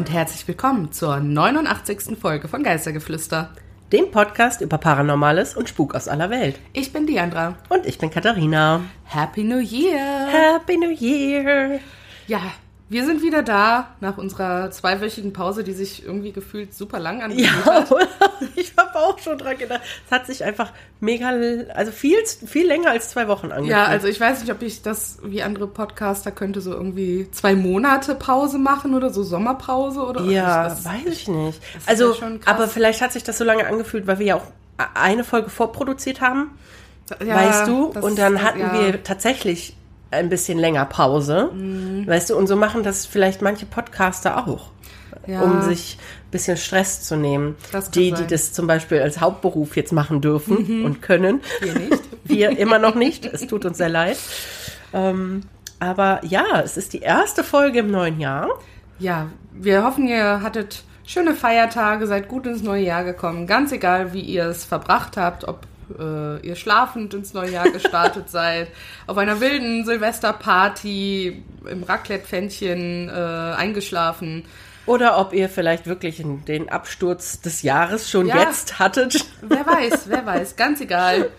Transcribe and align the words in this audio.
Und 0.00 0.10
herzlich 0.10 0.48
willkommen 0.48 0.92
zur 0.92 1.20
89. 1.20 2.18
Folge 2.18 2.48
von 2.48 2.62
Geistergeflüster. 2.62 3.50
dem 3.92 4.10
Podcast 4.10 4.62
über 4.62 4.78
Paranormales 4.78 5.54
und 5.54 5.68
Spuk 5.68 5.94
aus 5.94 6.08
aller 6.08 6.30
Welt. 6.30 6.58
Ich 6.72 6.90
bin 6.90 7.06
Diandra. 7.06 7.56
Und 7.68 7.84
ich 7.84 7.98
bin 7.98 8.10
Katharina. 8.10 8.80
Happy 9.04 9.44
New 9.44 9.58
Year! 9.58 10.26
Happy 10.28 10.78
New 10.78 10.88
Year! 10.88 11.80
Ja, 12.26 12.40
wir 12.90 13.06
sind 13.06 13.22
wieder 13.22 13.44
da 13.44 13.94
nach 14.00 14.18
unserer 14.18 14.72
zweiwöchigen 14.72 15.32
Pause, 15.32 15.62
die 15.62 15.74
sich 15.74 16.04
irgendwie 16.04 16.32
gefühlt 16.32 16.74
super 16.74 16.98
lang 16.98 17.22
angefühlt 17.22 17.64
Ja, 17.64 17.74
hat. 17.74 17.88
ich 18.56 18.72
habe 18.76 18.98
auch 18.98 19.16
schon 19.20 19.38
dran 19.38 19.56
gedacht. 19.56 19.80
Es 20.04 20.10
hat 20.10 20.26
sich 20.26 20.42
einfach 20.42 20.72
mega, 20.98 21.30
also 21.72 21.92
viel, 21.92 22.18
viel 22.26 22.66
länger 22.66 22.90
als 22.90 23.10
zwei 23.10 23.28
Wochen 23.28 23.52
angefühlt. 23.52 23.70
Ja, 23.70 23.84
also 23.84 24.08
ich 24.08 24.20
weiß 24.20 24.40
nicht, 24.40 24.50
ob 24.50 24.60
ich 24.62 24.82
das 24.82 25.20
wie 25.22 25.40
andere 25.44 25.68
Podcaster 25.68 26.32
könnte 26.32 26.60
so 26.60 26.72
irgendwie 26.72 27.30
zwei 27.30 27.54
Monate 27.54 28.16
Pause 28.16 28.58
machen 28.58 28.94
oder 28.94 29.10
so 29.10 29.22
Sommerpause 29.22 30.00
oder 30.00 30.22
Ja, 30.22 30.64
das, 30.64 30.84
weiß 30.84 31.06
ich 31.06 31.28
nicht. 31.28 31.62
Also, 31.86 32.12
ja 32.14 32.28
aber 32.44 32.66
vielleicht 32.66 33.02
hat 33.02 33.12
sich 33.12 33.22
das 33.22 33.38
so 33.38 33.44
lange 33.44 33.68
angefühlt, 33.68 34.08
weil 34.08 34.18
wir 34.18 34.26
ja 34.26 34.34
auch 34.34 34.46
eine 34.94 35.22
Folge 35.22 35.48
vorproduziert 35.48 36.20
haben, 36.20 36.58
ja, 37.24 37.36
weißt 37.36 37.68
du? 37.68 37.84
Und 37.86 38.18
dann 38.18 38.42
hatten 38.42 38.60
ja. 38.60 38.72
wir 38.74 39.04
tatsächlich 39.04 39.76
ein 40.10 40.28
bisschen 40.28 40.58
länger 40.58 40.84
Pause, 40.86 41.50
Mhm. 41.54 42.06
weißt 42.06 42.30
du? 42.30 42.36
Und 42.36 42.46
so 42.46 42.56
machen 42.56 42.82
das 42.82 43.06
vielleicht 43.06 43.42
manche 43.42 43.66
Podcaster 43.66 44.46
auch, 44.48 44.70
Ja. 45.26 45.42
um 45.42 45.62
sich 45.62 45.98
ein 46.00 46.30
bisschen 46.30 46.56
Stress 46.56 47.02
zu 47.02 47.16
nehmen. 47.16 47.56
Die, 47.94 48.10
die 48.10 48.10
sein. 48.16 48.24
Mhm. 48.24 48.28
das 48.28 48.52
zum 48.52 48.66
Beispiel 48.66 49.00
als 49.00 49.20
Hauptberuf 49.20 49.76
jetzt 49.76 49.92
machen 49.92 50.20
dürfen 50.20 50.84
und 50.84 51.02
können. 51.02 51.40
Wir 51.60 51.74
nicht. 51.74 52.02
Wir 52.24 52.58
immer 52.58 52.78
noch 52.78 52.94
nicht. 52.94 53.26
Es 53.26 53.46
tut 53.46 53.64
uns 53.64 53.78
sehr 53.78 53.88
leid. 53.88 54.16
Ähm, 54.92 55.42
aber 55.80 56.20
ja, 56.24 56.44
es 56.62 56.76
ist 56.76 56.92
die 56.92 57.00
erste 57.00 57.42
Folge 57.44 57.80
im 57.80 57.90
neuen 57.90 58.20
Jahr. 58.20 58.48
Ja, 58.98 59.28
wir 59.52 59.82
hoffen, 59.84 60.06
ihr 60.06 60.42
hattet 60.42 60.84
schöne 61.06 61.34
Feiertage, 61.34 62.06
seid 62.06 62.28
gut 62.28 62.46
ins 62.46 62.62
neue 62.62 62.84
Jahr 62.84 63.02
gekommen. 63.02 63.46
Ganz 63.46 63.72
egal, 63.72 64.12
wie 64.12 64.20
ihr 64.20 64.44
es 64.46 64.64
verbracht 64.64 65.16
habt, 65.16 65.48
ob 65.48 65.60
äh, 65.98 66.46
ihr 66.46 66.56
schlafend 66.56 67.14
ins 67.14 67.32
neue 67.34 67.50
Jahr 67.50 67.70
gestartet 67.70 68.28
seid, 68.30 68.68
auf 69.06 69.16
einer 69.18 69.40
wilden 69.40 69.84
Silvesterparty, 69.84 71.42
im 71.68 71.82
Raclette-Pfännchen 71.82 73.08
äh, 73.08 73.12
eingeschlafen. 73.12 74.44
Oder 74.86 75.18
ob 75.18 75.32
ihr 75.32 75.48
vielleicht 75.48 75.86
wirklich 75.86 76.20
in 76.20 76.44
den 76.46 76.68
Absturz 76.68 77.40
des 77.40 77.62
Jahres 77.62 78.10
schon 78.10 78.26
Ja. 78.26 78.40
jetzt 78.40 78.78
hattet. 78.78 79.24
Wer 79.42 79.66
weiß, 79.66 80.08
wer 80.08 80.24
weiß, 80.26 80.56
ganz 80.56 80.80
egal. 80.80 81.30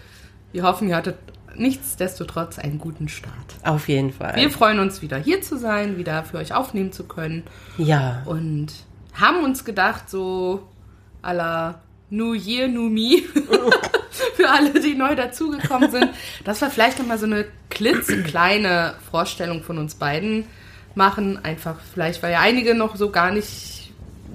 Wir 0.51 0.63
hoffen, 0.63 0.87
ihr 0.89 0.95
hattet 0.95 1.17
nichtsdestotrotz 1.55 2.59
einen 2.59 2.79
guten 2.79 3.09
Start. 3.09 3.33
Auf 3.63 3.87
jeden 3.89 4.13
Fall. 4.13 4.35
Wir 4.35 4.49
freuen 4.51 4.79
uns, 4.79 5.01
wieder 5.01 5.17
hier 5.17 5.41
zu 5.41 5.57
sein, 5.57 5.97
wieder 5.97 6.23
für 6.23 6.37
euch 6.37 6.53
aufnehmen 6.53 6.91
zu 6.91 7.03
können. 7.05 7.43
ja. 7.77 8.21
und 8.25 8.67
haben 9.13 9.43
uns 9.43 9.65
gedacht, 9.65 10.09
so 10.09 10.69
la 11.21 11.81
New 12.11 12.33
Year, 12.33 12.67
New 12.67 12.89
Me, 12.89 13.23
für 14.35 14.49
alle, 14.49 14.79
die 14.79 14.93
neu 14.95 15.15
dazugekommen 15.15 15.89
sind, 15.89 16.09
dass 16.43 16.61
wir 16.61 16.69
vielleicht 16.69 16.99
nochmal 16.99 17.17
so 17.17 17.25
eine 17.25 17.45
klitzekleine 17.69 18.95
Vorstellung 19.09 19.63
von 19.63 19.77
uns 19.77 19.95
beiden 19.95 20.45
machen. 20.93 21.39
Einfach 21.43 21.77
vielleicht, 21.93 22.21
weil 22.21 22.33
ja 22.33 22.39
einige 22.41 22.75
noch 22.75 22.95
so 22.95 23.09
gar 23.09 23.31
nicht 23.31 23.91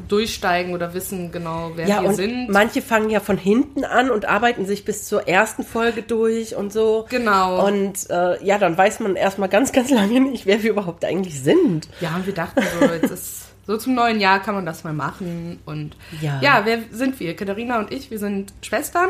durchsteigen 0.08 0.72
oder 0.72 0.94
wissen 0.94 1.32
genau, 1.32 1.72
wer 1.74 1.88
Ja, 1.88 2.02
wir 2.02 2.12
sind. 2.12 2.48
manche 2.48 2.80
fangen 2.80 3.10
ja 3.10 3.20
von 3.20 3.36
hinten 3.36 3.84
an 3.84 4.10
und 4.10 4.24
arbeiten 4.26 4.64
sich 4.64 4.84
bis 4.84 5.04
zur 5.06 5.26
ersten 5.26 5.64
Folge 5.64 6.02
durch 6.02 6.54
und 6.54 6.72
so. 6.72 7.06
Genau. 7.08 7.66
Und 7.66 8.08
äh, 8.10 8.42
ja, 8.44 8.58
dann 8.58 8.76
weiß 8.78 9.00
man 9.00 9.16
erstmal 9.16 9.48
ganz, 9.48 9.72
ganz 9.72 9.90
lange 9.90 10.20
nicht, 10.20 10.46
wer 10.46 10.62
wir 10.62 10.70
überhaupt 10.70 11.04
eigentlich 11.04 11.42
sind. 11.42 11.88
Ja, 12.00 12.14
und 12.16 12.26
wir 12.26 12.34
dachten 12.34 12.62
so, 12.80 12.86
jetzt 12.86 13.10
ist 13.10 13.45
so 13.66 13.76
zum 13.76 13.94
neuen 13.94 14.20
Jahr 14.20 14.40
kann 14.40 14.54
man 14.54 14.64
das 14.66 14.84
mal 14.84 14.92
machen. 14.92 15.60
Und 15.66 15.96
Ja. 16.20 16.40
ja, 16.40 16.60
wer 16.64 16.78
sind 16.90 17.18
wir? 17.20 17.34
Katharina 17.36 17.78
und 17.78 17.92
ich, 17.92 18.10
wir 18.10 18.18
sind 18.18 18.52
Schwestern, 18.62 19.08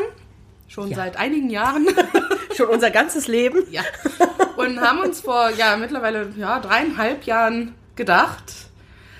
schon 0.67 0.89
Ja. 0.89 0.95
seit 0.97 1.17
einigen 1.17 1.49
Jahren. 1.49 1.87
Schon 2.55 2.69
unser 2.69 2.89
ganzes 2.89 3.27
Leben. 3.27 3.59
ja. 3.71 3.83
Und 4.55 4.81
haben 4.81 4.97
uns 4.99 5.21
vor 5.21 5.51
ja 5.51 5.77
mittlerweile 5.77 6.29
ja, 6.37 6.59
dreieinhalb 6.59 7.23
Jahren 7.25 7.75
gedacht, 7.95 8.51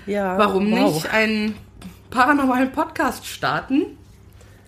Ja. 0.06 0.36
warum 0.36 0.72
wow. 0.72 0.92
nicht 0.92 1.12
einen 1.14 1.54
paranormalen 2.10 2.72
Podcast 2.72 3.26
starten. 3.26 3.96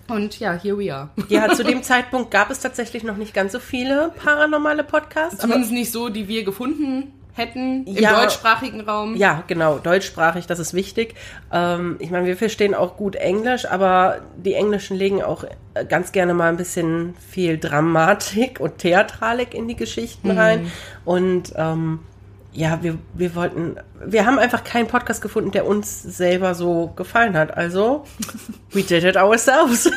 Und 0.06 0.38
ja, 0.38 0.52
here 0.52 0.78
we 0.78 0.94
are. 0.94 1.08
Ja, 1.28 1.52
zu 1.52 1.64
dem 1.64 1.82
Zeitpunkt 1.82 2.30
gab 2.30 2.50
es 2.50 2.60
tatsächlich 2.60 3.02
noch 3.02 3.16
nicht 3.16 3.34
ganz 3.34 3.52
so 3.52 3.58
viele 3.58 4.12
paranormale 4.22 4.84
Podcasts. 4.84 5.38
Zumindest 5.40 5.72
nicht 5.72 5.90
so, 5.90 6.08
die 6.08 6.28
wir 6.28 6.44
gefunden 6.44 7.12
hätten 7.40 7.84
im 7.86 7.96
Ja. 7.96 8.20
deutschsprachigen 8.20 8.82
Raum. 8.82 9.16
Ja, 9.16 9.42
genau, 9.46 9.78
deutschsprachig, 9.78 10.46
das 10.46 10.58
ist 10.58 10.74
wichtig. 10.74 11.14
Ähm, 11.52 11.96
ich 11.98 12.10
meine, 12.10 12.26
wir 12.26 12.36
verstehen 12.36 12.74
auch 12.74 12.96
gut 12.96 13.16
Englisch, 13.16 13.66
aber 13.66 14.18
die 14.36 14.54
Englischen 14.54 14.96
legen 14.96 15.22
auch 15.22 15.44
äh, 15.74 15.84
ganz 15.84 16.12
gerne 16.12 16.34
mal 16.34 16.48
ein 16.48 16.56
bisschen 16.56 17.14
viel 17.30 17.58
Dramatik 17.58 18.60
und 18.60 18.78
Theatralik 18.78 19.54
in 19.54 19.66
die 19.66 19.76
Geschichten 19.76 20.30
rein. 20.30 20.70
Und 21.04 21.52
ähm, 21.56 22.00
ja, 22.52 22.82
wir, 22.82 22.98
wir 23.14 23.34
wollten, 23.36 23.76
wir 24.04 24.26
haben 24.26 24.38
einfach 24.38 24.64
keinen 24.64 24.88
Podcast 24.88 25.22
gefunden, 25.22 25.52
der 25.52 25.66
uns 25.66 26.02
selber 26.02 26.54
so 26.54 26.92
gefallen 26.96 27.36
hat. 27.36 27.56
Also, 27.56 28.04
we 28.72 28.82
did 28.82 29.04
it 29.04 29.16
ourselves. 29.16 29.86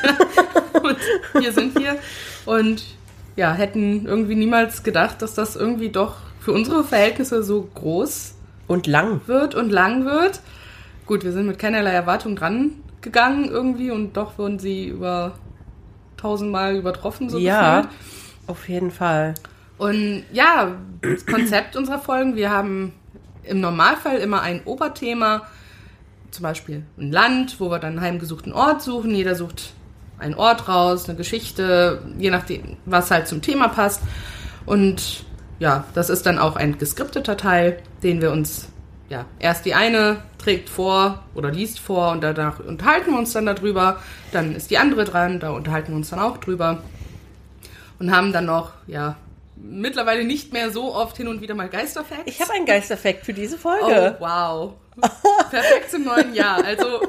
Und 0.84 0.98
hier 1.40 1.52
sind 1.52 1.78
wir. 1.80 1.96
Und 2.46 2.84
ja, 3.36 3.54
hätten 3.54 4.06
irgendwie 4.06 4.36
niemals 4.36 4.84
gedacht, 4.84 5.22
dass 5.24 5.34
das 5.34 5.56
irgendwie 5.56 5.90
doch 5.90 6.18
für 6.44 6.52
unsere 6.52 6.84
Verhältnisse 6.84 7.42
so 7.44 7.70
groß 7.76 8.34
Und 8.68 8.88
lang. 8.88 9.22
wird 9.28 9.56
und 9.56 9.70
lang 9.70 10.06
wird. 10.06 10.42
Gut, 11.06 11.24
wir 11.24 11.32
sind 11.32 11.48
mit 11.48 11.60
keinerlei 11.60 11.92
Erwartung 11.92 12.36
dran 12.36 12.72
gegangen 13.02 13.46
irgendwie 13.46 13.92
und 13.92 14.14
doch 14.18 14.38
wurden 14.38 14.60
sie 14.60 14.88
über 14.88 15.34
tausendmal 16.18 16.76
übertroffen, 16.76 17.30
so 17.30 17.38
Ja, 17.38 17.82
gefühlt. 17.82 17.96
auf 18.48 18.70
jeden 18.70 18.92
Fall. 18.92 19.34
Und 19.78 20.24
ja, 20.32 20.76
das 21.02 21.26
Konzept 21.26 21.76
unserer 21.76 22.00
Folgen, 22.00 22.36
wir 22.36 22.50
haben 22.52 22.94
im 23.44 23.60
Normalfall 23.60 24.18
immer 24.20 24.42
ein 24.42 24.62
Oberthema, 24.64 25.44
zum 26.32 26.44
Beispiel 26.44 26.84
ein 26.98 27.12
Land, 27.12 27.60
wo 27.60 27.70
wir 27.70 27.80
dann 27.80 27.92
einen 27.94 28.02
heimgesuchten 28.02 28.54
Ort 28.54 28.82
suchen. 28.82 29.12
Jeder 29.12 29.36
sucht 29.36 29.74
einen 30.18 30.34
Ort 30.36 30.68
raus, 30.70 31.08
eine 31.10 31.18
Geschichte, 31.18 32.02
je 32.18 32.30
nachdem, 32.30 32.78
was 32.86 33.12
halt 33.12 33.28
zum 33.28 33.42
Thema 33.42 33.68
passt. 33.68 34.02
Und 34.66 35.26
ja, 35.60 35.86
das 35.94 36.10
ist 36.10 36.26
dann 36.26 36.40
auch 36.40 36.56
ein 36.56 36.78
geskripteter 36.78 37.38
Teil, 37.38 37.80
den 38.04 38.22
wir 38.22 38.32
uns, 38.32 38.70
ja, 39.10 39.26
erst 39.40 39.66
die 39.66 39.74
eine 39.76 40.18
trägt 40.38 40.70
vor 40.70 41.24
oder 41.36 41.52
liest 41.52 41.80
vor 41.80 42.12
und 42.12 42.22
danach 42.22 42.60
unterhalten 42.60 43.12
wir 43.12 43.20
uns 43.20 43.32
dann 43.34 43.46
darüber. 43.46 44.00
Dann 44.32 44.56
ist 44.56 44.72
die 44.72 44.78
andere 44.78 45.06
dran, 45.06 45.40
da 45.40 45.52
unterhalten 45.52 45.90
wir 45.90 45.96
uns 45.98 46.10
dann 46.10 46.20
auch 46.20 46.38
drüber 46.38 46.82
und 48.00 48.14
haben 48.14 48.34
dann 48.34 48.46
noch, 48.46 48.72
ja, 48.88 49.16
mittlerweile 49.56 50.26
nicht 50.26 50.52
mehr 50.52 50.72
so 50.72 50.94
oft 50.94 51.16
hin 51.16 51.28
und 51.28 51.40
wieder 51.42 51.56
mal 51.56 51.70
Geisterfacts. 51.70 52.24
Ich 52.26 52.42
habe 52.42 52.52
einen 52.54 52.66
Geisteffekt 52.66 53.26
für 53.26 53.34
diese 53.34 53.56
Oh, 53.56 53.60
Folge. 53.60 54.16
wow. 54.20 54.74
Perfekt 55.50 55.90
zum 55.92 56.04
neuen 56.04 56.34
Jahr. 56.34 56.64
Also 56.64 57.02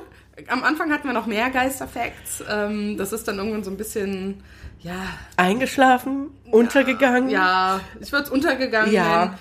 am 0.48 0.62
Anfang 0.62 0.92
hatten 0.92 1.08
wir 1.08 1.14
noch 1.14 1.26
mehr 1.26 1.50
Geisterfacts. 1.50 2.44
Ähm, 2.48 2.96
das 2.96 3.12
ist 3.12 3.26
dann 3.26 3.38
irgendwann 3.38 3.64
so 3.64 3.70
ein 3.70 3.76
bisschen, 3.76 4.42
ja, 4.84 4.94
Eingeschlafen, 5.36 6.30
untergegangen. 6.52 7.28
ja, 7.30 7.80
ich 8.00 8.12
würde 8.12 8.26
es 8.26 8.30
untergegangen 8.30 8.92
Ja. 8.92 9.24
nennen. 9.24 9.34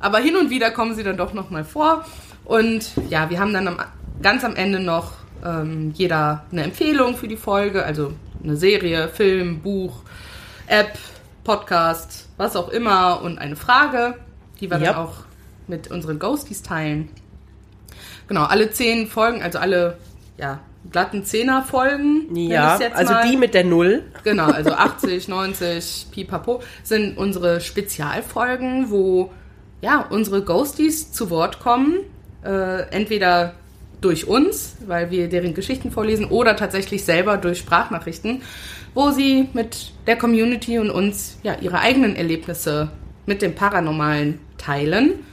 Aber 0.00 0.18
hin 0.18 0.36
und 0.36 0.48
wieder 0.50 0.70
kommen 0.70 0.94
sie 0.94 1.02
dann 1.02 1.16
doch 1.16 1.34
noch 1.34 1.50
mal 1.50 1.64
vor. 1.64 2.04
Und 2.44 2.90
ja, 3.10 3.28
wir 3.30 3.38
haben 3.40 3.52
dann 3.52 3.68
am, 3.68 3.78
ganz 4.22 4.44
am 4.44 4.54
Ende 4.56 4.80
noch 4.80 5.12
ähm, 5.44 5.92
jeder 5.94 6.44
eine 6.52 6.62
Empfehlung 6.64 7.16
für 7.16 7.28
die 7.28 7.36
Folge, 7.36 7.84
also 7.84 8.12
eine 8.42 8.56
Serie, 8.56 9.08
Film, 9.08 9.60
Buch, 9.60 10.02
App, 10.66 10.98
Podcast, 11.44 12.28
was 12.36 12.56
auch 12.56 12.68
immer 12.70 13.20
und 13.22 13.38
eine 13.38 13.56
Frage, 13.56 14.14
die 14.60 14.70
wir 14.70 14.78
Ja. 14.78 14.92
dann 14.92 14.96
auch 15.02 15.14
mit 15.66 15.90
unseren 15.90 16.18
Ghosties 16.18 16.62
teilen. 16.62 17.08
Genau, 18.28 18.44
alle 18.44 18.70
zehn 18.70 19.06
Folgen, 19.06 19.42
also 19.42 19.58
alle 19.58 19.96
ja, 20.38 20.60
glatten 20.90 21.24
Zehner-Folgen. 21.24 22.28
nenn 22.30 22.50
Ja, 22.50 22.78
also 22.92 23.12
mal. 23.12 23.28
die 23.28 23.36
mit 23.36 23.54
der 23.54 23.64
Null. 23.64 24.02
Genau, 24.22 24.46
also 24.46 24.72
80, 24.72 25.28
90, 25.28 26.06
pipapo 26.10 26.62
sind 26.82 27.16
unsere 27.16 27.60
Spezialfolgen, 27.60 28.90
wo 28.90 29.30
ja, 29.80 30.06
unsere 30.08 30.42
Ghosties 30.42 31.12
zu 31.12 31.30
Wort 31.30 31.60
kommen. 31.60 31.98
Äh, 32.44 32.88
entweder 32.90 33.54
durch 34.00 34.26
uns, 34.26 34.76
weil 34.86 35.10
wir 35.10 35.28
deren 35.28 35.54
Geschichten 35.54 35.90
vorlesen, 35.90 36.26
oder 36.26 36.56
tatsächlich 36.56 37.04
selber 37.04 37.38
durch 37.38 37.58
Sprachnachrichten, 37.58 38.42
wo 38.92 39.10
sie 39.10 39.48
mit 39.54 39.92
der 40.06 40.16
Community 40.16 40.78
und 40.78 40.90
uns 40.90 41.38
ja 41.42 41.56
ihre 41.60 41.80
eigenen 41.80 42.14
Erlebnisse 42.14 42.90
mit 43.26 43.42
dem 43.42 43.54
Paranormalen 43.54 44.40
teilen. 44.58 45.24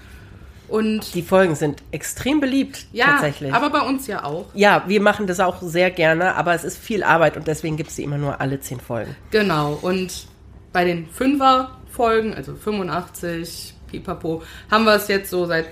Und 0.71 1.13
Die 1.15 1.21
Folgen 1.21 1.55
sind 1.55 1.83
extrem 1.91 2.39
beliebt, 2.39 2.85
ja, 2.93 3.07
tatsächlich. 3.07 3.53
aber 3.53 3.69
bei 3.69 3.81
uns 3.81 4.07
ja 4.07 4.23
auch. 4.23 4.45
ja, 4.53 4.83
wir 4.87 5.01
machen 5.01 5.27
das 5.27 5.41
auch 5.41 5.61
sehr 5.61 5.91
gerne, 5.91 6.35
aber 6.35 6.53
es 6.53 6.63
ist 6.63 6.77
viel 6.77 7.03
Arbeit 7.03 7.35
und 7.35 7.45
deswegen 7.45 7.75
gibt 7.75 7.89
es 7.89 7.97
die 7.97 8.03
immer 8.03 8.17
nur 8.17 8.39
alle 8.39 8.59
zehn 8.61 8.79
Folgen. 8.79 9.15
Genau, 9.31 9.77
und 9.81 10.27
bei 10.71 10.85
den 10.85 11.07
Fünfer-Folgen, 11.07 12.33
also 12.33 12.55
85, 12.55 13.73
pipapo, 13.91 14.43
haben 14.69 14.85
wir 14.85 14.95
es 14.95 15.09
jetzt 15.09 15.29
so 15.29 15.45
seit 15.45 15.65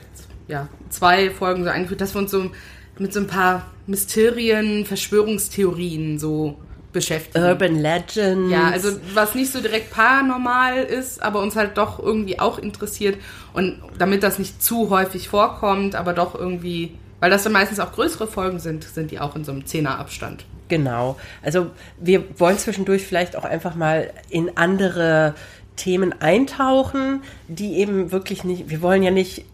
ja, 0.49 0.67
zwei 0.89 1.29
Folgen 1.29 1.63
so 1.63 1.69
eingeführt, 1.69 2.01
dass 2.01 2.13
wir 2.13 2.19
uns 2.19 2.31
so 2.31 2.51
mit 2.97 3.13
so 3.13 3.21
ein 3.21 3.27
paar 3.27 3.67
Mysterien, 3.87 4.85
Verschwörungstheorien 4.85 6.19
so 6.19 6.57
beschäftigen. 6.91 7.43
Urban 7.43 7.75
Legends. 7.75 8.51
Ja, 8.51 8.69
also 8.69 8.89
was 9.13 9.35
nicht 9.35 9.51
so 9.51 9.61
direkt 9.61 9.91
paranormal 9.91 10.77
ist, 10.77 11.21
aber 11.21 11.41
uns 11.41 11.55
halt 11.55 11.77
doch 11.77 11.99
irgendwie 11.99 12.39
auch 12.39 12.57
interessiert. 12.59 13.17
Und 13.53 13.79
damit 13.97 14.23
das 14.23 14.39
nicht 14.39 14.61
zu 14.61 14.89
häufig 14.89 15.29
vorkommt, 15.29 15.95
aber 15.95 16.13
doch 16.13 16.35
irgendwie, 16.35 16.93
weil 17.19 17.29
das 17.29 17.43
dann 17.43 17.53
meistens 17.53 17.79
auch 17.79 17.91
größere 17.91 18.27
Folgen 18.27 18.59
sind, 18.59 18.83
sind 18.83 19.11
die 19.11 19.19
auch 19.19 19.35
in 19.35 19.43
so 19.43 19.51
einem 19.51 19.65
Zehnerabstand. 19.65 20.45
Genau. 20.67 21.17
Also 21.41 21.71
wir 21.99 22.23
wollen 22.39 22.57
zwischendurch 22.57 23.05
vielleicht 23.05 23.35
auch 23.35 23.45
einfach 23.45 23.75
mal 23.75 24.11
in 24.29 24.55
andere 24.57 25.33
Themen 25.75 26.13
eintauchen, 26.21 27.23
die 27.47 27.77
eben 27.77 28.11
wirklich 28.11 28.43
nicht, 28.43 28.69
wir 28.69 28.81
wollen 28.81 29.01
ja 29.01 29.11
nicht, 29.11 29.45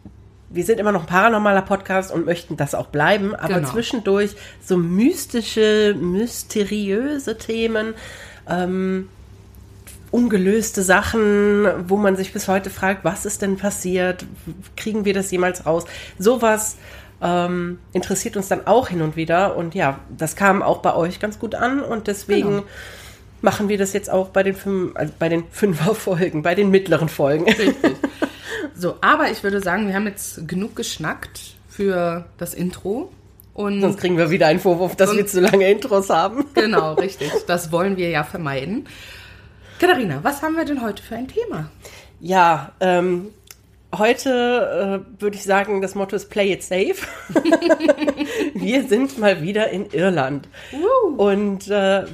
wir 0.55 0.63
sind 0.63 0.79
immer 0.79 0.91
noch 0.91 1.01
ein 1.01 1.07
paranormaler 1.07 1.61
Podcast 1.61 2.11
und 2.11 2.25
möchten 2.25 2.57
das 2.57 2.73
auch 2.75 2.87
bleiben, 2.87 3.35
aber 3.35 3.55
Genau. 3.55 3.69
zwischendurch 3.71 4.31
so 4.63 4.77
mystische, 4.77 5.95
mysteriöse 5.99 7.37
Themen, 7.37 7.93
ähm, 8.49 9.09
ungelöste 10.11 10.81
Sachen, 10.83 11.67
wo 11.89 11.97
man 11.97 12.15
sich 12.15 12.31
bis 12.31 12.47
heute 12.47 12.69
fragt, 12.69 13.03
was 13.03 13.25
ist 13.25 13.41
denn 13.41 13.57
passiert? 13.57 14.25
Kriegen 14.77 15.03
wir 15.03 15.13
das 15.13 15.29
jemals 15.31 15.65
raus? 15.65 15.83
Sowas 16.17 16.77
ähm, 17.21 17.79
interessiert 17.91 18.37
uns 18.37 18.47
dann 18.47 18.65
auch 18.67 18.87
hin 18.89 19.01
und 19.01 19.15
wieder. 19.15 19.57
Und 19.57 19.75
ja, 19.75 19.99
das 20.17 20.35
kam 20.35 20.61
auch 20.61 20.77
bei 20.79 20.93
euch 20.95 21.19
ganz 21.19 21.39
gut 21.39 21.55
an 21.55 21.81
und 21.81 22.07
deswegen 22.07 22.49
Genau. 22.49 22.63
machen 23.41 23.67
wir 23.67 23.77
das 23.77 23.93
jetzt 23.93 24.09
auch 24.09 24.29
bei 24.29 24.43
den 24.43 24.55
fünf, 24.55 24.95
also 24.95 25.11
bei 25.19 25.27
den 25.27 25.43
Fünfer-Folgen, 25.51 26.43
bei 26.43 26.55
den 26.55 26.71
mittleren 26.71 27.09
Folgen. 27.09 27.45
Richtig. 27.45 27.75
So, 28.75 28.95
aber 29.01 29.31
ich 29.31 29.43
würde 29.43 29.61
sagen, 29.61 29.87
wir 29.87 29.95
haben 29.95 30.07
jetzt 30.07 30.47
genug 30.47 30.75
geschnackt 30.75 31.55
für 31.69 32.25
das 32.37 32.53
Intro. 32.53 33.11
Und 33.53 33.79
Sonst 33.79 33.99
kriegen 33.99 34.17
wir 34.17 34.29
wieder 34.29 34.47
einen 34.47 34.59
Vorwurf, 34.59 34.97
dass 34.97 35.15
wir 35.15 35.25
zu 35.25 35.39
lange 35.39 35.69
Intros 35.71 36.09
haben. 36.09 36.45
genau, 36.53 36.93
richtig. 36.93 37.31
Das 37.47 37.71
wollen 37.71 37.95
wir 37.95 38.09
ja 38.09 38.23
vermeiden. 38.23 38.87
Katharina, 39.79 40.19
was 40.23 40.41
haben 40.41 40.55
wir 40.55 40.65
denn 40.65 40.81
heute 40.81 41.01
für 41.01 41.15
ein 41.15 41.29
Thema? 41.29 41.69
Ja, 42.19 42.73
ähm, 42.81 43.29
heute 43.97 45.03
äh, 45.07 45.21
würde 45.21 45.37
ich 45.37 45.43
sagen, 45.43 45.81
das 45.81 45.95
Motto 45.95 46.17
ist 46.17 46.29
Play 46.29 46.51
it 46.51 46.63
safe. 46.63 46.95
wir 48.53 48.87
sind 48.87 49.17
mal 49.17 49.41
wieder 49.41 49.69
in 49.69 49.89
Irland. 49.91 50.49
Und 51.17 51.69
äh, 51.69 52.05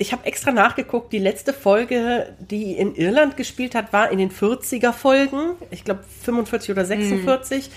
ich 0.00 0.12
habe 0.12 0.24
extra 0.24 0.50
nachgeguckt, 0.50 1.12
die 1.12 1.18
letzte 1.18 1.52
Folge, 1.52 2.34
die 2.38 2.72
in 2.72 2.94
Irland 2.94 3.36
gespielt 3.36 3.74
hat, 3.74 3.92
war 3.92 4.10
in 4.10 4.18
den 4.18 4.30
40er 4.30 4.92
Folgen. 4.92 5.56
Ich 5.70 5.84
glaube 5.84 6.00
45 6.22 6.70
oder 6.70 6.86
46. 6.86 7.70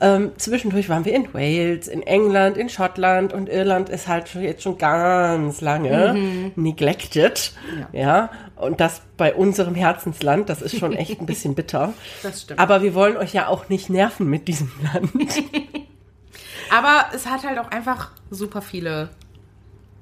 Ähm, 0.00 0.32
zwischendurch 0.36 0.88
waren 0.88 1.04
wir 1.04 1.14
in 1.14 1.32
Wales, 1.32 1.86
in 1.86 2.02
England, 2.02 2.56
in 2.56 2.70
Schottland 2.70 3.32
und 3.32 3.48
Irland 3.48 3.88
ist 3.88 4.08
halt 4.08 4.34
jetzt 4.34 4.64
schon 4.64 4.78
ganz 4.78 5.60
lange 5.60 6.50
neglected. 6.56 7.52
Ja. 7.92 8.30
und 8.56 8.80
das 8.80 9.02
bei 9.16 9.32
unserem 9.32 9.76
Herzensland, 9.76 10.48
das 10.48 10.62
ist 10.62 10.76
schon 10.76 10.92
echt 10.92 11.20
ein 11.20 11.26
bisschen 11.26 11.54
bitter. 11.54 11.92
Das 12.24 12.42
stimmt. 12.42 12.58
Aber 12.58 12.82
wir 12.82 12.94
wollen 12.94 13.16
euch 13.16 13.32
ja 13.32 13.46
auch 13.46 13.68
nicht 13.68 13.90
nerven 13.90 14.26
mit 14.26 14.48
diesem 14.48 14.72
Land. 14.92 15.12
Aber 16.70 17.14
es 17.14 17.26
hat 17.26 17.44
halt 17.44 17.58
auch 17.58 17.70
einfach 17.70 18.10
super 18.30 18.60
viele 18.60 19.10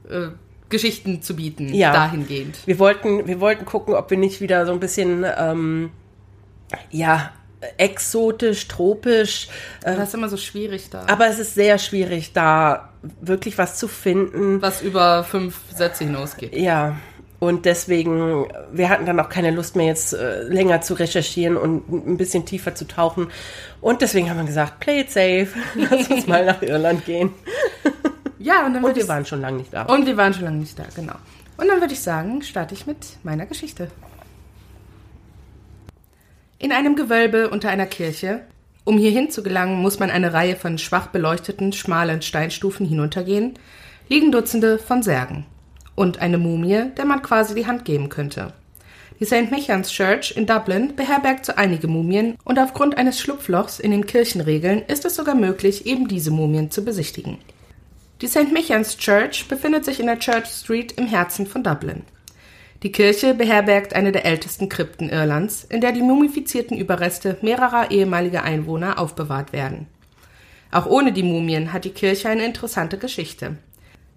äh, 0.08 0.28
Geschichten 0.68 1.22
zu 1.22 1.34
bieten, 1.36 1.72
Ja. 1.74 1.92
dahingehend. 1.92 2.58
Wir 2.66 2.78
wollten, 2.78 3.26
wir 3.26 3.40
wollten 3.40 3.64
gucken, 3.64 3.94
ob 3.94 4.10
wir 4.10 4.18
nicht 4.18 4.40
wieder 4.40 4.66
so 4.66 4.72
ein 4.72 4.80
bisschen, 4.80 5.24
ähm, 5.38 5.90
ja, 6.90 7.32
exotisch, 7.76 8.68
tropisch. 8.68 9.48
Äh, 9.82 9.96
Das 9.96 10.08
ist 10.08 10.14
immer 10.14 10.28
so 10.28 10.36
schwierig 10.36 10.90
da. 10.90 11.04
aber 11.08 11.26
es 11.28 11.38
ist 11.38 11.54
sehr 11.54 11.78
schwierig, 11.78 12.32
da 12.32 12.90
wirklich 13.20 13.58
was 13.58 13.78
zu 13.78 13.88
finden. 13.88 14.60
was 14.62 14.82
über 14.82 15.24
fünf 15.24 15.56
Sätze 15.74 16.04
hinausgeht. 16.04 16.54
Ja. 16.54 16.96
Und 17.40 17.66
deswegen, 17.66 18.46
wir 18.72 18.88
hatten 18.88 19.06
dann 19.06 19.20
auch 19.20 19.28
keine 19.28 19.52
Lust 19.52 19.76
mehr, 19.76 19.86
jetzt 19.86 20.12
äh, 20.12 20.42
länger 20.42 20.80
zu 20.80 20.94
recherchieren 20.94 21.56
und 21.56 21.88
ein 21.88 22.16
bisschen 22.16 22.44
tiefer 22.44 22.74
zu 22.74 22.84
tauchen. 22.86 23.28
Und 23.80 24.02
deswegen 24.02 24.28
haben 24.28 24.38
wir 24.38 24.44
gesagt, 24.44 24.80
play 24.80 25.00
it 25.02 25.10
safe. 25.12 25.46
Lass 25.76 26.08
uns 26.10 26.26
mal 26.26 26.44
nach 26.44 26.60
Irland 26.62 27.04
gehen. 27.06 27.30
Ja, 28.38 28.66
und 28.66 28.74
dann 28.74 28.84
Und 28.84 28.94
wir 28.94 29.02
ich 29.02 29.08
waren 29.08 29.26
schon 29.26 29.40
lange 29.40 29.58
nicht 29.58 29.72
da. 29.72 29.82
Und 29.82 30.06
wir 30.06 30.16
waren 30.16 30.32
schon 30.32 30.44
lange 30.44 30.58
nicht 30.58 30.78
da, 30.78 30.84
genau. 30.94 31.14
Und 31.56 31.68
dann 31.68 31.80
würde 31.80 31.92
ich 31.92 32.00
sagen, 32.00 32.42
starte 32.42 32.74
ich 32.74 32.86
mit 32.86 33.18
meiner 33.24 33.46
Geschichte. 33.46 33.90
In 36.58 36.72
einem 36.72 36.96
Gewölbe 36.96 37.50
unter 37.50 37.68
einer 37.68 37.86
Kirche. 37.86 38.42
Um 38.84 38.96
hierhin 38.96 39.30
zu 39.30 39.42
gelangen, 39.42 39.82
muss 39.82 39.98
man 39.98 40.10
eine 40.10 40.32
Reihe 40.32 40.56
von 40.56 40.78
schwach 40.78 41.08
beleuchteten, 41.08 41.72
schmalen 41.72 42.22
Steinstufen 42.22 42.86
hinuntergehen, 42.86 43.54
liegen 44.08 44.32
Dutzende 44.32 44.78
von 44.78 45.02
Särgen. 45.02 45.44
Und 45.94 46.20
eine 46.20 46.38
Mumie, 46.38 46.90
der 46.96 47.04
man 47.04 47.22
quasi 47.22 47.54
die 47.54 47.66
Hand 47.66 47.84
geben 47.84 48.08
könnte. 48.08 48.54
Die 49.20 49.24
St. 49.24 49.50
Michans 49.50 49.90
Church 49.90 50.32
in 50.36 50.46
Dublin 50.46 50.94
beherbergt 50.94 51.44
so 51.44 51.54
einige 51.56 51.88
Mumien 51.88 52.36
und 52.44 52.58
aufgrund 52.58 52.96
eines 52.96 53.20
Schlupflochs 53.20 53.80
in 53.80 53.90
den 53.90 54.06
Kirchenregeln 54.06 54.82
ist 54.86 55.04
es 55.04 55.16
sogar 55.16 55.34
möglich, 55.34 55.86
eben 55.86 56.06
diese 56.06 56.30
Mumien 56.30 56.70
zu 56.70 56.84
besichtigen. 56.84 57.38
Die 58.20 58.26
St. 58.26 58.50
Michans 58.52 58.96
Church 58.96 59.46
befindet 59.46 59.84
sich 59.84 60.00
in 60.00 60.06
der 60.06 60.18
Church 60.18 60.46
Street 60.46 60.90
im 60.98 61.06
Herzen 61.06 61.46
von 61.46 61.62
Dublin. 61.62 62.02
Die 62.82 62.90
Kirche 62.90 63.32
beherbergt 63.32 63.94
eine 63.94 64.10
der 64.10 64.24
ältesten 64.24 64.68
Krypten 64.68 65.08
Irlands, 65.08 65.62
in 65.62 65.80
der 65.80 65.92
die 65.92 66.02
mumifizierten 66.02 66.76
Überreste 66.76 67.38
mehrerer 67.42 67.92
ehemaliger 67.92 68.42
Einwohner 68.42 68.98
aufbewahrt 68.98 69.52
werden. 69.52 69.86
Auch 70.72 70.86
ohne 70.86 71.12
die 71.12 71.22
Mumien 71.22 71.72
hat 71.72 71.84
die 71.84 71.90
Kirche 71.90 72.28
eine 72.28 72.44
interessante 72.44 72.98
Geschichte. 72.98 73.56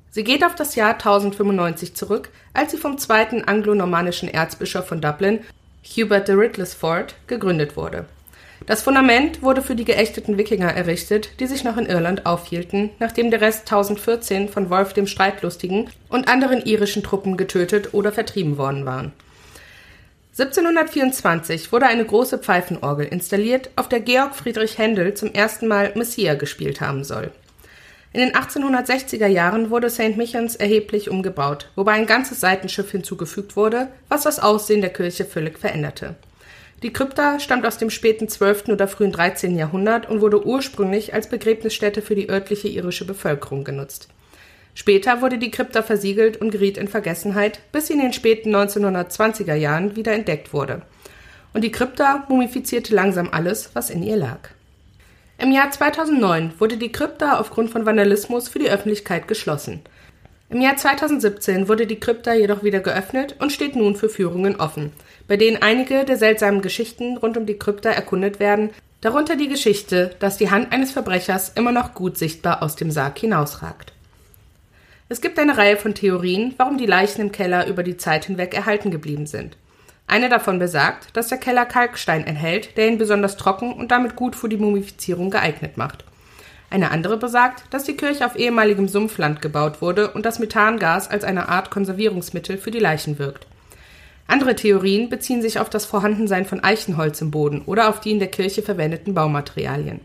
Sie 0.10 0.24
geht 0.24 0.44
auf 0.44 0.56
das 0.56 0.74
Jahr 0.74 0.94
1095 0.94 1.94
zurück, 1.94 2.30
als 2.56 2.72
sie 2.72 2.78
vom 2.78 2.98
zweiten 2.98 3.44
anglo-normannischen 3.44 4.30
Erzbischof 4.30 4.88
von 4.88 5.00
Dublin, 5.00 5.42
Hubert 5.84 6.28
de 6.28 6.36
Riddlesford, 6.36 7.14
gegründet 7.28 7.78
wurde. 7.78 8.08
Das 8.68 8.84
Fundament 8.84 9.42
wurde 9.42 9.64
für 9.64 9.76
die 9.76 9.86
geächteten 9.86 10.38
Wikinger 10.38 10.72
errichtet, 10.72 11.40
die 11.40 11.48
sich 11.48 11.64
noch 11.64 11.78
in 11.78 11.88
Irland 11.88 12.26
aufhielten, 12.28 12.92
nachdem 13.00 13.32
der 13.32 13.42
Rest 13.42 13.62
1014 13.62 14.50
von 14.50 14.70
Wolf 14.70 14.94
dem 14.94 15.08
Streitlustigen 15.08 15.90
und 16.10 16.28
anderen 16.28 16.64
irischen 16.64 17.02
Truppen 17.02 17.38
getötet 17.38 17.94
oder 17.94 18.12
vertrieben 18.12 18.58
worden 18.58 18.86
waren. 18.86 19.14
1724 20.38 21.72
wurde 21.72 21.88
eine 21.88 22.06
große 22.06 22.38
Pfeifenorgel 22.38 23.08
installiert, 23.08 23.70
auf 23.76 23.90
der 23.90 24.00
Georg 24.00 24.36
Friedrich 24.36 24.78
Händel 24.78 25.16
zum 25.16 25.34
ersten 25.34 25.68
Mal 25.68 25.92
Messiah 25.96 26.36
gespielt 26.36 26.82
haben 26.82 27.04
soll. 27.04 27.32
In 28.14 28.20
den 28.20 28.34
1860er 28.34 29.28
Jahren 29.28 29.72
wurde 29.72 29.90
St. 29.90 30.18
Michans 30.18 30.56
erheblich 30.56 31.10
umgebaut, 31.10 31.70
wobei 31.76 31.94
ein 31.94 32.06
ganzes 32.06 32.40
Seitenschiff 32.40 32.92
hinzugefügt 32.92 33.56
wurde, 33.56 33.88
was 34.08 34.24
das 34.24 34.40
Aussehen 34.40 34.82
der 34.82 34.92
Kirche 34.92 35.26
völlig 35.26 35.58
veränderte. 35.58 36.16
Die 36.84 36.92
Krypta 36.92 37.40
stammt 37.40 37.68
aus 37.68 37.78
dem 37.78 37.92
späten 37.92 38.28
12. 38.28 38.70
oder 38.70 38.88
frühen 38.88 39.12
13. 39.12 39.56
Jahrhundert 39.56 40.10
und 40.10 40.20
wurde 40.20 40.44
ursprünglich 40.48 41.14
als 41.14 41.30
Begräbnisstätte 41.30 42.02
für 42.02 42.16
die 42.16 42.30
örtliche 42.30 42.70
irische 42.70 43.06
Bevölkerung 43.06 43.64
genutzt. 43.64 44.08
Später 44.74 45.22
wurde 45.22 45.38
die 45.38 45.52
Krypta 45.52 45.84
versiegelt 45.84 46.38
und 46.38 46.50
geriet 46.50 46.78
in 46.78 46.88
Vergessenheit, 46.88 47.60
bis 47.72 47.88
sie 47.88 47.94
in 47.94 48.00
den 48.00 48.14
späten 48.14 48.56
1920er 48.56 49.54
Jahren 49.54 49.96
wieder 49.96 50.14
entdeckt 50.14 50.54
wurde. 50.54 50.82
Und 51.54 51.64
die 51.64 51.72
Krypta 51.72 52.26
mumifizierte 52.30 52.96
langsam 52.96 53.30
alles, 53.32 53.72
was 53.76 53.92
in 53.92 54.02
ihr 54.02 54.16
lag. 54.16 54.50
Im 55.38 55.52
Jahr 55.52 55.70
2009 55.70 56.54
wurde 56.58 56.78
die 56.78 56.92
Krypta 56.92 57.40
aufgrund 57.40 57.70
von 57.70 57.86
Vandalismus 57.86 58.50
für 58.50 58.60
die 58.60 58.70
Öffentlichkeit 58.70 59.28
geschlossen. 59.28 59.82
Im 60.50 60.62
Jahr 60.62 60.78
2017 60.78 61.68
wurde 61.68 61.86
die 61.86 62.00
Krypta 62.00 62.34
jedoch 62.34 62.64
wieder 62.64 62.80
geöffnet 62.80 63.36
und 63.40 63.52
steht 63.52 63.76
nun 63.76 63.96
für 63.96 64.10
Führungen 64.10 64.56
offen, 64.56 64.92
bei 65.32 65.38
denen 65.38 65.62
einige 65.62 66.04
der 66.04 66.18
seltsamen 66.18 66.62
Geschichten 66.62 67.16
rund 67.16 67.38
um 67.38 67.46
die 67.46 67.58
Krypta 67.58 67.90
erkundet 67.90 68.42
werden, 68.42 68.72
Darunter 69.00 69.38
die 69.38 69.48
Geschichte, 69.48 70.14
dass 70.20 70.36
die 70.36 70.52
Hand 70.52 70.74
eines 70.74 70.92
Verbrechers 70.92 71.54
immer 71.56 71.72
noch 71.72 71.94
gut 71.94 72.18
sichtbar 72.18 72.62
aus 72.62 72.76
dem 72.76 72.92
Sarg 72.92 73.18
hinausragt. 73.18 73.94
Es 75.08 75.22
gibt 75.22 75.40
eine 75.40 75.58
Reihe 75.58 75.78
von 75.78 75.96
Theorien, 75.96 76.54
warum 76.58 76.78
die 76.78 76.86
Leichen 76.86 77.22
im 77.22 77.32
Keller 77.32 77.66
über 77.68 77.82
die 77.82 77.96
Zeit 77.96 78.26
hinweg 78.26 78.54
erhalten 78.54 78.92
geblieben 78.92 79.26
sind. 79.26 79.56
Eine 80.06 80.28
davon 80.28 80.60
besagt, 80.60 81.16
dass 81.16 81.30
der 81.30 81.38
Keller 81.38 81.66
Kalkstein 81.66 82.28
enthält, 82.28 82.76
der 82.76 82.90
ihn 82.90 82.98
besonders 82.98 83.38
trocken 83.38 83.72
und 83.72 83.90
damit 83.90 84.18
gut 84.18 84.36
für 84.36 84.50
die 84.50 84.58
Mumifizierung 84.58 85.32
geeignet 85.32 85.78
macht. 85.78 86.04
Eine 86.70 86.92
andere 86.92 87.16
besagt, 87.16 87.64
dass 87.72 87.86
die 87.86 87.96
Kirche 87.96 88.26
auf 88.26 88.36
ehemaligem 88.36 88.90
Sumpfland 88.90 89.42
gebaut 89.42 89.82
wurde 89.82 90.12
und 90.12 90.26
das 90.26 90.40
Methangas 90.40 91.10
als 91.10 91.24
eine 91.24 91.48
Art 91.48 91.72
Konservierungsmittel 91.72 92.58
für 92.58 92.72
die 92.72 92.80
Leichen 92.80 93.18
wirkt. 93.18 93.48
Andere 94.32 94.56
Theorien 94.56 95.10
beziehen 95.10 95.42
sich 95.42 95.60
auf 95.60 95.70
das 95.70 95.84
Vorhandensein 95.84 96.46
von 96.46 96.64
Eichenholz 96.64 97.20
im 97.20 97.32
Boden 97.32 97.64
oder 97.66 97.90
auf 97.90 98.00
die 98.00 98.12
in 98.12 98.20
der 98.20 98.30
Kirche 98.30 98.62
verwendeten 98.62 99.14
Baumaterialien. 99.14 100.00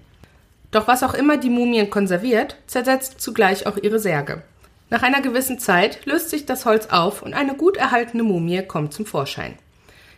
Doch 0.73 0.89
was 0.89 1.05
auch 1.05 1.15
immer 1.15 1.37
die 1.37 1.49
Mumien 1.49 1.91
konserviert, 1.91 2.57
zersetzt 2.67 3.21
zugleich 3.21 3.69
auch 3.69 3.77
ihre 3.77 4.01
Särge. 4.01 4.43
Nach 4.91 5.05
einer 5.05 5.21
gewissen 5.21 5.61
Zeit 5.61 6.05
löst 6.07 6.31
sich 6.31 6.45
das 6.45 6.65
Holz 6.67 6.87
auf 6.87 7.23
und 7.23 7.35
eine 7.35 7.55
gut 7.55 7.77
erhaltene 7.77 8.25
Mumie 8.25 8.63
kommt 8.63 8.93
zum 8.93 9.07
Vorschein. 9.07 9.55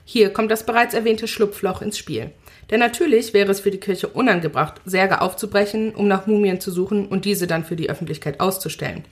Hier 0.07 0.33
kommt 0.33 0.51
das 0.51 0.65
bereits 0.65 0.95
erwähnte 0.95 1.29
Schlupfloch 1.29 1.83
ins 1.83 1.99
Spiel. 1.99 2.31
Denn 2.71 2.81
natürlich 2.81 3.35
wäre 3.35 3.51
es 3.51 3.61
für 3.61 3.71
die 3.71 3.77
Kirche 3.77 4.09
unangebracht, 4.09 4.81
Särge 4.87 5.21
aufzubrechen, 5.21 5.95
um 5.95 6.09
nach 6.09 6.27
Mumien 6.27 6.63
zu 6.63 6.71
suchen 6.71 7.09
und 7.09 7.27
diese 7.27 7.47
dann 7.47 7.63
für 7.63 7.77
die 7.77 7.91
Öffentlichkeit 7.91 8.41
auszustellen. 8.41 9.05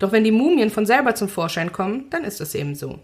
Doch 0.00 0.10
wenn 0.10 0.24
die 0.24 0.32
Mumien 0.32 0.70
von 0.70 0.86
selber 0.86 1.14
zum 1.14 1.28
Vorschein 1.28 1.70
kommen, 1.70 2.06
dann 2.10 2.24
ist 2.24 2.40
es 2.40 2.56
eben 2.56 2.74
so. 2.74 2.98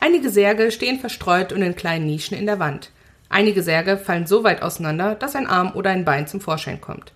Einige 0.00 0.30
Särge 0.30 0.70
stehen 0.70 1.00
verstreut 1.00 1.52
und 1.52 1.62
in 1.62 1.74
kleinen 1.74 2.06
Nischen 2.06 2.36
in 2.36 2.46
der 2.46 2.58
Wand. 2.58 2.90
Einige 3.28 3.62
Särge 3.62 3.98
fallen 3.98 4.26
so 4.26 4.44
weit 4.44 4.62
auseinander, 4.62 5.14
dass 5.14 5.34
ein 5.34 5.46
Arm 5.46 5.72
oder 5.74 5.90
ein 5.90 6.04
Bein 6.04 6.26
zum 6.26 6.40
Vorschein 6.40 6.80
kommt. 6.80 7.12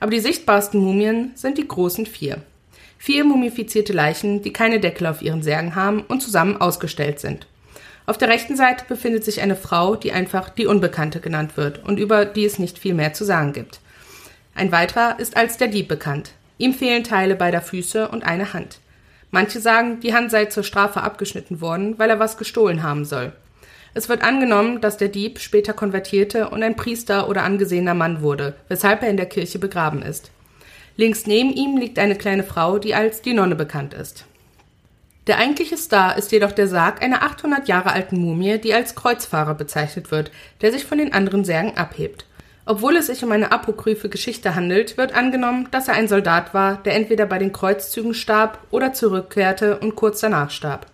Aber 0.00 0.10
die 0.10 0.20
sichtbarsten 0.20 0.80
Mumien 0.80 1.32
sind 1.34 1.58
die 1.58 1.66
großen 1.66 2.06
vier. 2.06 2.42
Vier 2.98 3.24
mumifizierte 3.24 3.92
Leichen, 3.92 4.42
die 4.42 4.52
keine 4.52 4.80
Deckel 4.80 5.06
auf 5.06 5.22
ihren 5.22 5.42
Särgen 5.42 5.74
haben 5.74 6.02
und 6.02 6.22
zusammen 6.22 6.60
ausgestellt 6.60 7.20
sind. 7.20 7.46
Auf 8.06 8.18
der 8.18 8.28
rechten 8.28 8.56
Seite 8.56 8.84
befindet 8.86 9.24
sich 9.24 9.40
eine 9.40 9.56
Frau, 9.56 9.96
die 9.96 10.12
einfach 10.12 10.48
die 10.48 10.66
Unbekannte 10.66 11.20
genannt 11.20 11.56
wird 11.56 11.82
und 11.84 11.98
über 11.98 12.24
die 12.24 12.44
es 12.44 12.58
nicht 12.58 12.78
viel 12.78 12.94
mehr 12.94 13.12
zu 13.12 13.24
sagen 13.24 13.52
gibt. 13.52 13.80
Ein 14.54 14.72
weiterer 14.72 15.18
ist 15.18 15.36
als 15.36 15.56
der 15.56 15.68
Dieb 15.68 15.88
bekannt. 15.88 16.32
Ihm 16.58 16.72
fehlen 16.72 17.04
Teile 17.04 17.34
beider 17.34 17.60
Füße 17.60 18.08
und 18.08 18.24
eine 18.24 18.52
Hand. 18.52 18.78
Manche 19.36 19.60
sagen, 19.60 20.00
die 20.00 20.14
Hand 20.14 20.30
sei 20.30 20.46
zur 20.46 20.62
Strafe 20.62 21.02
abgeschnitten 21.02 21.60
worden, 21.60 21.98
weil 21.98 22.08
er 22.08 22.18
was 22.18 22.38
gestohlen 22.38 22.82
haben 22.82 23.04
soll. 23.04 23.32
Es 23.92 24.08
wird 24.08 24.22
angenommen, 24.22 24.80
dass 24.80 24.96
der 24.96 25.08
Dieb 25.08 25.40
später 25.40 25.74
konvertierte 25.74 26.48
und 26.48 26.62
ein 26.62 26.74
Priester 26.74 27.28
oder 27.28 27.42
angesehener 27.42 27.92
Mann 27.92 28.22
wurde, 28.22 28.54
weshalb 28.68 29.02
er 29.02 29.10
in 29.10 29.18
der 29.18 29.26
Kirche 29.26 29.58
begraben 29.58 30.00
ist. 30.00 30.30
Links 30.96 31.26
neben 31.26 31.52
ihm 31.52 31.76
liegt 31.76 31.98
eine 31.98 32.16
kleine 32.16 32.44
Frau, 32.44 32.78
die 32.78 32.94
als 32.94 33.20
die 33.20 33.34
Nonne 33.34 33.56
bekannt 33.56 33.92
ist. 33.92 34.24
Der 35.26 35.36
eigentliche 35.36 35.76
Star 35.76 36.16
ist 36.16 36.32
jedoch 36.32 36.52
der 36.52 36.66
Sarg 36.66 37.02
einer 37.02 37.22
800 37.22 37.68
Jahre 37.68 37.92
alten 37.92 38.18
Mumie, 38.18 38.56
die 38.56 38.72
als 38.72 38.94
Kreuzfahrer 38.94 39.52
bezeichnet 39.52 40.10
wird, 40.10 40.30
der 40.62 40.72
sich 40.72 40.86
von 40.86 40.96
den 40.96 41.12
anderen 41.12 41.44
Särgen 41.44 41.76
abhebt. 41.76 42.24
Obwohl 42.68 42.96
es 42.96 43.06
sich 43.06 43.22
um 43.22 43.30
eine 43.30 43.52
apokryphe 43.52 44.08
Geschichte 44.08 44.56
handelt, 44.56 44.98
wird 44.98 45.14
angenommen, 45.14 45.68
dass 45.70 45.86
er 45.86 45.94
ein 45.94 46.08
Soldat 46.08 46.52
war, 46.52 46.82
der 46.82 46.96
entweder 46.96 47.24
bei 47.24 47.38
den 47.38 47.52
Kreuzzügen 47.52 48.12
starb 48.12 48.58
oder 48.72 48.92
zurückkehrte 48.92 49.78
und 49.78 49.94
kurz 49.94 50.18
danach 50.18 50.50
starb. 50.50 50.86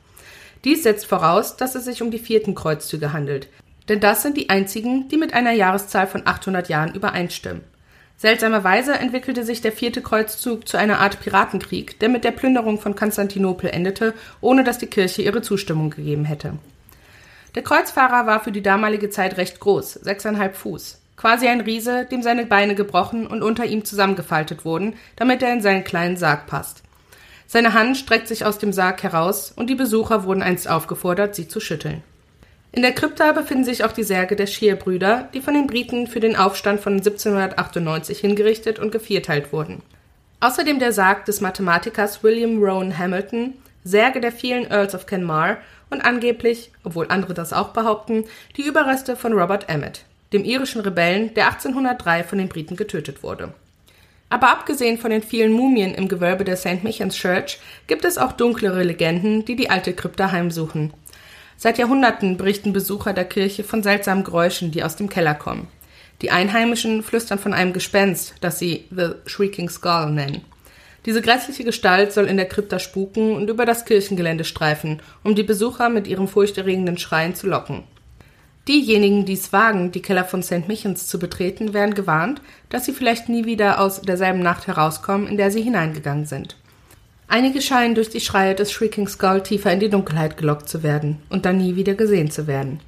Dies 0.64 0.82
setzt 0.82 1.06
voraus, 1.06 1.56
dass 1.56 1.74
es 1.74 1.86
sich 1.86 2.02
um 2.02 2.10
die 2.10 2.18
vierten 2.18 2.54
Kreuzzüge 2.54 3.14
handelt, 3.14 3.48
denn 3.88 4.00
das 4.00 4.22
sind 4.22 4.36
die 4.36 4.50
einzigen, 4.50 5.08
die 5.08 5.16
mit 5.16 5.32
einer 5.32 5.52
Jahreszahl 5.52 6.06
von 6.06 6.26
800 6.26 6.68
Jahren 6.68 6.94
übereinstimmen. 6.94 7.64
Seltsamerweise 8.18 8.92
entwickelte 8.92 9.42
sich 9.42 9.62
der 9.62 9.72
vierte 9.72 10.02
Kreuzzug 10.02 10.68
zu 10.68 10.76
einer 10.76 11.00
Art 11.00 11.20
Piratenkrieg, 11.20 11.98
der 11.98 12.10
mit 12.10 12.22
der 12.22 12.30
Plünderung 12.30 12.78
von 12.78 12.94
Konstantinopel 12.94 13.70
endete, 13.70 14.12
ohne 14.42 14.62
dass 14.62 14.78
die 14.78 14.86
Kirche 14.86 15.22
ihre 15.22 15.40
Zustimmung 15.40 15.90
gegeben 15.90 16.26
hätte. 16.26 16.52
Der 17.54 17.62
Kreuzfahrer 17.62 18.26
war 18.26 18.44
für 18.44 18.52
die 18.52 18.62
damalige 18.62 19.10
Zeit 19.10 19.38
recht 19.38 19.58
groß, 19.58 19.94
sechseinhalb 19.94 20.54
Fuß. 20.54 21.01
Quasi 21.22 21.46
ein 21.46 21.60
Riese, 21.60 22.04
dem 22.04 22.20
seine 22.20 22.46
Beine 22.46 22.74
gebrochen 22.74 23.28
und 23.28 23.44
unter 23.44 23.64
ihm 23.64 23.84
zusammengefaltet 23.84 24.64
wurden, 24.64 24.94
damit 25.14 25.40
er 25.40 25.52
in 25.52 25.60
seinen 25.60 25.84
kleinen 25.84 26.16
Sarg 26.16 26.48
passt. 26.48 26.82
Seine 27.46 27.74
Hand 27.74 27.96
streckt 27.96 28.26
sich 28.26 28.44
aus 28.44 28.58
dem 28.58 28.72
Sarg 28.72 29.04
heraus 29.04 29.52
und 29.54 29.70
die 29.70 29.76
Besucher 29.76 30.24
wurden 30.24 30.42
einst 30.42 30.68
aufgefordert, 30.68 31.36
sie 31.36 31.46
zu 31.46 31.60
schütteln. 31.60 32.02
In 32.72 32.82
der 32.82 32.90
Krypta 32.90 33.30
befinden 33.30 33.62
sich 33.62 33.84
auch 33.84 33.92
die 33.92 34.02
Särge 34.02 34.34
der 34.34 34.48
Scheer-Brüder, 34.48 35.28
die 35.32 35.40
von 35.40 35.54
den 35.54 35.68
Briten 35.68 36.08
für 36.08 36.18
den 36.18 36.34
Aufstand 36.34 36.80
von 36.80 36.94
1798 36.94 38.18
hingerichtet 38.18 38.80
und 38.80 38.90
gevierteilt 38.90 39.52
wurden. 39.52 39.80
Außerdem 40.40 40.80
der 40.80 40.90
Sarg 40.90 41.24
des 41.26 41.40
Mathematikers 41.40 42.24
William 42.24 42.60
Rowan 42.60 42.98
Hamilton, 42.98 43.54
Särge 43.84 44.20
der 44.20 44.32
vielen 44.32 44.68
Earls 44.68 44.92
of 44.92 45.06
Kenmare 45.06 45.58
und 45.88 46.00
angeblich, 46.00 46.72
obwohl 46.82 47.06
andere 47.10 47.32
das 47.32 47.52
auch 47.52 47.68
behaupten, 47.68 48.24
die 48.56 48.66
Überreste 48.66 49.14
von 49.14 49.34
Robert 49.34 49.68
Emmet, 49.68 50.04
dem 50.32 50.44
irischen 50.44 50.80
Rebellen, 50.80 51.34
der 51.34 51.46
1803 51.46 52.24
von 52.24 52.38
den 52.38 52.48
Briten 52.48 52.76
getötet 52.76 53.22
wurde. 53.22 53.54
Aber 54.30 54.50
abgesehen 54.50 54.96
von 54.96 55.10
den 55.10 55.22
vielen 55.22 55.52
Mumien 55.52 55.94
im 55.94 56.08
Gewölbe 56.08 56.44
der 56.44 56.56
St. 56.56 56.82
Michans 56.82 57.16
Church 57.16 57.58
gibt 57.86 58.04
es 58.06 58.16
auch 58.16 58.32
dunklere 58.32 58.82
Legenden, 58.82 59.44
die 59.44 59.56
die 59.56 59.68
alte 59.68 59.92
Krypta 59.92 60.32
heimsuchen. 60.32 60.94
Seit 61.58 61.76
Jahrhunderten 61.76 62.38
berichten 62.38 62.72
Besucher 62.72 63.12
der 63.12 63.26
Kirche 63.26 63.62
von 63.62 63.82
seltsamen 63.82 64.24
Geräuschen, 64.24 64.70
die 64.70 64.82
aus 64.82 64.96
dem 64.96 65.10
Keller 65.10 65.34
kommen. 65.34 65.68
Die 66.22 66.30
Einheimischen 66.30 67.02
flüstern 67.02 67.38
von 67.38 67.52
einem 67.52 67.72
Gespenst, 67.72 68.34
das 68.40 68.58
sie 68.58 68.86
The 68.90 69.10
Shrieking 69.26 69.68
Skull 69.68 70.10
nennen. 70.10 70.42
Diese 71.04 71.20
grässliche 71.20 71.64
Gestalt 71.64 72.12
soll 72.12 72.26
in 72.26 72.36
der 72.36 72.48
Krypta 72.48 72.78
spuken 72.78 73.34
und 73.34 73.50
über 73.50 73.66
das 73.66 73.84
Kirchengelände 73.84 74.44
streifen, 74.44 75.02
um 75.24 75.34
die 75.34 75.42
Besucher 75.42 75.88
mit 75.88 76.06
ihrem 76.06 76.28
furchterregenden 76.28 76.96
Schreien 76.96 77.34
zu 77.34 77.48
locken. 77.48 77.82
Diejenigen, 78.68 79.24
die 79.24 79.32
es 79.32 79.52
wagen, 79.52 79.90
die 79.90 80.02
Keller 80.02 80.24
von 80.24 80.42
St. 80.42 80.68
Michens 80.68 81.08
zu 81.08 81.18
betreten, 81.18 81.74
werden 81.74 81.94
gewarnt, 81.94 82.40
dass 82.68 82.84
sie 82.84 82.92
vielleicht 82.92 83.28
nie 83.28 83.44
wieder 83.44 83.80
aus 83.80 84.02
derselben 84.02 84.38
Nacht 84.38 84.68
herauskommen, 84.68 85.26
in 85.26 85.36
der 85.36 85.50
sie 85.50 85.62
hineingegangen 85.62 86.26
sind. 86.26 86.56
Einige 87.26 87.60
scheinen 87.60 87.96
durch 87.96 88.10
die 88.10 88.20
Schreie 88.20 88.54
des 88.54 88.70
Shrieking 88.70 89.08
Skull 89.08 89.42
tiefer 89.42 89.72
in 89.72 89.80
die 89.80 89.90
Dunkelheit 89.90 90.36
gelockt 90.36 90.68
zu 90.68 90.82
werden 90.82 91.18
und 91.28 91.44
dann 91.44 91.58
nie 91.58 91.74
wieder 91.74 91.94
gesehen 91.94 92.30
zu 92.30 92.46
werden. 92.46 92.80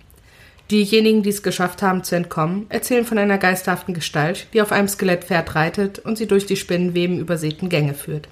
Diejenigen, 0.70 1.22
die 1.22 1.30
es 1.30 1.42
geschafft 1.42 1.82
haben 1.82 2.04
zu 2.04 2.14
entkommen, 2.14 2.66
erzählen 2.68 3.04
von 3.04 3.18
einer 3.18 3.38
geisterhaften 3.38 3.94
Gestalt, 3.94 4.46
die 4.52 4.62
auf 4.62 4.70
einem 4.70 4.88
Skelettpferd 4.88 5.54
reitet 5.54 5.98
und 5.98 6.16
sie 6.16 6.26
durch 6.26 6.46
die 6.46 6.56
Spinnenweben 6.56 7.18
übersäten 7.18 7.68
Gänge 7.68 7.94
führt. 7.94 8.28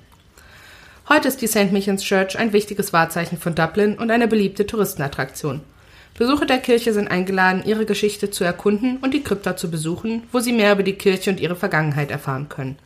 Heute 1.09 1.29
ist 1.29 1.43
die 1.43 1.49
St. 1.49 1.73
Michans 1.73 2.05
Church 2.05 2.39
ein 2.39 2.53
wichtiges 2.53 2.93
Wahrzeichen 2.93 3.37
von 3.37 3.55
Dublin 3.55 3.99
und 3.99 4.11
eine 4.11 4.29
beliebte 4.29 4.67
Touristenattraktion. 4.67 5.61
Besucher 6.16 6.47
der 6.47 6.59
Kirche 6.59 6.92
sind 6.92 7.11
eingeladen, 7.11 7.62
ihre 7.64 7.87
Geschichte 7.87 8.31
zu 8.31 8.45
erkunden 8.45 8.99
und 8.99 9.14
die 9.14 9.23
Krypta 9.23 9.57
zu 9.57 9.71
besuchen, 9.71 10.25
wo 10.31 10.40
sie 10.40 10.52
mehr 10.52 10.73
über 10.73 10.83
die 10.83 10.92
Kirche 10.95 11.31
und 11.31 11.40
ihre 11.40 11.57
Vergangenheit 11.57 12.11
erfahren 12.11 12.49
können. 12.49 12.76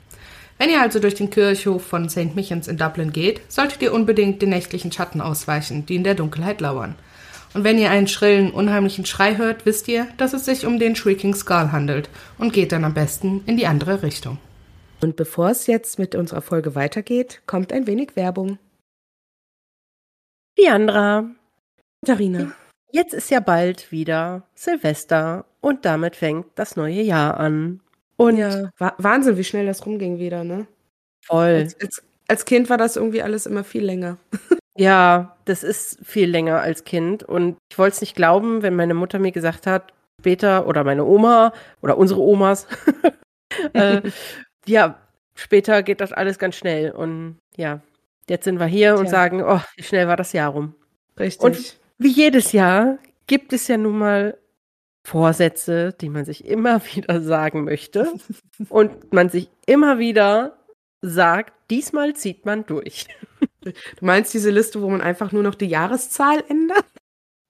Wenn 0.59 0.71
ihr 0.71 0.81
also 0.81 1.01
durch 1.01 1.15
den 1.15 1.29
Kirchhof 1.29 1.85
von 1.85 2.09
St. 2.09 2.35
Michans 2.35 2.69
in 2.69 2.79
Dublin 2.79 3.13
geht, 3.13 3.41
solltet 3.49 3.83
ihr 3.83 3.93
unbedingt 3.93 4.41
den 4.41 4.51
nächtlichen 4.51 4.91
Schatten 4.91 5.21
ausweichen, 5.21 5.85
die 5.85 5.97
in 5.97 6.05
der 6.05 6.15
Dunkelheit 6.15 6.61
lauern. 6.61 6.95
Und 7.53 7.65
wenn 7.65 7.79
ihr 7.79 7.91
einen 7.91 8.09
schrillen, 8.09 8.51
unheimlichen 8.51 9.07
Schrei 9.07 9.37
hört, 9.37 9.67
wisst 9.67 9.89
ihr, 9.89 10.07
dass 10.17 10.33
es 10.33 10.45
sich 10.45 10.67
um 10.67 10.79
den 10.79 10.97
Shrieking 10.97 11.35
Skull 11.35 11.73
handelt 11.73 12.09
und 12.39 12.53
geht 12.53 12.73
dann 12.73 12.85
am 12.85 12.95
besten 12.95 13.43
in 13.47 13.57
die 13.57 13.67
andere 13.67 14.03
Richtung. 14.03 14.39
Und 15.03 15.17
bevor 15.17 15.51
es 15.51 15.67
jetzt 15.67 15.99
mit 15.99 16.15
unserer 16.15 16.43
Folge 16.43 16.75
weitergeht, 16.75 17.43
kommt 17.47 17.73
ein 17.73 17.87
wenig 17.87 18.17
Werbung. 18.17 18.59
Diandra. 20.59 21.31
Katharina. 22.05 22.53
Jetzt 22.97 23.13
ist 23.13 23.31
ja 23.31 23.41
bald 23.41 23.93
wieder 23.93 24.45
Silvester 24.55 25.45
und 25.61 25.85
damit 25.85 26.17
fängt 26.17 26.47
das 26.55 26.77
neue 26.77 27.03
Jahr 27.03 27.39
an. 27.39 27.81
Und 28.17 28.39
ja, 28.39 28.71
Wahnsinn, 28.79 29.37
wie 29.37 29.45
schnell 29.45 29.67
das 29.67 29.85
rumging 29.85 30.19
wieder, 30.19 30.45
ne? 30.45 30.67
Voll. 31.23 31.57
Als, 31.57 31.79
als, 31.79 32.03
als 32.27 32.47
Kind 32.47 32.71
war 32.71 32.79
das 32.79 32.97
irgendwie 32.97 33.21
alles 33.21 33.45
immer 33.45 33.65
viel 33.65 33.85
länger. 33.85 34.17
ja, 34.79 35.37
das 35.45 35.63
ist 35.63 35.99
viel 36.07 36.31
länger 36.31 36.63
als 36.63 36.85
Kind. 36.85 37.23
Und 37.23 37.59
ich 37.71 37.79
wollte 37.79 37.97
es 37.97 38.01
nicht 38.01 38.17
glauben, 38.17 38.63
wenn 38.63 38.75
meine 38.75 38.95
Mutter 38.95 39.19
mir 39.19 39.33
gesagt 39.33 39.67
hat, 39.67 39.93
später, 40.19 40.67
oder 40.67 40.83
meine 40.83 41.05
Oma 41.05 41.53
oder 41.83 41.99
unsere 41.99 42.23
Omas, 42.23 42.67
äh, 43.75 44.01
ja, 44.67 44.99
später 45.35 45.83
geht 45.83 46.01
das 46.01 46.13
alles 46.13 46.39
ganz 46.39 46.55
schnell. 46.55 46.93
Und 46.93 47.37
ja, 47.59 47.83
jetzt 48.27 48.45
sind 48.45 48.59
wir 48.59 48.65
hier 48.65 48.93
Tja. 48.93 49.01
und 49.01 49.11
sagen, 49.11 49.43
oh, 49.43 49.61
wie 49.77 49.83
schnell 49.83 50.09
war 50.09 50.17
das 50.17 50.33
Jahr 50.33 50.53
rum. 50.53 50.75
Richtig. 51.19 51.45
Und 51.45 51.77
wie 51.99 52.11
jedes 52.11 52.53
Jahr 52.53 52.99
gibt 53.27 53.53
es 53.53 53.69
ja 53.69 53.77
nun 53.77 53.99
mal 53.99 54.39
Vorsätze, 55.05 55.95
die 56.01 56.09
man 56.09 56.25
sich 56.25 56.45
immer 56.45 56.83
wieder 56.95 57.21
sagen 57.21 57.65
möchte 57.65 58.13
und 58.69 59.13
man 59.13 59.31
sich 59.31 59.51
immer 59.67 59.99
wieder 59.99 60.59
sagt, 61.01 61.53
diesmal 61.71 62.15
zieht 62.15 62.45
man 62.45 62.67
durch. 62.67 63.07
Du 63.61 63.73
meinst 64.05 64.33
diese 64.33 64.51
Liste, 64.51 64.81
wo 64.81 64.89
man 64.89 65.01
einfach 65.01 65.33
nur 65.33 65.43
noch 65.43 65.57
die 65.57 65.67
Jahreszahl 65.67 66.45
ändert? 66.49 66.85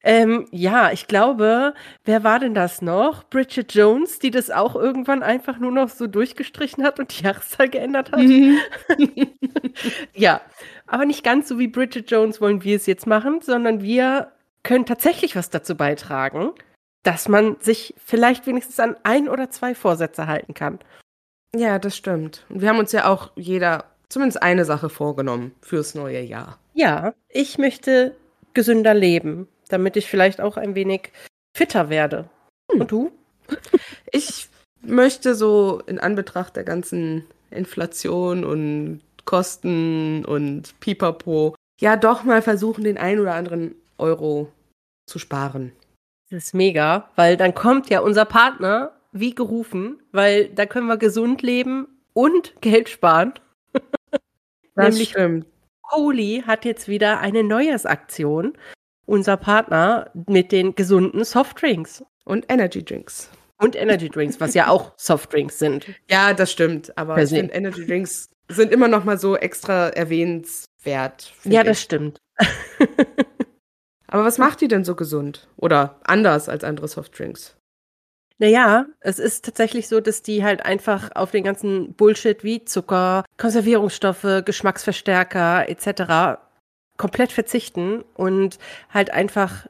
Ähm, 0.02 0.46
ja, 0.52 0.92
ich 0.92 1.08
glaube, 1.08 1.74
wer 2.04 2.22
war 2.22 2.38
denn 2.38 2.54
das 2.54 2.80
noch? 2.80 3.24
Bridget 3.28 3.74
Jones, 3.74 4.20
die 4.20 4.30
das 4.30 4.50
auch 4.50 4.76
irgendwann 4.76 5.24
einfach 5.24 5.58
nur 5.58 5.72
noch 5.72 5.88
so 5.88 6.06
durchgestrichen 6.06 6.84
hat 6.84 7.00
und 7.00 7.18
die 7.18 7.24
Jahreszahl 7.24 7.68
geändert 7.68 8.12
hat. 8.12 8.20
Mhm. 8.20 8.58
ja, 10.14 10.40
aber 10.86 11.06
nicht 11.06 11.24
ganz 11.24 11.48
so 11.48 11.58
wie 11.58 11.66
Bridget 11.66 12.08
Jones 12.10 12.40
wollen 12.40 12.62
wir 12.62 12.76
es 12.76 12.86
jetzt 12.86 13.08
machen, 13.08 13.40
sondern 13.42 13.82
wir 13.82 14.32
können 14.66 14.84
tatsächlich 14.84 15.36
was 15.36 15.48
dazu 15.48 15.76
beitragen, 15.76 16.50
dass 17.04 17.28
man 17.28 17.56
sich 17.60 17.94
vielleicht 18.04 18.48
wenigstens 18.48 18.80
an 18.80 18.96
ein 19.04 19.28
oder 19.28 19.48
zwei 19.48 19.76
Vorsätze 19.76 20.26
halten 20.26 20.54
kann. 20.54 20.80
Ja, 21.54 21.78
das 21.78 21.96
stimmt. 21.96 22.44
Und 22.48 22.60
wir 22.60 22.68
haben 22.68 22.80
uns 22.80 22.90
ja 22.90 23.08
auch 23.08 23.30
jeder 23.36 23.84
zumindest 24.08 24.42
eine 24.42 24.64
Sache 24.64 24.88
vorgenommen 24.88 25.54
fürs 25.62 25.94
neue 25.94 26.20
Jahr. 26.20 26.58
Ja, 26.74 27.14
ich 27.28 27.58
möchte 27.58 28.16
gesünder 28.54 28.92
leben, 28.92 29.46
damit 29.68 29.96
ich 29.96 30.08
vielleicht 30.08 30.40
auch 30.40 30.56
ein 30.56 30.74
wenig 30.74 31.12
fitter 31.56 31.88
werde. 31.88 32.28
Hm. 32.72 32.80
Und 32.80 32.90
du? 32.90 33.12
Ich 34.10 34.48
möchte 34.82 35.36
so 35.36 35.80
in 35.86 36.00
Anbetracht 36.00 36.56
der 36.56 36.64
ganzen 36.64 37.24
Inflation 37.52 38.44
und 38.44 39.00
Kosten 39.24 40.24
und 40.24 40.78
Pipapo 40.80 41.54
ja 41.80 41.96
doch 41.96 42.24
mal 42.24 42.42
versuchen, 42.42 42.82
den 42.82 42.98
ein 42.98 43.20
oder 43.20 43.34
anderen 43.34 43.76
Euro 43.98 44.50
zu 45.06 45.18
sparen. 45.18 45.72
Das 46.30 46.44
ist 46.44 46.54
mega, 46.54 47.08
weil 47.16 47.36
dann 47.36 47.54
kommt 47.54 47.88
ja 47.90 48.00
unser 48.00 48.24
Partner 48.24 48.92
wie 49.12 49.34
gerufen, 49.34 50.02
weil 50.12 50.48
da 50.48 50.66
können 50.66 50.88
wir 50.88 50.96
gesund 50.96 51.42
leben 51.42 51.86
und 52.12 52.60
Geld 52.60 52.88
sparen. 52.88 53.34
Das 54.74 54.90
Nämlich 54.90 55.08
stimmt. 55.10 55.46
Holy 55.90 56.42
hat 56.46 56.66
jetzt 56.66 56.86
wieder 56.86 57.20
eine 57.20 57.42
Neujahrsaktion. 57.42 58.58
Unser 59.06 59.38
Partner 59.38 60.10
mit 60.26 60.52
den 60.52 60.74
gesunden 60.74 61.24
Softdrinks 61.24 62.04
Und 62.26 62.44
Energy 62.50 62.84
Drinks. 62.84 63.30
und 63.56 63.74
Energy 63.74 64.10
Drinks, 64.10 64.38
was 64.38 64.52
ja 64.52 64.68
auch 64.68 64.92
Softdrinks 64.98 65.58
sind. 65.58 65.86
Ja, 66.10 66.34
das 66.34 66.52
stimmt. 66.52 66.92
Aber 66.98 67.16
finde, 67.26 67.54
Energy 67.54 67.86
Drinks 67.86 68.28
sind 68.50 68.70
immer 68.70 68.88
noch 68.88 69.04
mal 69.04 69.16
so 69.16 69.34
extra 69.34 69.88
erwähnenswert. 69.88 71.22
find 71.38 71.54
Ja, 71.54 71.62
ich. 71.62 71.68
das 71.68 71.80
stimmt. 71.80 72.18
Aber 74.16 74.24
was 74.24 74.38
macht 74.38 74.62
die 74.62 74.68
denn 74.68 74.82
so 74.82 74.94
gesund? 74.94 75.46
Oder 75.58 76.00
anders 76.04 76.48
als 76.48 76.64
andere 76.64 76.88
Softdrinks? 76.88 77.54
Naja, 78.38 78.86
es 79.00 79.18
ist 79.18 79.44
tatsächlich 79.44 79.88
so, 79.88 80.00
dass 80.00 80.22
die 80.22 80.42
halt 80.42 80.64
einfach 80.64 81.10
auf 81.14 81.32
den 81.32 81.44
ganzen 81.44 81.92
Bullshit 81.92 82.42
wie 82.42 82.64
Zucker, 82.64 83.26
Konservierungsstoffe, 83.36 84.42
Geschmacksverstärker 84.42 85.68
etc. 85.68 86.40
komplett 86.96 87.30
verzichten 87.30 88.04
und 88.14 88.58
halt 88.88 89.10
einfach, 89.10 89.66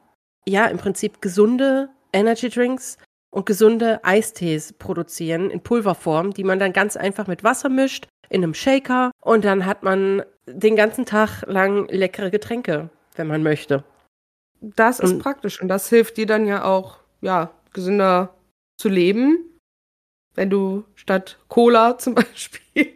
ja, 0.47 0.67
im 0.67 0.77
Prinzip 0.77 1.21
gesunde 1.21 1.89
Energy 2.13 2.47
Drinks 2.47 2.97
und 3.29 3.45
gesunde 3.45 4.01
Eistees 4.05 4.71
produzieren 4.71 5.49
in 5.49 5.59
Pulverform, 5.59 6.33
die 6.33 6.45
man 6.45 6.57
dann 6.57 6.71
ganz 6.71 6.95
einfach 6.95 7.27
mit 7.27 7.43
Wasser 7.43 7.67
mischt, 7.67 8.07
in 8.29 8.45
einem 8.45 8.53
Shaker 8.53 9.11
und 9.19 9.43
dann 9.43 9.65
hat 9.65 9.83
man 9.83 10.23
den 10.45 10.77
ganzen 10.77 11.05
Tag 11.05 11.43
lang 11.47 11.89
leckere 11.89 12.31
Getränke, 12.31 12.89
wenn 13.17 13.27
man 13.27 13.43
möchte. 13.43 13.83
Das 14.61 14.99
ist 14.99 15.13
Und- 15.13 15.19
praktisch. 15.19 15.61
Und 15.61 15.67
das 15.67 15.89
hilft 15.89 16.17
dir 16.17 16.25
dann 16.25 16.45
ja 16.47 16.63
auch, 16.63 16.99
ja, 17.21 17.51
gesünder 17.73 18.33
zu 18.77 18.89
leben. 18.89 19.37
Wenn 20.35 20.49
du 20.49 20.83
statt 20.95 21.37
Cola 21.47 21.97
zum 21.97 22.15
Beispiel 22.15 22.95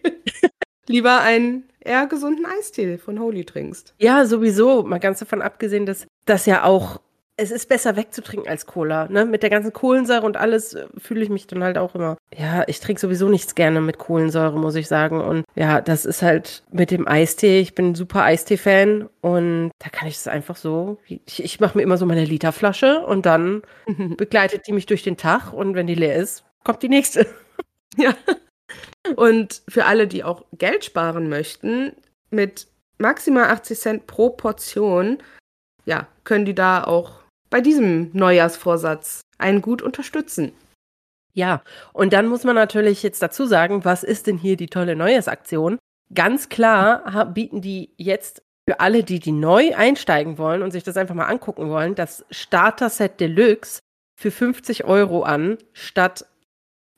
lieber 0.88 1.22
einen 1.22 1.64
eher 1.80 2.06
gesunden 2.08 2.46
Eistee 2.46 2.98
von 2.98 3.20
Holy 3.20 3.46
trinkst. 3.46 3.96
Ja, 4.00 4.26
sowieso. 4.26 4.84
Mal 4.84 5.00
ganz 5.00 5.20
davon 5.20 5.42
abgesehen, 5.42 5.86
dass 5.86 6.06
das 6.26 6.46
ja 6.46 6.64
auch, 6.64 7.02
es 7.38 7.50
ist 7.52 7.70
besser 7.70 7.96
wegzutrinken 7.96 8.50
als 8.50 8.66
Cola. 8.66 9.08
Ne? 9.08 9.26
Mit 9.26 9.42
der 9.44 9.50
ganzen 9.50 9.74
Kohlensäure 9.74 10.26
und 10.26 10.38
alles 10.38 10.74
äh, 10.74 10.88
fühle 10.98 11.24
ich 11.24 11.30
mich 11.30 11.48
dann 11.48 11.64
halt 11.64 11.78
auch 11.78 11.96
immer. 11.96 12.18
Ja, 12.36 12.64
ich 12.68 12.80
trinke 12.80 13.02
sowieso 13.02 13.30
nichts 13.30 13.56
gerne 13.56 13.82
mit 13.82 13.98
Kohlensäure, 13.98 14.60
muss 14.60 14.76
ich 14.76 14.88
sagen. 14.88 15.22
Und 15.22 15.44
ja, 15.56 15.82
das 15.82 16.06
ist 16.06 16.22
halt 16.22 16.64
mit 16.72 16.92
dem 16.92 17.08
Eistee. 17.08 17.60
Ich 17.60 17.74
bin 17.74 17.92
ein 17.92 17.96
super 17.96 18.24
Eistee-Fan 18.24 19.10
und 19.22 19.72
da 19.80 19.90
kann 19.90 20.08
ich 20.08 20.16
es 20.16 20.28
einfach 20.28 20.56
so. 20.56 21.00
Ich, 21.06 21.44
ich 21.44 21.60
mache 21.60 21.78
mir 21.78 21.84
immer 21.84 21.98
so 21.98 22.06
meine 22.06 22.26
Literflasche 22.26 23.06
und 23.06 23.26
dann 23.26 23.64
begleitet 24.18 24.68
die 24.68 24.74
mich 24.74 24.86
durch 24.86 25.04
den 25.04 25.18
Tag 25.18 25.52
und 25.54 25.76
wenn 25.76 25.88
die 25.88 25.96
leer 25.96 26.16
ist, 26.16 26.44
kommt 26.64 26.84
die 26.84 26.90
nächste. 26.90 27.26
Ja. 27.98 28.16
Und 29.18 29.64
für 29.68 29.84
alle, 29.84 30.08
die 30.08 30.24
auch 30.24 30.46
Geld 30.54 30.86
sparen 30.86 31.28
möchten, 31.28 31.92
mit 32.30 32.68
maximal 33.00 33.50
80 33.50 33.78
Cent 33.78 34.08
pro 34.08 34.30
Portion, 34.30 35.18
ja, 35.84 36.08
können 36.24 36.46
die 36.46 36.56
da 36.56 36.86
auch 36.86 37.21
bei 37.52 37.62
diesem 37.62 38.10
Neujahrsvorsatz 38.14 39.22
einen 39.38 39.62
gut 39.62 39.84
unterstützen. 39.84 40.54
Ja, 41.34 41.62
und 41.94 42.14
dann 42.14 42.28
muss 42.28 42.44
man 42.44 42.56
natürlich 42.56 43.04
jetzt 43.04 43.22
dazu 43.22 43.46
sagen, 43.46 43.86
was 43.86 44.04
ist 44.04 44.26
denn 44.28 44.38
hier 44.38 44.58
die 44.58 44.68
tolle 44.68 44.96
Neujahrsaktion? 44.96 45.78
Ganz 46.14 46.50
klar 46.50 47.26
bieten 47.28 47.62
die 47.62 47.94
jetzt 47.98 48.42
für 48.68 48.80
alle, 48.80 49.04
die 49.04 49.20
die 49.20 49.32
neu 49.32 49.76
einsteigen 49.76 50.38
wollen 50.38 50.62
und 50.62 50.72
sich 50.72 50.84
das 50.84 50.98
einfach 50.98 51.16
mal 51.16 51.26
angucken 51.26 51.70
wollen, 51.70 51.96
das 51.96 52.26
Starter-Set 52.32 53.20
Deluxe 53.20 53.80
für 54.20 54.32
50 54.32 54.84
Euro 54.84 55.24
an, 55.24 55.58
statt 55.74 56.26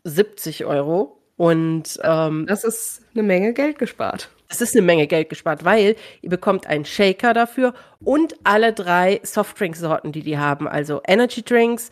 70 0.03 0.65
Euro. 0.65 1.19
Und 1.37 1.99
ähm, 2.03 2.45
Das 2.47 2.63
ist 2.63 3.01
eine 3.13 3.23
Menge 3.23 3.53
Geld 3.53 3.79
gespart. 3.79 4.29
Es 4.53 4.61
ist 4.61 4.75
eine 4.75 4.85
Menge 4.85 5.07
Geld 5.07 5.29
gespart, 5.29 5.65
weil 5.65 5.95
ihr 6.21 6.29
bekommt 6.29 6.67
einen 6.67 6.85
Shaker 6.85 7.33
dafür 7.33 7.73
und 7.99 8.35
alle 8.43 8.73
drei 8.73 9.19
Softdrink-Sorten, 9.23 10.11
die 10.11 10.21
die 10.21 10.37
haben. 10.37 10.67
Also 10.67 11.01
Energy 11.07 11.43
Drinks, 11.43 11.89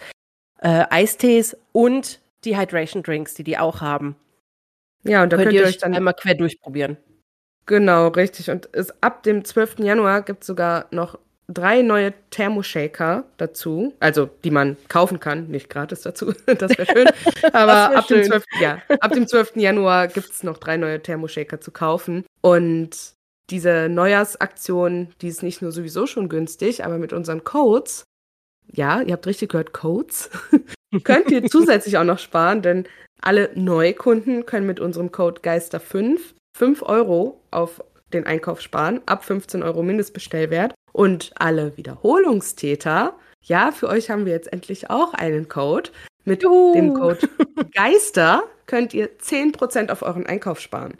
äh, 0.60 0.86
Eistees 0.90 1.58
und 1.72 2.20
die 2.44 2.58
Hydration 2.58 3.04
Drinks, 3.04 3.34
die 3.34 3.44
die 3.44 3.58
auch 3.58 3.82
haben. 3.82 4.16
Ja, 5.04 5.24
und 5.24 5.34
da 5.34 5.38
könnt, 5.38 5.54
ihr 5.54 5.64
euch 5.64 5.80
dann 5.80 5.96
einmal 5.96 6.14
quer 6.14 6.36
durchprobieren. 6.36 6.98
Genau, 7.66 8.08
richtig. 8.10 8.50
Und 8.50 8.70
es, 8.74 8.92
ab 9.02 9.24
dem 9.24 9.44
12. 9.44 9.80
Januar 9.80 10.22
gibt 10.22 10.44
es 10.44 10.48
sogar 10.48 10.86
noch 10.92 11.18
drei 11.54 11.82
neue 11.82 12.14
Thermoshaker 12.30 13.26
dazu. 13.38 13.94
Also, 14.00 14.30
die 14.44 14.52
man 14.52 14.78
kaufen 14.88 15.20
kann, 15.20 15.48
nicht 15.48 15.70
gratis 15.70 16.02
dazu. 16.02 16.34
Das 16.46 16.78
wäre 16.78 16.86
schön. 16.86 17.08
Aber 17.54 17.92
wär 17.92 17.98
ab, 17.98 18.08
dem 18.08 18.18
schön. 18.18 18.28
12. 18.28 18.44
Ja, 18.60 18.82
ab 19.00 19.12
dem 19.14 19.28
12. 19.28 19.56
Januar 19.56 20.08
gibt 20.08 20.30
es 20.30 20.44
noch 20.44 20.58
drei 20.58 20.78
neue 20.78 21.02
Thermoshaker 21.02 21.62
zu 21.62 21.72
kaufen. 21.72 22.26
Und 22.42 23.16
diese 23.50 23.90
Neujahrsaktion, 23.90 25.10
die 25.22 25.28
ist 25.28 25.44
nicht 25.44 25.62
nur 25.62 25.72
sowieso 25.72 26.08
schon 26.08 26.30
günstig, 26.30 26.86
aber 26.86 26.98
mit 26.98 27.14
unseren 27.14 27.44
Codes, 27.44 28.06
ja, 28.72 29.02
ihr 29.02 29.14
habt 29.14 29.28
richtig 29.28 29.50
gehört, 29.50 29.74
Codes, 29.74 30.30
könnt 31.04 31.32
ihr 31.32 31.46
zusätzlich 31.46 31.98
auch 31.98 32.04
noch 32.04 32.20
sparen, 32.20 32.62
denn 32.62 32.88
alle 33.22 33.52
Neukunden 33.56 34.46
können 34.46 34.66
mit 34.66 34.80
unserem 34.80 35.12
Code 35.12 35.42
Geister5 35.42 36.20
5 36.58 36.84
Euro 36.84 37.42
auf 37.52 37.84
den 38.14 38.26
Einkauf 38.26 38.62
sparen, 38.62 39.02
ab 39.06 39.24
15 39.24 39.64
Euro 39.64 39.84
Mindestbestellwert. 39.84 40.74
Und 40.92 41.32
alle 41.36 41.78
Wiederholungstäter, 41.78 43.16
ja, 43.42 43.72
für 43.72 43.88
euch 43.88 44.10
haben 44.10 44.26
wir 44.26 44.34
jetzt 44.34 44.52
endlich 44.52 44.90
auch 44.90 45.14
einen 45.14 45.48
Code. 45.48 45.90
Mit 46.24 46.44
Juhu. 46.44 46.74
dem 46.74 46.94
Code 46.94 47.28
Geister 47.74 48.44
könnt 48.68 48.94
ihr 48.94 49.18
10% 49.18 49.92
auf 49.92 50.04
euren 50.04 50.28
Einkauf 50.28 50.60
sparen. 50.60 50.98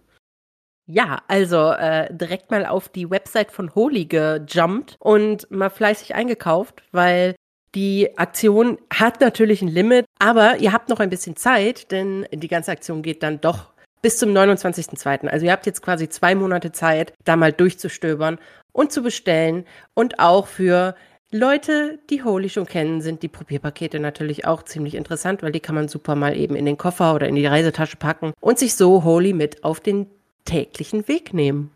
Ja, 0.88 1.22
also 1.28 1.72
äh, 1.72 2.14
direkt 2.14 2.52
mal 2.52 2.66
auf 2.66 2.90
die 2.90 3.10
Website 3.10 3.52
von 3.52 3.76
Holy 3.76 4.06
gejumpt 4.06 4.96
und 5.00 5.50
mal 5.52 5.70
fleißig 5.70 6.16
eingekauft, 6.16 6.84
weil 6.92 7.36
die 7.76 8.18
Aktion 8.18 8.78
hat 8.94 9.22
natürlich 9.22 9.62
ein 9.62 9.70
Limit, 9.70 10.06
aber 10.20 10.58
ihr 10.58 10.74
habt 10.74 10.90
noch 10.90 11.00
ein 11.00 11.10
bisschen 11.10 11.38
Zeit, 11.38 11.92
denn 11.92 12.28
die 12.34 12.50
ganze 12.50 12.72
Aktion 12.72 13.02
geht 13.02 13.24
dann 13.24 13.40
doch 13.40 13.71
bis 14.02 14.18
zum 14.18 14.30
29.02. 14.30 15.28
Also 15.28 15.46
ihr 15.46 15.52
habt 15.52 15.66
jetzt 15.66 15.82
quasi 15.82 16.10
zwei 16.10 16.36
Monate 16.36 16.72
Zeit, 16.72 17.14
da 17.24 17.36
mal 17.36 17.54
durchzustöbern 17.54 18.40
und 18.72 18.92
zu 18.92 19.04
bestellen. 19.04 19.66
Und 19.94 20.20
auch 20.20 20.48
für 20.48 20.96
Leute, 21.32 22.00
die 22.10 22.24
Holy 22.24 22.50
schon 22.50 22.66
kennen, 22.66 23.02
sind 23.02 23.24
die 23.24 23.30
Probierpakete 23.30 24.00
natürlich 24.00 24.46
auch 24.46 24.64
ziemlich 24.64 24.96
interessant, 24.96 25.44
weil 25.44 25.52
die 25.52 25.62
kann 25.62 25.76
man 25.76 25.88
super 25.88 26.16
mal 26.16 26.36
eben 26.36 26.56
in 26.56 26.66
den 26.66 26.78
Koffer 26.78 27.16
oder 27.16 27.28
in 27.28 27.36
die 27.36 27.46
Reisetasche 27.46 27.98
packen 27.98 28.34
und 28.42 28.60
sich 28.60 28.76
so 28.76 29.04
Holy 29.04 29.34
mit 29.34 29.64
auf 29.64 29.80
den 29.80 30.08
täglichen 30.44 31.08
Weg 31.08 31.34
nehmen. 31.34 31.72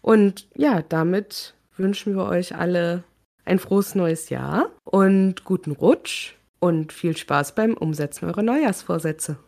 Und 0.00 0.48
ja, 0.54 0.82
damit 0.82 1.54
wünschen 1.76 2.14
wir 2.14 2.26
euch 2.26 2.54
alle 2.54 3.02
ein 3.44 3.58
frohes 3.58 3.94
neues 3.94 4.28
Jahr 4.28 4.70
und 4.84 5.44
guten 5.44 5.72
Rutsch 5.72 6.34
und 6.60 6.92
viel 6.92 7.16
Spaß 7.16 7.54
beim 7.54 7.74
Umsetzen 7.74 8.26
eurer 8.26 8.42
Neujahrsvorsätze. 8.42 9.38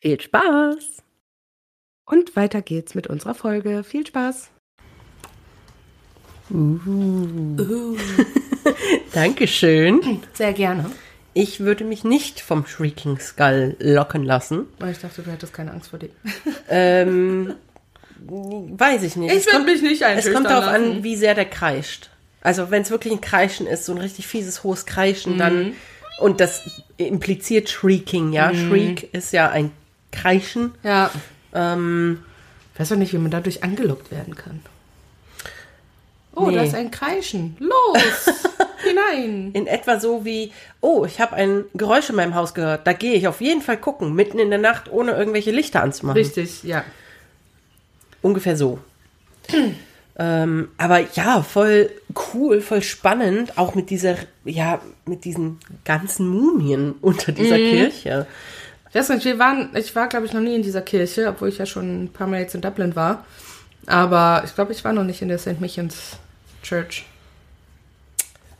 Viel 0.00 0.20
Spaß! 0.20 1.01
Und 2.04 2.36
weiter 2.36 2.62
geht's 2.62 2.94
mit 2.94 3.06
unserer 3.06 3.34
Folge. 3.34 3.84
Viel 3.84 4.06
Spaß! 4.06 4.50
Dankeschön. 9.14 10.20
Sehr 10.34 10.52
gerne. 10.52 10.90
Ich 11.34 11.60
würde 11.60 11.84
mich 11.84 12.04
nicht 12.04 12.40
vom 12.40 12.66
Shrieking 12.66 13.18
Skull 13.18 13.76
locken 13.78 14.22
lassen. 14.24 14.66
Ich 14.90 14.98
dachte, 14.98 15.22
du 15.22 15.30
hättest 15.30 15.54
keine 15.54 15.72
Angst 15.72 15.90
vor 15.90 15.98
dem. 15.98 16.10
Ähm, 16.68 17.54
weiß 18.28 19.02
ich 19.04 19.16
nicht. 19.16 19.32
Ich 19.32 19.38
Es 19.38 19.46
würd 19.46 19.54
kommt- 19.56 19.66
mich 19.66 19.82
nicht 19.82 20.02
Es 20.02 20.04
kommt 20.06 20.16
einschüchtern 20.16 20.44
darauf 20.44 20.66
an, 20.66 21.02
wie 21.04 21.16
sehr 21.16 21.34
der 21.34 21.46
kreischt. 21.46 22.10
Also 22.42 22.70
wenn 22.70 22.82
es 22.82 22.90
wirklich 22.90 23.12
ein 23.14 23.20
Kreischen 23.20 23.66
ist, 23.66 23.86
so 23.86 23.92
ein 23.92 23.98
richtig 23.98 24.26
fieses, 24.26 24.62
hohes 24.64 24.84
Kreischen, 24.84 25.38
dann, 25.38 25.72
und 26.18 26.40
das 26.40 26.82
impliziert 26.98 27.70
Shrieking, 27.70 28.32
ja. 28.32 28.52
Shriek 28.52 29.14
ist 29.14 29.32
ja 29.32 29.48
ein 29.48 29.70
Kreischen. 30.10 30.72
Ja. 30.82 31.10
Ähm, 31.54 32.22
ich 32.74 32.80
weiß 32.80 32.92
auch 32.92 32.96
nicht, 32.96 33.12
wie 33.12 33.18
man 33.18 33.30
dadurch 33.30 33.62
angelockt 33.62 34.10
werden 34.10 34.34
kann. 34.34 34.60
Oh, 36.34 36.46
Nee. 36.46 36.56
da 36.56 36.62
ist 36.62 36.74
ein 36.74 36.90
Kreischen. 36.90 37.56
Los! 37.58 38.26
Hinein! 38.82 39.50
In 39.52 39.66
etwa 39.66 40.00
so 40.00 40.24
wie, 40.24 40.52
oh, 40.80 41.04
ich 41.04 41.20
habe 41.20 41.34
ein 41.36 41.64
Geräusch 41.74 42.08
in 42.10 42.16
meinem 42.16 42.34
Haus 42.34 42.54
gehört, 42.54 42.86
da 42.86 42.94
gehe 42.94 43.14
ich 43.14 43.28
auf 43.28 43.40
jeden 43.40 43.60
Fall 43.60 43.76
gucken, 43.76 44.14
mitten 44.14 44.38
in 44.38 44.48
der 44.50 44.58
Nacht, 44.58 44.90
ohne 44.90 45.12
irgendwelche 45.12 45.50
Lichter 45.50 45.82
anzumachen. 45.82 46.18
Richtig, 46.18 46.62
ja. 46.64 46.84
Ungefähr 48.22 48.56
so. 48.56 48.78
ähm, 50.18 50.68
aber 50.78 51.00
ja, 51.14 51.42
voll 51.42 51.90
cool, 52.34 52.60
voll 52.60 52.82
spannend, 52.82 53.58
auch 53.58 53.74
mit 53.74 53.90
dieser, 53.90 54.16
ja, 54.44 54.80
mit 55.06 55.24
diesen 55.24 55.58
ganzen 55.84 56.28
Mumien 56.28 56.94
unter 57.02 57.32
dieser 57.32 57.56
Kirche. 57.56 58.26
Ich 58.92 58.98
weiß 58.98 59.08
nicht, 59.08 59.24
wir 59.24 59.38
waren, 59.38 59.70
ich 59.74 59.96
war 59.96 60.06
glaube 60.08 60.26
ich 60.26 60.34
noch 60.34 60.42
nie 60.42 60.54
in 60.54 60.62
dieser 60.62 60.82
Kirche, 60.82 61.28
obwohl 61.28 61.48
ich 61.48 61.56
ja 61.56 61.64
schon 61.64 62.04
ein 62.04 62.08
paar 62.12 62.26
Mal 62.26 62.40
jetzt 62.40 62.54
in 62.54 62.60
Dublin 62.60 62.94
war. 62.94 63.24
Aber 63.86 64.42
ich 64.44 64.54
glaube, 64.54 64.72
ich 64.72 64.84
war 64.84 64.92
noch 64.92 65.04
nicht 65.04 65.22
in 65.22 65.28
der 65.28 65.38
St. 65.38 65.60
Michens 65.60 66.18
Church. 66.62 67.06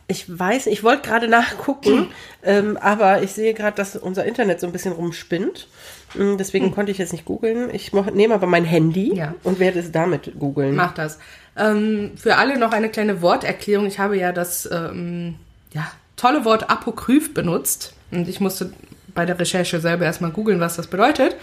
Ich 0.07 0.25
weiß, 0.37 0.67
ich 0.67 0.83
wollte 0.83 1.07
gerade 1.07 1.27
nachgucken, 1.29 2.07
ähm, 2.43 2.77
aber 2.77 3.23
ich 3.23 3.31
sehe 3.31 3.53
gerade, 3.53 3.77
dass 3.77 3.95
unser 3.95 4.25
Internet 4.25 4.59
so 4.59 4.67
ein 4.67 4.73
bisschen 4.73 4.91
rumspinnt. 4.91 5.67
Mm, 6.15 6.35
Deswegen 6.37 6.71
konnte 6.71 6.91
ich 6.91 6.97
jetzt 6.97 7.13
nicht 7.13 7.23
googeln. 7.25 7.69
Ich 7.73 7.93
nehme 7.93 8.33
aber 8.33 8.45
mein 8.47 8.65
Handy 8.65 9.15
Ja. 9.15 9.33
und 9.43 9.59
werde 9.59 9.79
es 9.79 9.91
damit 9.91 10.37
googeln. 10.37 10.75
Mach 10.75 10.93
das. 10.93 11.19
Ähm, 11.55 12.11
für 12.17 12.35
alle 12.35 12.57
noch 12.59 12.73
eine 12.73 12.89
kleine 12.89 13.21
Worterklärung. 13.21 13.85
Ich 13.85 13.99
habe 13.99 14.17
ja 14.17 14.33
das 14.33 14.67
ähm, 14.71 15.35
ja, 15.73 15.89
tolle 16.17 16.43
Wort 16.43 16.69
Apokryph 16.69 17.33
benutzt. 17.33 17.93
Und 18.11 18.27
ich 18.27 18.39
musste 18.41 18.73
bei 19.13 19.25
der 19.25 19.39
Recherche 19.39 19.79
selber 19.79 20.05
erstmal 20.05 20.31
googeln, 20.31 20.59
was 20.59 20.75
das 20.75 20.87
bedeutet. 20.87 21.35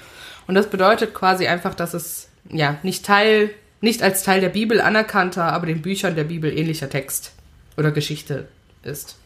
Und 0.46 0.54
das 0.54 0.68
bedeutet 0.68 1.14
quasi 1.14 1.46
einfach, 1.46 1.74
dass 1.74 1.94
es 1.94 2.28
ja 2.48 2.78
nicht 2.82 3.04
Teil, 3.04 3.50
nicht 3.80 4.02
als 4.02 4.22
Teil 4.22 4.40
der 4.40 4.48
Bibel 4.48 4.80
anerkannter, 4.80 5.52
aber 5.52 5.66
den 5.66 5.82
Büchern 5.82 6.14
der 6.14 6.24
Bibel 6.24 6.56
ähnlicher 6.56 6.88
Text 6.88 7.32
oder 7.76 7.90
Geschichte 7.90 8.48
ist. 8.82 9.16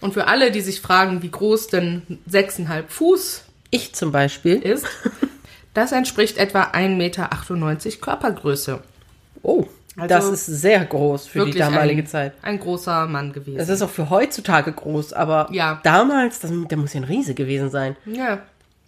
Und 0.00 0.12
für 0.12 0.26
alle, 0.26 0.50
die 0.50 0.60
sich 0.60 0.80
fragen, 0.80 1.22
wie 1.22 1.30
groß 1.30 1.68
denn 1.68 2.02
6,5 2.30 2.84
Fuß 2.88 3.44
Ich 3.70 3.94
zum 3.94 4.12
Beispiel. 4.12 4.56
ist, 4.56 4.86
das 5.74 5.92
entspricht 5.92 6.36
etwa 6.36 6.64
1,98 6.64 6.88
Meter 6.88 8.00
Körpergröße. 8.00 8.82
Oh, 9.42 9.66
Also 9.96 10.08
das 10.08 10.28
ist 10.28 10.46
sehr 10.46 10.84
groß 10.84 11.26
für 11.28 11.44
die 11.46 11.52
damalige 11.58 12.02
ein, 12.02 12.06
Zeit. 12.06 12.32
Ein 12.42 12.58
großer 12.58 13.06
Mann 13.06 13.32
gewesen. 13.32 13.58
Es 13.60 13.68
ist 13.68 13.80
auch 13.82 13.90
für 13.90 14.10
heutzutage 14.10 14.72
groß, 14.72 15.12
aber 15.12 15.48
Ja. 15.52 15.80
damals, 15.84 16.40
das, 16.40 16.50
der 16.52 16.78
muss 16.78 16.92
ja 16.94 17.00
ein 17.00 17.04
Riese 17.04 17.34
gewesen 17.34 17.70
sein, 17.70 17.96
ja. 18.06 18.40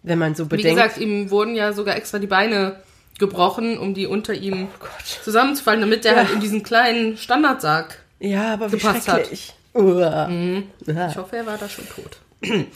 wenn 0.02 0.18
man 0.18 0.34
so 0.34 0.46
Wie 0.46 0.56
bedenkt. 0.56 0.80
gesagt, 0.82 0.98
ihm 0.98 1.30
wurden 1.30 1.54
ja 1.54 1.72
sogar 1.72 1.96
extra 1.96 2.18
die 2.18 2.26
Beine 2.26 2.80
gebrochen, 3.18 3.78
um 3.78 3.94
die 3.94 4.06
unter 4.06 4.34
ihm 4.34 4.68
Oh 4.80 4.86
zusammenzufallen, 5.22 5.80
damit 5.80 6.04
der 6.04 6.12
Ja. 6.12 6.18
halt 6.18 6.32
in 6.32 6.40
diesen 6.40 6.62
kleinen 6.62 7.16
Standardsarg. 7.16 7.98
Ja, 8.18 8.54
aber 8.54 8.72
wie 8.72 8.76
gepasst 8.78 9.08
hat. 9.08 9.28
Uah. 9.74 10.28
Ja. 10.30 11.08
Ich 11.08 11.16
hoffe, 11.16 11.36
er 11.36 11.46
war 11.46 11.58
da 11.58 11.68
schon 11.68 11.86
tot. 11.88 12.18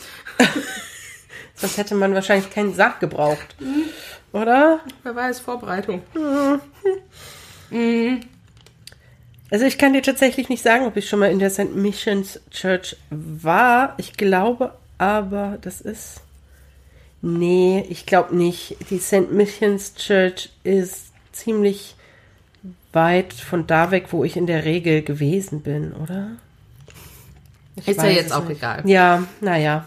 Sonst 1.54 1.76
hätte 1.78 1.94
man 1.94 2.14
wahrscheinlich 2.14 2.50
keinen 2.50 2.74
Sarg 2.74 3.00
gebraucht. 3.00 3.56
Mhm. 3.58 3.84
Oder? 4.32 4.80
Wer 5.02 5.16
weiß, 5.16 5.40
Vorbereitung. 5.40 6.02
Also 9.50 9.64
ich 9.66 9.78
kann 9.78 9.92
dir 9.92 10.02
tatsächlich 10.02 10.48
nicht 10.48 10.62
sagen, 10.62 10.87
ob 10.87 10.96
ich 10.96 11.09
schon 11.09 11.18
mal 11.20 11.30
in 11.30 11.38
der 11.38 11.50
St. 11.50 11.74
Missions 11.74 12.40
Church 12.50 12.96
war. 13.11 13.94
Ich 13.98 14.14
glaube 14.14 14.74
aber, 14.98 15.59
das 15.61 15.80
ist... 15.80 16.20
Nee, 17.22 17.85
ich 17.90 18.06
glaube 18.06 18.35
nicht. 18.35 18.76
Die 18.88 18.98
St. 18.98 19.30
Missions 19.30 19.94
Church 19.94 20.50
ist 20.64 21.12
ziemlich 21.33 21.94
weit 22.92 23.33
von 23.35 23.66
da 23.66 23.90
weg, 23.90 24.06
wo 24.11 24.24
ich 24.24 24.37
in 24.37 24.46
der 24.46 24.64
Regel 24.64 25.02
gewesen 25.02 25.61
bin, 25.61 25.92
oder? 25.92 26.30
Ich 27.76 27.88
Ist 27.88 27.98
ja 28.02 28.09
jetzt 28.09 28.33
auch 28.33 28.48
nicht. 28.48 28.59
egal. 28.59 28.83
Ja, 28.88 29.26
naja. 29.40 29.87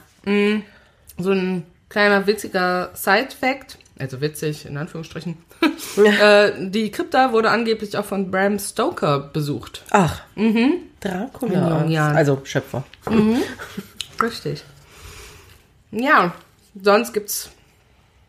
So 1.17 1.31
ein 1.31 1.63
kleiner 1.89 2.27
witziger 2.27 2.91
Side-Fact, 2.93 3.77
also 4.03 4.21
witzig 4.21 4.65
in 4.65 4.77
Anführungsstrichen. 4.77 5.37
äh, 6.21 6.51
die 6.69 6.91
Krypta 6.91 7.31
wurde 7.31 7.49
angeblich 7.49 7.97
auch 7.97 8.05
von 8.05 8.29
Bram 8.29 8.59
Stoker 8.59 9.19
besucht. 9.19 9.83
Ach, 9.89 10.21
In 10.35 10.81
Dracula. 10.99 11.85
Jahren. 11.87 12.15
Also 12.15 12.41
Schöpfer. 12.43 12.83
Richtig. 14.21 14.63
Ja, 15.91 16.33
sonst 16.81 17.13
gibt's 17.13 17.49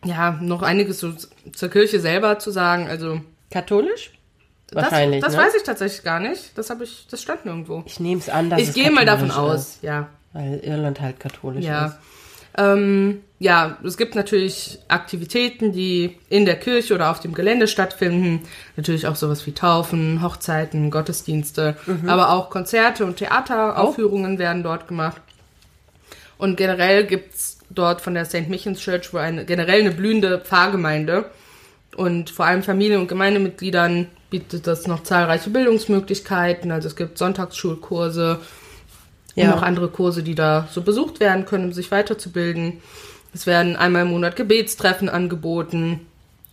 ja 0.05 0.39
noch 0.41 0.63
einiges 0.63 1.01
so 1.01 1.13
zur 1.53 1.69
Kirche 1.69 2.01
selber 2.01 2.39
zu 2.39 2.51
sagen. 2.51 2.89
Also 2.89 3.21
Katholisch? 3.51 4.13
das, 4.69 4.85
Wahrscheinlich. 4.85 5.23
das 5.23 5.35
ne? 5.35 5.39
weiß 5.41 5.55
ich 5.57 5.63
tatsächlich 5.63 6.03
gar 6.03 6.21
nicht. 6.21 6.57
Das 6.59 6.71
habe 6.71 6.85
ich, 6.85 7.07
das 7.11 7.23
stand 7.23 7.45
nirgendwo. 7.47 7.83
Ich 7.87 8.01
nehme 8.01 8.21
es 8.21 8.29
an, 8.29 8.51
dass 8.51 8.61
Ich 8.61 8.73
gehe 8.75 8.91
mal 8.91 9.07
davon 9.07 9.29
katholisch 9.29 9.53
aus, 9.55 9.61
Ist, 9.77 9.83
ja. 9.83 10.09
weil 10.33 10.61
Irland 10.65 11.01
halt 11.01 11.21
katholisch 11.21 11.65
Ja. 11.65 11.87
ist. 11.87 11.97
Ähm, 12.57 13.21
ja, 13.39 13.79
es 13.85 13.97
gibt 13.97 14.15
natürlich 14.15 14.79
Aktivitäten, 14.89 15.73
die 15.73 16.17
in 16.29 16.47
der 16.47 16.57
Kirche 16.57 16.95
oder 16.95 17.11
auf 17.11 17.21
dem 17.21 17.35
Gelände 17.35 17.69
stattfinden. 17.69 18.41
Natürlich 18.77 19.07
auch 19.07 19.17
sowas 19.17 19.47
wie 19.47 19.53
Taufen, 19.53 20.23
Hochzeiten, 20.23 20.91
Gottesdienste, 20.91 21.77
aber 22.07 22.31
auch 22.31 22.49
Konzerte 22.49 23.05
und 23.05 23.17
Theateraufführungen 23.17 24.39
werden 24.39 24.63
dort 24.63 24.89
gemacht. 24.89 25.21
Und 26.39 26.57
generell 26.57 27.05
gibt's 27.07 27.59
dort 27.71 28.01
von 28.01 28.15
der 28.15 28.25
St. 28.25 28.49
Michens 28.49 28.81
Church 28.81 29.13
wohl 29.13 29.21
eine, 29.21 29.45
generell 29.45 29.81
eine 29.81 29.91
blühende 29.91 30.39
Pfarrgemeinde. 30.39 31.27
Und 31.97 32.31
vor 32.31 32.47
allem 32.47 32.63
Familien- 32.63 33.01
und 33.01 33.09
Gemeindemitgliedern 33.09 34.09
bietet 34.31 34.67
das 34.67 34.87
noch 34.87 35.03
zahlreiche 35.03 35.51
Bildungsmöglichkeiten. 35.51 36.73
Also 36.73 36.89
es 36.89 36.97
gibt 36.97 37.19
Sonntagsschulkurse, 37.19 38.41
und 39.37 39.51
noch 39.51 39.63
andere 39.63 39.89
Kurse, 39.89 40.23
die 40.23 40.35
da 40.35 40.69
so 40.71 40.83
besucht 40.83 41.21
werden 41.21 41.45
können, 41.45 41.67
um 41.67 41.73
sich 41.73 41.91
weiterzubilden. 41.91 42.81
Es 43.33 43.47
werden 43.47 43.77
einmal 43.77 44.03
im 44.03 44.11
Monat 44.11 44.37
Gebetstreffen 44.37 45.09
angeboten 45.09 46.01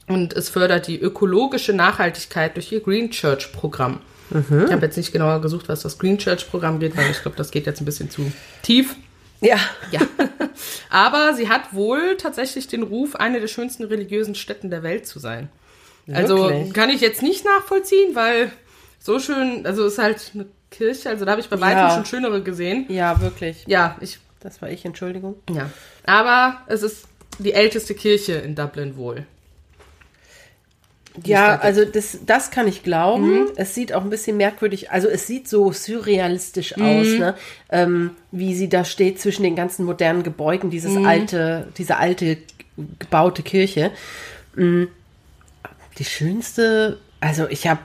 und 0.08 0.34
es 0.34 0.50
fördert 0.50 0.88
die 0.88 1.00
ökologische 1.00 1.74
Nachhaltigkeit 1.74 2.56
durch 2.56 2.72
ihr 2.72 2.82
Green 2.82 3.12
Church 3.12 3.52
Programm. 3.54 4.00
Ich 4.32 4.72
habe 4.72 4.86
jetzt 4.86 4.96
nicht 4.96 5.12
genauer 5.12 5.41
gesucht, 5.41 5.67
was 5.67 5.82
das 5.82 6.00
Green 6.00 6.17
Church 6.17 6.50
Programm 6.50 6.80
geht, 6.80 6.96
weil 6.96 7.12
ich 7.12 7.22
glaube, 7.22 7.36
das 7.36 7.52
geht 7.52 7.65
jetzt 7.65 7.82
ein 7.82 7.86
bisschen 7.86 8.10
zu 8.10 8.32
tief. 8.62 8.96
Ja. 9.41 9.58
Ja. 9.91 10.02
Aber 10.89 11.34
sie 11.34 11.50
hat 11.50 11.74
wohl 11.74 12.15
tatsächlich 12.15 12.67
den 12.67 12.84
Ruf, 12.84 13.15
eine 13.15 13.41
der 13.41 13.48
schönsten 13.48 13.84
religiösen 13.84 14.36
Städten 14.36 14.70
der 14.70 14.84
Welt 14.84 15.06
zu 15.06 15.20
sein. 15.20 15.50
Also 16.12 16.50
Wirklich? 16.50 16.74
kann 16.74 16.89
ich 16.89 17.02
jetzt 17.02 17.22
nicht 17.22 17.44
nachvollziehen, 17.44 18.15
weil 18.15 18.52
so 19.00 19.20
schön, 19.20 19.65
also 19.65 19.86
es 19.86 19.94
ist 19.94 20.00
halt 20.00 20.32
eine 20.34 20.46
Kirche, 20.72 21.10
also 21.10 21.26
da 21.26 21.32
habe 21.32 21.42
ich 21.42 21.50
bei 21.50 21.60
weitem 21.62 21.78
Ja. 21.80 21.96
schon 21.96 22.06
schönere 22.06 22.42
gesehen. 22.42 22.86
Ja, 22.90 23.22
wirklich. 23.22 23.64
Ja, 23.68 23.98
ich, 24.02 24.18
Das 24.40 24.62
war 24.62 24.70
ich, 24.70 24.84
Entschuldigung. 24.86 25.36
ja. 25.54 25.70
Aber 26.06 26.58
es 26.68 26.82
ist 26.82 27.06
die 27.38 27.54
älteste 27.54 27.94
Kirche 27.94 28.34
in 28.34 28.56
Dublin 28.56 28.96
wohl. 28.98 29.26
Ja, 31.26 31.60
also 31.60 31.84
das, 31.84 32.20
das 32.26 32.52
kann 32.52 32.70
ich 32.70 32.84
glauben. 32.84 33.50
Es 33.58 33.76
sieht 33.76 33.92
auch 33.92 34.02
ein 34.02 34.10
bisschen 34.10 34.38
merkwürdig, 34.38 34.92
also 34.92 35.10
es 35.10 35.28
sieht 35.28 35.46
so 35.50 35.74
surrealistisch 35.74 36.74
aus, 36.78 37.06
ne? 37.20 37.36
Ähm, 37.70 38.12
wie 38.32 38.56
sie 38.56 38.70
da 38.70 38.86
steht 38.86 39.20
zwischen 39.20 39.44
den 39.44 39.58
ganzen 39.58 39.84
modernen 39.86 40.24
Gebäuden, 40.24 40.70
dieses 40.70 40.96
alte, 41.06 41.68
diese 41.78 41.98
alte 41.98 42.38
gebaute 43.00 43.44
Kirche. 43.44 43.92
Mm, 44.56 44.86
Die 45.98 46.06
schönste, 46.06 46.98
also 47.20 47.46
ich 47.50 47.68
habe, 47.68 47.82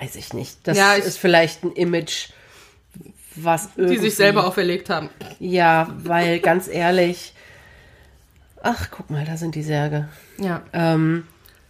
weiß 0.00 0.16
ich 0.16 0.32
nicht. 0.32 0.58
Das 0.64 0.76
Ja, 0.76 0.96
ich- 0.96 1.04
ist 1.04 1.18
vielleicht 1.18 1.64
ein 1.64 1.72
Image, 1.72 2.28
was 3.36 3.74
Die 3.74 3.80
irgendwie, 3.82 3.98
sich 4.00 4.14
selber 4.14 4.46
auferlegt 4.46 4.88
haben. 4.90 5.10
Ja, 5.38 5.88
weil 5.98 6.38
ganz 6.40 6.68
ehrlich, 6.68 7.34
ach, 8.62 8.88
guck 8.90 9.10
mal, 9.10 9.24
da 9.24 9.36
sind 9.36 9.54
die 9.54 9.62
Särge. 9.62 10.08
Ja. 10.38 10.62
Ähm, 10.72 11.24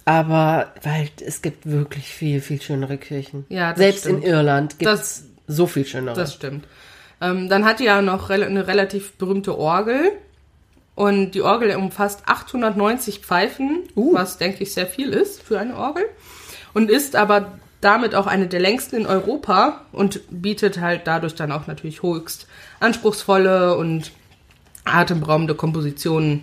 aber 0.05 0.73
weil 0.83 1.09
es 1.25 1.43
gibt 1.43 1.67
wirklich 1.69 2.09
viel, 2.09 2.41
viel 2.41 2.61
schönere 2.62 2.97
Kirchen. 2.99 3.45
Ja, 3.49 3.71
das 3.71 3.79
Selbst 3.79 4.01
stimmt. 4.03 4.25
in 4.25 4.31
Irland 4.31 4.79
gibt 4.79 4.91
es 4.91 5.25
so 5.49 5.67
viel 5.67 5.85
schönere. 5.85 6.15
Das 6.15 6.35
stimmt. 6.35 6.67
Ähm, 7.21 7.49
dann 7.49 7.65
hat 7.65 7.81
die 7.81 7.85
ja 7.85 8.03
noch 8.03 8.31
eine 8.31 8.67
relativ 8.67 9.15
berühmte 9.15 9.57
Orgel. 9.59 10.12
Und 10.95 11.33
die 11.33 11.43
Orgel 11.43 11.77
umfasst 11.77 12.23
890 12.25 13.19
Pfeifen, 13.19 13.83
Uh. 13.97 14.15
was, 14.15 14.39
denke 14.39 14.62
ich, 14.62 14.73
sehr 14.73 14.87
viel 14.87 15.11
ist 15.11 15.43
für 15.43 15.59
eine 15.61 15.77
Orgel. 15.77 16.05
Und 16.73 16.91
ist 16.91 17.17
aber 17.17 17.59
damit 17.87 18.16
auch 18.16 18.27
eine 18.27 18.49
der 18.49 18.59
längsten 18.59 18.96
in 18.96 19.07
Europa 19.07 19.81
und 19.92 20.20
bietet 20.29 20.81
halt 20.81 21.07
dadurch 21.07 21.37
dann 21.37 21.53
auch 21.53 21.68
natürlich 21.68 22.03
höchst 22.03 22.46
anspruchsvolle 22.81 23.77
und 23.77 24.11
atemberaubende 24.85 25.55
Kompositionen 25.55 26.42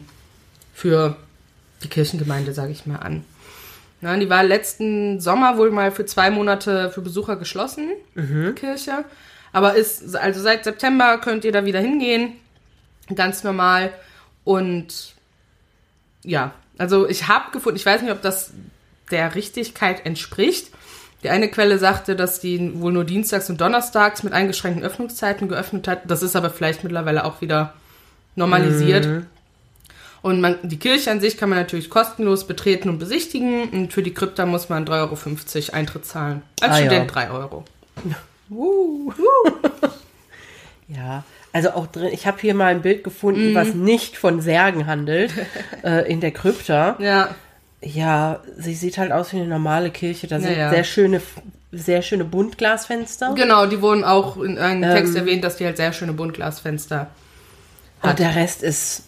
für 0.74 1.18
die 1.84 1.90
Kirchengemeinde, 1.90 2.54
sage 2.54 2.72
ich 2.72 2.86
mal, 2.86 2.96
an. 2.96 3.26
Ja, 4.02 4.16
die 4.18 4.30
war 4.30 4.44
letzten 4.44 5.20
Sommer 5.20 5.58
wohl 5.58 5.70
mal 5.72 5.92
für 5.92 6.06
zwei 6.06 6.32
Monate 6.32 6.90
für 6.92 7.02
Besucher 7.02 7.36
geschlossen, 7.36 7.90
die 8.16 8.54
Kirche. 8.54 9.06
Aber 9.52 9.76
ist, 9.76 10.16
also 10.16 10.42
seit 10.42 10.64
September 10.64 11.20
könnt 11.20 11.46
ihr 11.46 11.52
da 11.52 11.66
wieder 11.66 11.80
hingehen. 11.80 12.34
Ganz 13.14 13.44
normal. 13.44 13.94
Und 14.44 15.14
ja, 16.24 16.54
also 16.78 17.08
ich 17.08 17.28
habe 17.28 17.52
gefunden, 17.52 17.78
ich 17.78 17.86
weiß 17.86 18.02
nicht, 18.02 18.12
ob 18.12 18.22
das 18.22 18.52
der 19.12 19.36
Richtigkeit 19.36 20.06
entspricht. 20.06 20.72
Die 21.24 21.30
eine 21.30 21.48
Quelle 21.50 21.78
sagte, 21.80 22.16
dass 22.16 22.40
die 22.40 22.80
wohl 22.82 22.92
nur 22.92 23.06
dienstags 23.06 23.50
und 23.50 23.62
donnerstags 23.62 24.24
mit 24.24 24.34
eingeschränkten 24.34 24.84
Öffnungszeiten 24.86 25.48
geöffnet 25.48 25.88
hat. 25.88 26.02
Das 26.08 26.22
ist 26.22 26.36
aber 26.36 26.50
vielleicht 26.50 26.84
mittlerweile 26.84 27.24
auch 27.26 27.42
wieder 27.42 27.74
normalisiert. 28.36 29.08
Und 30.22 30.40
man, 30.42 30.58
die 30.64 30.78
Kirche 30.80 31.12
an 31.12 31.20
sich 31.20 31.38
kann 31.38 31.50
man 31.50 31.58
natürlich 31.60 31.90
kostenlos 31.90 32.48
betreten 32.48 32.90
und 32.90 32.98
besichtigen. 32.98 33.70
Und 33.70 33.94
für 33.94 34.04
die 34.04 34.14
Krypta 34.14 34.46
muss 34.46 34.70
man 34.70 34.86
3,50 34.86 35.70
Euro 35.70 35.76
Eintritt 35.78 36.06
zahlen. 36.06 36.42
Als 36.62 36.72
Ah, 36.74 36.80
ja. 36.80 36.86
Student 36.86 37.14
3 37.16 37.30
Euro. 37.32 37.66
Ja, 40.90 41.24
also 41.54 41.72
auch 41.72 41.88
drin, 41.88 42.10
ich 42.12 42.28
habe 42.28 42.38
hier 42.42 42.54
mal 42.54 42.68
ein 42.68 42.82
Bild 42.82 43.04
gefunden, 43.04 43.52
Mhm. 43.52 43.56
was 43.56 43.74
nicht 43.74 44.18
von 44.18 44.42
Särgen 44.42 44.86
handelt, 44.86 45.32
äh, 45.84 46.12
in 46.12 46.20
der 46.20 46.32
Krypta. 46.32 46.98
Ja, 47.00 47.34
Ja, 47.86 48.40
sie 48.58 48.76
sieht 48.76 48.98
halt 48.98 49.12
aus 49.12 49.34
wie 49.34 49.38
eine 49.38 49.48
normale 49.48 49.92
Kirche. 49.92 50.28
Da 50.28 50.40
sind 50.40 50.52
Ja, 50.52 50.58
ja. 50.58 50.70
sehr 50.70 50.84
schöne, 50.86 51.22
sehr 51.72 52.02
schöne 52.02 52.24
Buntglasfenster. 52.24 53.34
genau. 53.36 53.66
Die 53.66 53.82
wurden 53.82 54.04
auch 54.06 54.38
in 54.38 54.58
einem 54.58 54.84
Ähm. 54.84 54.92
Text 54.96 55.16
erwähnt, 55.16 55.44
dass 55.44 55.58
die 55.58 55.66
halt 55.66 55.78
sehr 55.78 55.92
schöne 55.92 56.14
Buntglasfenster 56.14 57.10
Und 58.02 58.20
der 58.20 58.36
Rest 58.36 58.64
ist, 58.64 59.04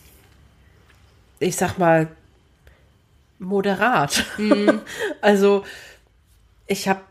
ich 1.40 1.56
sag 1.56 1.78
mal, 1.78 2.08
moderat. 3.40 4.26
Mhm. 4.38 4.82
also, 5.22 5.64
ich 6.68 6.88
habe 6.90 7.02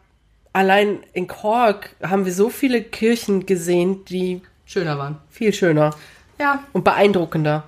allein 0.53 1.00
in 1.12 1.27
Cork 1.29 1.90
haben 2.03 2.24
wir 2.27 2.33
so 2.33 2.50
viele 2.50 2.83
Kirchen 2.83 3.46
gesehen, 3.46 4.05
die 4.07 4.42
schöner 4.66 4.98
waren. 4.98 5.18
viel 5.31 5.53
schöner 5.53 5.90
Ja, 6.38 6.62
und 6.72 6.85
beeindruckender. 6.85 7.64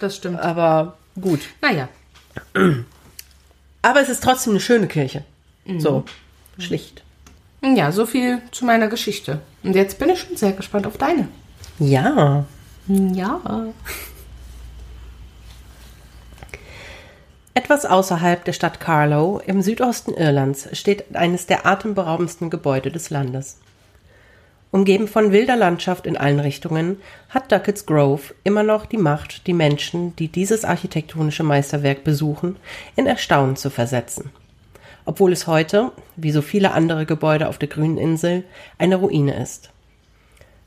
das 0.00 0.16
stimmt. 0.16 0.38
Aber 0.40 0.96
gut. 1.20 1.40
Naja, 1.60 1.88
Aber 3.82 4.00
es 4.00 4.08
ist 4.08 4.22
trotzdem 4.22 4.52
eine 4.52 4.60
schöne 4.60 4.86
Kirche. 4.86 5.24
So, 5.78 6.04
schlicht. 6.58 7.02
ja, 7.62 7.92
so 7.92 8.06
viel 8.06 8.40
zu 8.50 8.64
meiner 8.64 8.88
Geschichte. 8.88 9.40
Und 9.62 9.76
jetzt 9.76 9.98
bin 9.98 10.08
ich 10.08 10.20
schon 10.20 10.36
sehr 10.36 10.52
gespannt 10.52 10.86
auf 10.86 10.96
deine. 10.98 11.28
Ja. 11.78 12.44
Ja. 12.88 13.66
Etwas 17.54 17.84
außerhalb 17.84 18.44
der 18.44 18.54
Stadt 18.54 18.80
Carlow 18.80 19.40
im 19.46 19.60
Südosten 19.62 20.14
Irlands 20.14 20.68
steht 20.72 21.14
eines 21.14 21.46
der 21.46 21.66
atemberaubendsten 21.66 22.50
Gebäude 22.50 22.90
des 22.90 23.10
Landes. 23.10 23.58
Umgeben 24.72 25.06
von 25.06 25.32
wilder 25.32 25.54
Landschaft 25.54 26.06
in 26.06 26.16
allen 26.16 26.40
Richtungen 26.40 26.96
hat 27.28 27.52
Duckett's 27.52 27.84
Grove 27.84 28.32
immer 28.42 28.62
noch 28.62 28.86
die 28.86 28.96
Macht, 28.96 29.46
die 29.46 29.52
Menschen, 29.52 30.16
die 30.16 30.28
dieses 30.28 30.64
architektonische 30.64 31.42
Meisterwerk 31.42 32.04
besuchen, 32.04 32.56
in 32.96 33.06
Erstaunen 33.06 33.56
zu 33.56 33.68
versetzen. 33.68 34.30
Obwohl 35.04 35.32
es 35.32 35.46
heute, 35.46 35.92
wie 36.16 36.30
so 36.30 36.40
viele 36.40 36.72
andere 36.72 37.04
Gebäude 37.04 37.50
auf 37.50 37.58
der 37.58 37.68
grünen 37.68 37.98
Insel, 37.98 38.44
eine 38.78 38.96
Ruine 38.96 39.34
ist. 39.42 39.68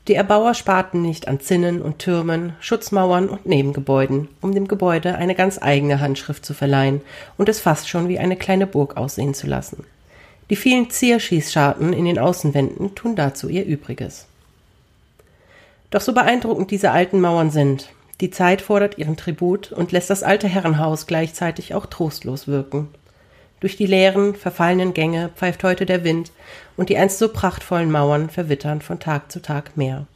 Die 0.06 0.14
Erbauer 0.14 0.54
sparten 0.54 1.02
nicht 1.02 1.26
an 1.26 1.40
Zinnen 1.40 1.82
und 1.82 1.98
Türmen, 1.98 2.52
Schutzmauern 2.60 3.28
und 3.28 3.46
Nebengebäuden, 3.46 4.28
um 4.40 4.54
dem 4.54 4.68
Gebäude 4.68 5.16
eine 5.16 5.34
ganz 5.34 5.60
eigene 5.60 5.98
Handschrift 5.98 6.46
zu 6.46 6.54
verleihen 6.54 7.00
und 7.38 7.48
es 7.48 7.58
fast 7.58 7.88
schon 7.88 8.06
wie 8.08 8.20
eine 8.20 8.36
kleine 8.36 8.68
Burg 8.68 8.96
aussehen 8.96 9.34
zu 9.34 9.48
lassen. 9.48 9.84
Die 10.50 10.56
vielen 10.56 10.90
Zierschießscharten 10.90 11.92
in 11.92 12.04
den 12.04 12.18
Außenwänden 12.18 12.94
tun 12.94 13.16
dazu 13.16 13.48
ihr 13.48 13.64
Übriges. 13.64 14.26
Doch 15.90 16.00
so 16.00 16.12
beeindruckend 16.12 16.70
diese 16.70 16.90
alten 16.90 17.20
Mauern 17.20 17.50
sind, 17.50 17.90
die 18.20 18.30
Zeit 18.30 18.62
fordert 18.62 18.96
ihren 18.98 19.16
Tribut 19.16 19.72
und 19.72 19.92
lässt 19.92 20.08
das 20.08 20.22
alte 20.22 20.48
Herrenhaus 20.48 21.06
gleichzeitig 21.06 21.74
auch 21.74 21.86
trostlos 21.86 22.48
wirken. 22.48 22.88
Durch 23.60 23.76
die 23.76 23.86
leeren, 23.86 24.34
verfallenen 24.34 24.94
Gänge 24.94 25.30
pfeift 25.34 25.64
heute 25.64 25.86
der 25.86 26.04
Wind 26.04 26.30
und 26.76 26.88
die 26.88 26.96
einst 26.96 27.18
so 27.18 27.28
prachtvollen 27.28 27.90
Mauern 27.90 28.30
verwittern 28.30 28.80
von 28.80 29.00
Tag 29.00 29.32
zu 29.32 29.40
Tag 29.40 29.76
mehr. 29.76 30.06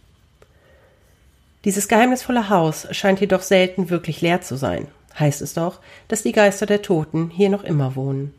Dieses 1.65 1.89
geheimnisvolle 1.89 2.49
Haus 2.49 2.87
scheint 2.93 3.21
jedoch 3.21 3.43
selten 3.43 3.91
wirklich 3.91 4.21
leer 4.23 4.41
zu 4.41 4.57
sein. 4.57 4.89
Heißt 5.19 5.43
es 5.43 5.55
doch, 5.55 5.81
dass 6.09 6.23
die 6.23 6.33
Geister 6.33 6.65
der 6.65 6.83
Toten 6.83 7.31
hier 7.31 7.51
noch 7.51 7.65
immer 7.65 7.97
wohnen. 7.97 8.33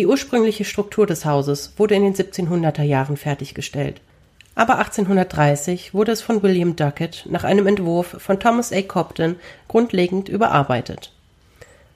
Die 0.00 0.06
ursprüngliche 0.06 0.64
Struktur 0.64 1.06
des 1.06 1.26
Hauses 1.26 1.74
wurde 1.76 1.94
in 1.94 2.02
den 2.02 2.14
1700er 2.14 2.80
Jahren 2.82 3.18
fertiggestellt. 3.18 4.00
Aber 4.54 4.78
1830 4.78 5.92
wurde 5.92 6.12
es 6.12 6.22
von 6.22 6.42
William 6.42 6.74
Duckett 6.74 7.26
nach 7.28 7.44
einem 7.44 7.66
Entwurf 7.66 8.16
von 8.18 8.40
Thomas 8.40 8.72
A. 8.72 8.80
Cobden 8.80 9.36
grundlegend 9.68 10.30
überarbeitet. 10.30 11.12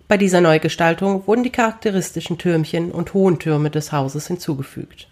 Bei 0.07 0.19
dieser 0.19 0.43
Neugestaltung 0.43 1.27
wurden 1.27 1.45
die 1.45 1.51
charakteristischen 1.51 2.37
Türmchen 2.37 2.93
und 2.93 3.14
hohen 3.14 3.38
Türme 3.38 3.71
des 3.71 3.90
Hauses 3.90 4.27
hinzugefügt. 4.27 5.09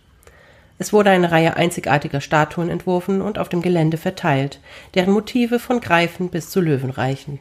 Es 0.77 0.93
wurde 0.93 1.09
eine 1.09 1.33
Reihe 1.33 1.57
einzigartiger 1.57 2.21
Statuen 2.21 2.69
entworfen 2.69 3.23
und 3.23 3.39
auf 3.39 3.49
dem 3.49 3.63
Gelände 3.63 3.97
verteilt, 3.97 4.61
deren 4.93 5.15
Motive 5.15 5.59
von 5.59 5.81
Greifen 5.81 6.29
bis 6.29 6.51
zu 6.51 6.61
Löwen 6.61 6.91
reichen. 6.91 7.41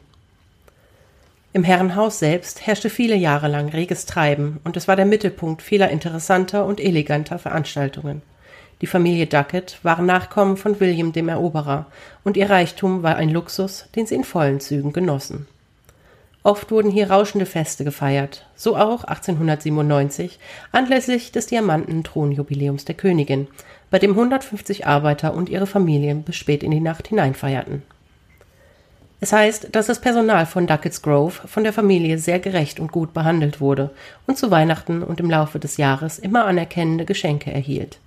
Im 1.54 1.66
Herrenhaus 1.66 2.20
selbst 2.20 2.66
herrschte 2.66 2.90
viele 2.90 3.16
Jahre 3.16 3.50
lang 3.50 3.68
reges 3.68 4.06
Treiben 4.06 4.62
und 4.64 4.78
es 4.78 4.88
war 4.88 4.96
der 4.96 5.06
Mittelpunkt 5.06 5.62
vieler 5.62 5.90
interessanter 5.90 6.66
und 6.66 6.80
eleganter 6.80 7.40
Veranstaltungen. 7.40 8.22
Die 8.80 8.88
Familie 8.88 9.28
Duckett 9.28 9.78
waren 9.84 10.06
Nachkommen 10.06 10.56
von 10.56 10.80
William 10.80 11.12
dem 11.12 11.28
Eroberer 11.28 11.88
und 12.24 12.38
ihr 12.38 12.50
Reichtum 12.50 13.04
war 13.04 13.18
ein 13.18 13.30
Luxus, 13.30 13.90
den 13.98 14.06
sie 14.06 14.16
in 14.16 14.24
vollen 14.24 14.62
Zügen 14.62 14.94
genossen. 14.94 15.46
Oft 16.44 16.72
wurden 16.72 16.90
hier 16.90 17.12
rauschende 17.12 17.46
Feste 17.46 17.84
gefeiert, 17.84 18.48
so 18.56 18.78
auch 18.78 19.04
1897 19.04 20.40
anlässlich 20.72 21.34
des 21.34 21.48
Diamanten-Thronjubiläums 21.48 22.86
der 22.86 22.96
Königin, 22.96 23.48
bei 23.92 24.00
dem 24.00 24.12
150 24.12 24.88
Arbeiter 24.88 25.34
und 25.34 25.50
ihre 25.50 25.68
Familien 25.68 26.24
bis 26.24 26.38
spät 26.38 26.64
in 26.64 26.72
die 26.72 26.80
Nacht 26.80 27.10
hineinfeierten. 27.10 27.84
Es 29.24 29.32
heißt, 29.32 29.68
dass 29.74 29.86
das 29.86 30.02
Personal 30.02 30.48
von 30.48 30.66
Duckett's 30.66 31.04
Grove 31.04 31.48
von 31.48 31.64
der 31.64 31.74
Familie 31.74 32.18
sehr 32.18 32.40
gerecht 32.40 32.80
und 32.80 32.92
gut 32.92 33.14
behandelt 33.14 33.62
wurde 33.62 33.92
und 34.26 34.36
zu 34.36 34.50
Weihnachten 34.50 35.04
und 35.04 35.20
im 35.20 35.30
Laufe 35.30 35.60
des 35.60 35.78
Jahres 35.78 36.18
immer 36.18 36.46
anerkennende 36.46 37.06
Geschenke 37.06 37.52
erhielt. 37.52 38.00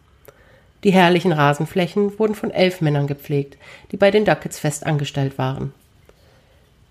Die 0.82 0.90
herrlichen 0.90 1.30
Rasenflächen 1.30 2.18
wurden 2.18 2.34
von 2.34 2.50
elf 2.50 2.80
Männern 2.80 3.06
gepflegt, 3.06 3.56
die 3.92 3.96
bei 3.96 4.10
den 4.10 4.24
Ducketts 4.24 4.58
fest 4.58 4.84
angestellt 4.84 5.38
waren. 5.38 5.72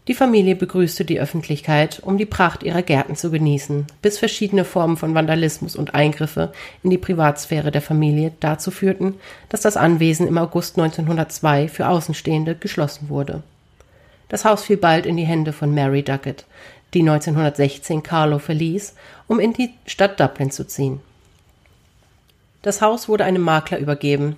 Die 0.08 0.14
Familie 0.14 0.56
begrüßte 0.56 1.04
die 1.04 1.20
Öffentlichkeit, 1.20 2.00
um 2.02 2.18
die 2.18 2.26
Pracht 2.26 2.64
ihrer 2.64 2.82
Gärten 2.82 3.18
zu 3.18 3.30
genießen, 3.30 3.88
bis 4.02 4.20
verschiedene 4.20 4.64
Formen 4.64 4.96
von 4.96 5.14
Vandalismus 5.14 5.76
und 5.76 5.96
Eingriffe 5.96 6.54
in 6.82 6.90
die 6.90 6.98
Privatsphäre 6.98 7.72
der 7.72 7.82
Familie 7.82 8.32
dazu 8.40 8.72
führten, 8.72 9.16
dass 9.50 9.62
das 9.62 9.76
Anwesen 9.76 10.28
im 10.30 10.38
August 10.38 10.80
1902 10.80 11.68
für 11.68 11.90
Außenstehende 11.90 12.56
geschlossen 12.56 13.10
wurde. 13.10 13.44
Das 14.34 14.46
Haus 14.46 14.64
fiel 14.64 14.78
bald 14.78 15.06
in 15.06 15.16
die 15.16 15.26
Hände 15.26 15.54
von 15.54 15.76
Mary 15.76 16.02
Duckett, 16.02 16.46
die 16.96 17.02
1916 17.02 18.02
Carlow 18.02 18.40
verließ, 18.40 18.96
um 19.28 19.40
in 19.40 19.54
die 19.54 19.76
Stadt 19.86 20.20
Dublin 20.20 20.50
zu 20.50 20.66
ziehen. 20.66 21.02
Das 22.64 22.82
Haus 22.82 23.08
wurde 23.08 23.26
einem 23.26 23.44
Makler 23.44 23.78
übergeben, 23.78 24.38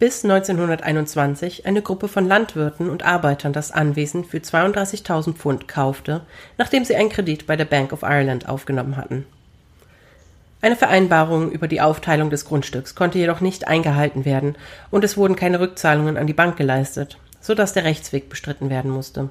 bis 0.00 0.24
1921 0.24 1.64
eine 1.64 1.80
Gruppe 1.80 2.08
von 2.08 2.26
Landwirten 2.26 2.90
und 2.90 3.04
Arbeitern 3.04 3.52
das 3.52 3.70
Anwesen 3.70 4.24
für 4.24 4.38
32.000 4.38 5.34
Pfund 5.34 5.68
kaufte, 5.68 6.22
nachdem 6.58 6.84
sie 6.84 6.96
einen 6.96 7.10
Kredit 7.10 7.46
bei 7.46 7.54
der 7.54 7.66
Bank 7.66 7.92
of 7.92 8.02
Ireland 8.02 8.48
aufgenommen 8.48 8.96
hatten. 8.96 9.26
Eine 10.60 10.74
Vereinbarung 10.74 11.52
über 11.52 11.68
die 11.68 11.80
Aufteilung 11.80 12.30
des 12.30 12.46
Grundstücks 12.46 12.96
konnte 12.96 13.20
jedoch 13.20 13.40
nicht 13.40 13.68
eingehalten 13.68 14.24
werden 14.24 14.56
und 14.90 15.04
es 15.04 15.16
wurden 15.16 15.36
keine 15.36 15.60
Rückzahlungen 15.60 16.16
an 16.16 16.26
die 16.26 16.32
Bank 16.32 16.56
geleistet, 16.56 17.16
so 17.40 17.54
dass 17.54 17.72
der 17.72 17.84
Rechtsweg 17.84 18.28
bestritten 18.28 18.70
werden 18.70 18.90
musste. 18.90 19.30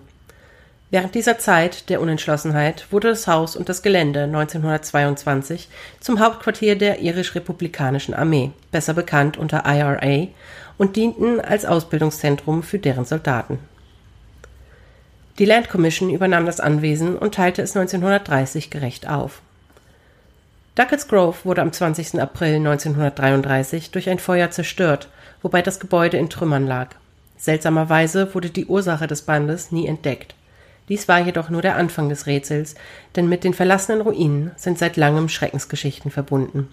Während 0.92 1.14
dieser 1.14 1.38
Zeit 1.38 1.90
der 1.90 2.02
Unentschlossenheit 2.02 2.92
wurde 2.92 3.10
das 3.10 3.28
Haus 3.28 3.56
und 3.56 3.70
das 3.70 3.84
Gelände 3.84 4.24
1922 4.24 5.70
zum 6.00 6.20
Hauptquartier 6.20 6.76
der 6.76 7.00
irisch-republikanischen 7.00 8.16
Armee, 8.16 8.52
besser 8.72 8.96
bekannt 8.96 9.38
unter 9.38 9.66
IRA, 9.66 10.28
und 10.80 10.96
dienten 10.96 11.40
als 11.40 11.66
Ausbildungszentrum 11.66 12.64
für 12.64 12.80
deren 12.80 13.06
Soldaten. 13.06 13.60
Die 15.38 15.46
Land 15.46 15.70
Commission 15.70 16.10
übernahm 16.10 16.46
das 16.46 16.60
Anwesen 16.60 17.18
und 17.18 17.36
teilte 17.36 17.62
es 17.62 17.76
1930 17.78 18.72
gerecht 18.72 19.08
auf. 19.08 19.42
Duckett's 20.76 21.08
Grove 21.08 21.38
wurde 21.44 21.62
am 21.62 21.72
20. 21.72 22.20
April 22.20 22.56
1933 22.56 23.92
durch 23.92 24.10
ein 24.10 24.20
Feuer 24.20 24.50
zerstört, 24.50 25.10
wobei 25.42 25.62
das 25.62 25.80
Gebäude 25.80 26.18
in 26.18 26.30
Trümmern 26.30 26.66
lag. 26.66 26.96
Seltsamerweise 27.40 28.36
wurde 28.36 28.50
die 28.50 28.66
Ursache 28.66 29.08
des 29.08 29.24
Brandes 29.24 29.72
nie 29.72 29.88
entdeckt. 29.88 30.36
Dies 30.90 31.08
war 31.08 31.20
jedoch 31.20 31.50
nur 31.50 31.62
der 31.62 31.78
Anfang 31.78 32.10
des 32.10 32.26
Rätsels, 32.26 32.76
denn 33.16 33.30
mit 33.30 33.44
den 33.44 33.54
verlassenen 33.54 34.02
Ruinen 34.02 34.52
sind 34.58 34.78
seit 34.78 34.98
langem 34.98 35.30
Schreckensgeschichten 35.30 36.12
verbunden. 36.12 36.68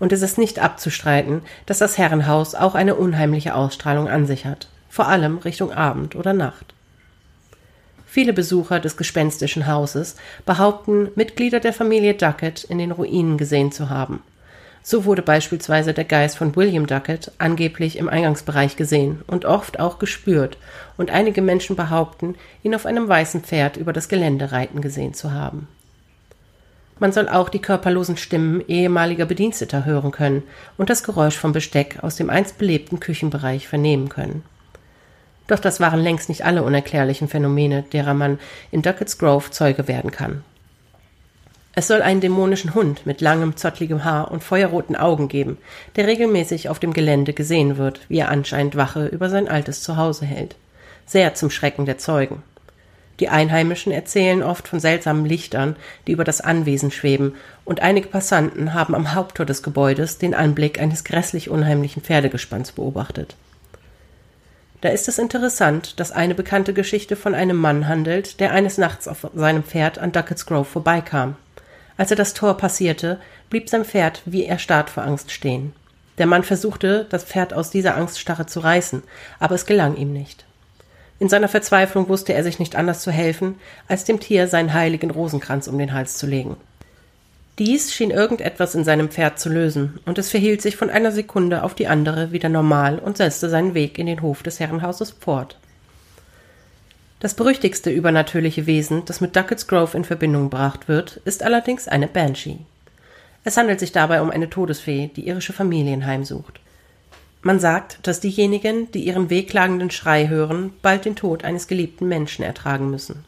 Und 0.00 0.12
es 0.12 0.22
ist 0.22 0.38
nicht 0.38 0.58
abzustreiten, 0.58 1.42
dass 1.66 1.78
das 1.78 1.98
Herrenhaus 1.98 2.54
auch 2.54 2.74
eine 2.74 2.96
unheimliche 2.96 3.54
Ausstrahlung 3.54 4.08
an 4.08 4.26
sich 4.26 4.44
hat, 4.44 4.68
vor 4.88 5.06
allem 5.06 5.38
Richtung 5.38 5.70
Abend 5.70 6.16
oder 6.16 6.32
Nacht. 6.32 6.74
Viele 8.06 8.32
Besucher 8.32 8.80
des 8.80 8.96
gespenstischen 8.96 9.66
Hauses 9.66 10.16
behaupten, 10.46 11.10
Mitglieder 11.14 11.60
der 11.60 11.74
Familie 11.74 12.14
Duckett 12.14 12.64
in 12.64 12.78
den 12.78 12.90
Ruinen 12.90 13.36
gesehen 13.36 13.70
zu 13.70 13.90
haben. 13.90 14.22
So 14.82 15.04
wurde 15.04 15.22
beispielsweise 15.22 15.92
der 15.92 16.04
Geist 16.04 16.38
von 16.38 16.54
William 16.56 16.86
Duckett 16.86 17.32
angeblich 17.38 17.98
im 17.98 18.08
Eingangsbereich 18.08 18.76
gesehen 18.76 19.22
und 19.26 19.44
oft 19.44 19.80
auch 19.80 19.98
gespürt, 19.98 20.56
und 20.96 21.10
einige 21.10 21.42
Menschen 21.42 21.76
behaupten, 21.76 22.36
ihn 22.62 22.74
auf 22.74 22.86
einem 22.86 23.08
weißen 23.08 23.42
Pferd 23.42 23.76
über 23.76 23.92
das 23.92 24.08
Gelände 24.08 24.52
reiten 24.52 24.80
gesehen 24.80 25.14
zu 25.14 25.32
haben. 25.32 25.68
Man 26.98 27.12
soll 27.12 27.28
auch 27.28 27.48
die 27.48 27.60
körperlosen 27.60 28.16
Stimmen 28.16 28.62
ehemaliger 28.66 29.24
Bediensteter 29.24 29.84
hören 29.84 30.10
können 30.10 30.42
und 30.76 30.90
das 30.90 31.04
Geräusch 31.04 31.36
vom 31.36 31.52
Besteck 31.52 31.98
aus 32.02 32.16
dem 32.16 32.28
einst 32.28 32.58
belebten 32.58 32.98
Küchenbereich 32.98 33.68
vernehmen 33.68 34.08
können. 34.08 34.42
Doch 35.46 35.60
das 35.60 35.80
waren 35.80 36.00
längst 36.00 36.28
nicht 36.28 36.44
alle 36.44 36.62
unerklärlichen 36.62 37.28
Phänomene, 37.28 37.84
derer 37.92 38.14
man 38.14 38.38
in 38.70 38.82
Duckett's 38.82 39.18
Grove 39.18 39.50
Zeuge 39.50 39.88
werden 39.88 40.10
kann. 40.10 40.44
Es 41.74 41.86
soll 41.86 42.02
einen 42.02 42.20
dämonischen 42.20 42.74
Hund 42.74 43.06
mit 43.06 43.20
langem, 43.20 43.56
zottligem 43.56 44.04
Haar 44.04 44.30
und 44.30 44.42
feuerroten 44.42 44.96
Augen 44.96 45.28
geben, 45.28 45.58
der 45.96 46.06
regelmäßig 46.06 46.68
auf 46.68 46.78
dem 46.78 46.92
Gelände 46.92 47.32
gesehen 47.32 47.76
wird, 47.76 48.00
wie 48.08 48.18
er 48.18 48.30
anscheinend 48.30 48.76
Wache 48.76 49.06
über 49.06 49.30
sein 49.30 49.48
altes 49.48 49.82
Zuhause 49.82 50.26
hält. 50.26 50.56
Sehr 51.06 51.34
zum 51.34 51.50
Schrecken 51.50 51.86
der 51.86 51.98
Zeugen. 51.98 52.42
Die 53.20 53.28
Einheimischen 53.28 53.92
erzählen 53.92 54.42
oft 54.42 54.68
von 54.68 54.78
seltsamen 54.78 55.24
Lichtern, 55.24 55.76
die 56.06 56.12
über 56.12 56.24
das 56.24 56.40
Anwesen 56.40 56.90
schweben, 56.90 57.34
und 57.64 57.80
einige 57.80 58.08
Passanten 58.08 58.74
haben 58.74 58.94
am 58.94 59.14
Haupttor 59.14 59.44
des 59.44 59.62
Gebäudes 59.62 60.18
den 60.18 60.34
Anblick 60.34 60.80
eines 60.80 61.04
grässlich 61.04 61.50
unheimlichen 61.50 62.02
Pferdegespanns 62.02 62.72
beobachtet. 62.72 63.34
Da 64.80 64.90
ist 64.90 65.08
es 65.08 65.18
interessant, 65.18 65.98
dass 65.98 66.12
eine 66.12 66.36
bekannte 66.36 66.72
Geschichte 66.72 67.16
von 67.16 67.34
einem 67.34 67.56
Mann 67.56 67.88
handelt, 67.88 68.38
der 68.38 68.52
eines 68.52 68.78
Nachts 68.78 69.08
auf 69.08 69.26
seinem 69.34 69.64
Pferd 69.64 69.98
an 69.98 70.12
Duckett's 70.12 70.46
Grove 70.46 70.64
vorbeikam. 70.64 71.34
Als 71.98 72.10
er 72.10 72.16
das 72.16 72.32
Tor 72.32 72.56
passierte, 72.56 73.18
blieb 73.50 73.68
sein 73.68 73.84
Pferd 73.84 74.22
wie 74.24 74.46
erstarrt 74.46 74.88
vor 74.88 75.02
Angst 75.02 75.30
stehen. 75.30 75.74
Der 76.16 76.26
Mann 76.26 76.44
versuchte, 76.44 77.06
das 77.10 77.24
Pferd 77.24 77.52
aus 77.52 77.70
dieser 77.70 77.96
Angststarre 77.96 78.46
zu 78.46 78.60
reißen, 78.60 79.02
aber 79.38 79.56
es 79.56 79.66
gelang 79.66 79.96
ihm 79.96 80.12
nicht. 80.12 80.46
In 81.18 81.28
seiner 81.28 81.48
Verzweiflung 81.48 82.08
wusste 82.08 82.32
er 82.32 82.44
sich 82.44 82.60
nicht 82.60 82.76
anders 82.76 83.02
zu 83.02 83.10
helfen, 83.10 83.56
als 83.88 84.04
dem 84.04 84.20
Tier 84.20 84.46
seinen 84.46 84.72
heiligen 84.72 85.10
Rosenkranz 85.10 85.66
um 85.66 85.76
den 85.76 85.92
Hals 85.92 86.16
zu 86.16 86.26
legen. 86.26 86.56
Dies 87.58 87.92
schien 87.92 88.12
irgendetwas 88.12 88.76
in 88.76 88.84
seinem 88.84 89.10
Pferd 89.10 89.40
zu 89.40 89.48
lösen, 89.48 89.98
und 90.06 90.16
es 90.18 90.30
verhielt 90.30 90.62
sich 90.62 90.76
von 90.76 90.90
einer 90.90 91.10
Sekunde 91.10 91.64
auf 91.64 91.74
die 91.74 91.88
andere 91.88 92.30
wieder 92.30 92.48
normal 92.48 93.00
und 93.00 93.16
setzte 93.16 93.50
seinen 93.50 93.74
Weg 93.74 93.98
in 93.98 94.06
den 94.06 94.22
Hof 94.22 94.44
des 94.44 94.60
Herrenhauses 94.60 95.10
fort. 95.10 95.58
Das 97.20 97.34
berüchtigste 97.34 97.90
übernatürliche 97.90 98.66
Wesen, 98.66 99.04
das 99.04 99.20
mit 99.20 99.34
Duckett's 99.34 99.66
Grove 99.66 99.96
in 99.96 100.04
Verbindung 100.04 100.50
gebracht 100.50 100.86
wird, 100.86 101.16
ist 101.24 101.42
allerdings 101.42 101.88
eine 101.88 102.06
Banshee. 102.06 102.58
Es 103.42 103.56
handelt 103.56 103.80
sich 103.80 103.90
dabei 103.90 104.22
um 104.22 104.30
eine 104.30 104.50
Todesfee, 104.50 105.10
die 105.16 105.26
irische 105.26 105.52
Familien 105.52 106.06
heimsucht. 106.06 106.60
Man 107.42 107.58
sagt, 107.58 108.06
dass 108.06 108.20
diejenigen, 108.20 108.90
die 108.92 109.04
ihren 109.04 109.30
wehklagenden 109.30 109.90
Schrei 109.90 110.28
hören, 110.28 110.72
bald 110.80 111.04
den 111.06 111.16
Tod 111.16 111.44
eines 111.44 111.66
geliebten 111.66 112.06
Menschen 112.06 112.44
ertragen 112.44 112.90
müssen. 112.90 113.24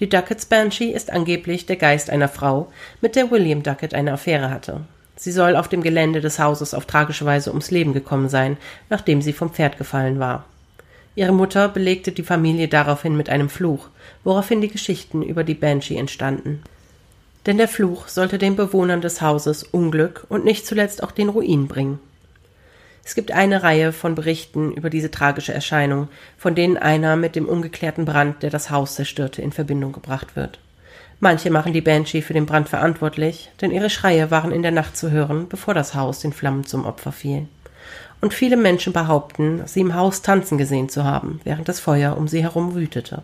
Die 0.00 0.08
Duckett's 0.08 0.46
Banshee 0.46 0.90
ist 0.90 1.12
angeblich 1.12 1.66
der 1.66 1.76
Geist 1.76 2.10
einer 2.10 2.28
Frau, 2.28 2.72
mit 3.00 3.14
der 3.14 3.30
William 3.30 3.62
Duckett 3.62 3.94
eine 3.94 4.12
Affäre 4.12 4.50
hatte. 4.50 4.80
Sie 5.14 5.32
soll 5.32 5.54
auf 5.54 5.68
dem 5.68 5.82
Gelände 5.82 6.20
des 6.20 6.38
Hauses 6.38 6.74
auf 6.74 6.86
tragische 6.86 7.24
Weise 7.24 7.50
ums 7.50 7.70
Leben 7.70 7.92
gekommen 7.92 8.28
sein, 8.28 8.56
nachdem 8.90 9.22
sie 9.22 9.32
vom 9.32 9.52
Pferd 9.52 9.76
gefallen 9.76 10.18
war. 10.20 10.44
Ihre 11.14 11.32
Mutter 11.32 11.68
belegte 11.68 12.12
die 12.12 12.22
Familie 12.22 12.68
daraufhin 12.68 13.16
mit 13.16 13.28
einem 13.28 13.48
Fluch, 13.48 13.88
woraufhin 14.24 14.60
die 14.60 14.68
Geschichten 14.68 15.22
über 15.22 15.44
die 15.44 15.54
Banshee 15.54 15.96
entstanden. 15.96 16.62
Denn 17.46 17.58
der 17.58 17.68
Fluch 17.68 18.08
sollte 18.08 18.38
den 18.38 18.56
Bewohnern 18.56 19.00
des 19.00 19.20
Hauses 19.20 19.62
Unglück 19.62 20.26
und 20.28 20.44
nicht 20.44 20.66
zuletzt 20.66 21.02
auch 21.02 21.10
den 21.10 21.28
Ruin 21.28 21.66
bringen. 21.66 21.98
Es 23.04 23.14
gibt 23.14 23.32
eine 23.32 23.62
Reihe 23.62 23.92
von 23.92 24.14
Berichten 24.14 24.70
über 24.72 24.90
diese 24.90 25.10
tragische 25.10 25.54
Erscheinung, 25.54 26.08
von 26.36 26.54
denen 26.54 26.76
einer 26.76 27.16
mit 27.16 27.36
dem 27.36 27.48
ungeklärten 27.48 28.04
Brand, 28.04 28.42
der 28.42 28.50
das 28.50 28.70
Haus 28.70 28.96
zerstörte, 28.96 29.40
in 29.40 29.50
Verbindung 29.50 29.92
gebracht 29.92 30.36
wird. 30.36 30.58
Manche 31.18 31.50
machen 31.50 31.72
die 31.72 31.80
Banshee 31.80 32.22
für 32.22 32.34
den 32.34 32.46
Brand 32.46 32.68
verantwortlich, 32.68 33.50
denn 33.60 33.70
ihre 33.70 33.90
Schreie 33.90 34.30
waren 34.30 34.52
in 34.52 34.62
der 34.62 34.70
Nacht 34.72 34.96
zu 34.96 35.10
hören, 35.10 35.48
bevor 35.48 35.74
das 35.74 35.94
Haus 35.94 36.20
den 36.20 36.32
Flammen 36.32 36.64
zum 36.64 36.84
Opfer 36.84 37.10
fiel 37.10 37.48
und 38.20 38.34
viele 38.34 38.56
Menschen 38.56 38.92
behaupten, 38.92 39.62
sie 39.66 39.80
im 39.80 39.94
Haus 39.94 40.22
tanzen 40.22 40.58
gesehen 40.58 40.88
zu 40.88 41.04
haben, 41.04 41.40
während 41.44 41.68
das 41.68 41.80
Feuer 41.80 42.16
um 42.16 42.28
sie 42.28 42.42
herum 42.42 42.74
wütete. 42.74 43.22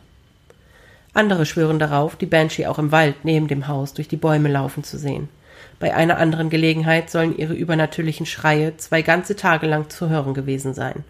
Andere 1.12 1.46
schwören 1.46 1.78
darauf, 1.78 2.16
die 2.16 2.26
Banshee 2.26 2.66
auch 2.66 2.78
im 2.78 2.92
Wald 2.92 3.24
neben 3.24 3.48
dem 3.48 3.68
Haus 3.68 3.94
durch 3.94 4.08
die 4.08 4.16
Bäume 4.16 4.48
laufen 4.48 4.82
zu 4.82 4.98
sehen. 4.98 5.28
Bei 5.78 5.94
einer 5.94 6.18
anderen 6.18 6.50
Gelegenheit 6.50 7.10
sollen 7.10 7.36
ihre 7.36 7.54
übernatürlichen 7.54 8.26
Schreie 8.26 8.76
zwei 8.76 9.02
ganze 9.02 9.36
Tage 9.36 9.66
lang 9.66 9.90
zu 9.90 10.08
hören 10.08 10.34
gewesen 10.34 10.74
sein. 10.74 11.04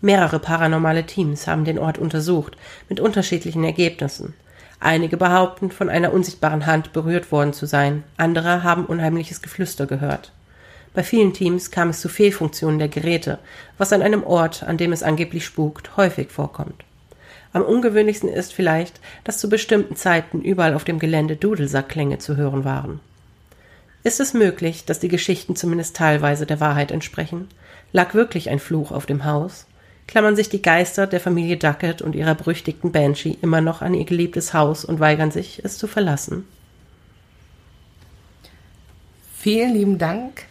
Mehrere 0.00 0.38
paranormale 0.38 1.06
Teams 1.06 1.46
haben 1.46 1.64
den 1.64 1.78
Ort 1.78 1.98
untersucht, 1.98 2.56
mit 2.88 3.00
unterschiedlichen 3.00 3.64
Ergebnissen. 3.64 4.34
Einige 4.78 5.16
behaupten, 5.16 5.70
von 5.70 5.88
einer 5.88 6.12
unsichtbaren 6.12 6.66
Hand 6.66 6.92
berührt 6.92 7.32
worden 7.32 7.54
zu 7.54 7.64
sein, 7.64 8.04
andere 8.16 8.62
haben 8.62 8.84
unheimliches 8.84 9.40
Geflüster 9.40 9.86
gehört. 9.86 10.30
Bei 10.94 11.02
vielen 11.02 11.32
Teams 11.32 11.72
kam 11.72 11.90
es 11.90 12.00
zu 12.00 12.08
Fehlfunktionen 12.08 12.78
der 12.78 12.88
Geräte, 12.88 13.40
was 13.76 13.92
an 13.92 14.00
einem 14.00 14.22
Ort, 14.22 14.62
an 14.62 14.78
dem 14.78 14.92
es 14.92 15.02
angeblich 15.02 15.44
spukt, 15.44 15.96
häufig 15.96 16.30
vorkommt. 16.30 16.84
Am 17.52 17.62
ungewöhnlichsten 17.62 18.28
ist 18.28 18.52
vielleicht, 18.52 19.00
dass 19.24 19.38
zu 19.38 19.48
bestimmten 19.48 19.96
Zeiten 19.96 20.40
überall 20.40 20.74
auf 20.74 20.84
dem 20.84 21.00
Gelände 21.00 21.36
Dudelsackklänge 21.36 22.18
zu 22.18 22.36
hören 22.36 22.64
waren. 22.64 23.00
Ist 24.04 24.20
es 24.20 24.34
möglich, 24.34 24.84
dass 24.84 25.00
die 25.00 25.08
Geschichten 25.08 25.56
zumindest 25.56 25.96
teilweise 25.96 26.46
der 26.46 26.60
Wahrheit 26.60 26.92
entsprechen? 26.92 27.48
Lag 27.92 28.14
wirklich 28.14 28.50
ein 28.50 28.58
Fluch 28.58 28.92
auf 28.92 29.06
dem 29.06 29.24
Haus? 29.24 29.66
Klammern 30.06 30.36
sich 30.36 30.48
die 30.48 30.62
Geister 30.62 31.06
der 31.06 31.20
Familie 31.20 31.56
Duckett 31.56 32.02
und 32.02 32.14
ihrer 32.14 32.34
berüchtigten 32.34 32.92
Banshee 32.92 33.38
immer 33.40 33.60
noch 33.60 33.82
an 33.82 33.94
ihr 33.94 34.04
geliebtes 34.04 34.52
Haus 34.52 34.84
und 34.84 35.00
weigern 35.00 35.30
sich, 35.30 35.64
es 35.64 35.78
zu 35.78 35.86
verlassen? 35.86 36.44
Vielen 39.36 39.72
lieben 39.74 39.98
Dank 39.98 40.44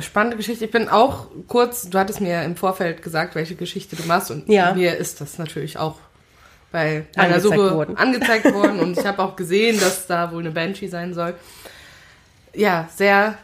spannende 0.00 0.36
Geschichte. 0.36 0.64
Ich 0.64 0.70
bin 0.70 0.88
auch 0.88 1.26
kurz, 1.48 1.88
du 1.88 1.98
hattest 1.98 2.20
mir 2.20 2.42
im 2.44 2.56
Vorfeld 2.56 3.02
gesagt, 3.02 3.34
welche 3.34 3.54
Geschichte 3.54 3.96
du 3.96 4.04
machst 4.04 4.30
und 4.30 4.48
ja. 4.48 4.74
mir 4.74 4.96
ist 4.96 5.20
das 5.20 5.38
natürlich 5.38 5.78
auch 5.78 5.96
bei 6.72 7.06
einer 7.16 7.34
angezeigt 7.34 7.42
Suche 7.42 7.74
worden. 7.74 7.96
angezeigt 7.96 8.52
worden 8.52 8.80
und 8.80 8.98
ich 8.98 9.04
habe 9.04 9.22
auch 9.22 9.36
gesehen, 9.36 9.78
dass 9.80 10.06
da 10.06 10.32
wohl 10.32 10.40
eine 10.40 10.52
Banshee 10.52 10.88
sein 10.88 11.14
soll. 11.14 11.34
Ja, 12.54 12.88
sehr 12.94 13.38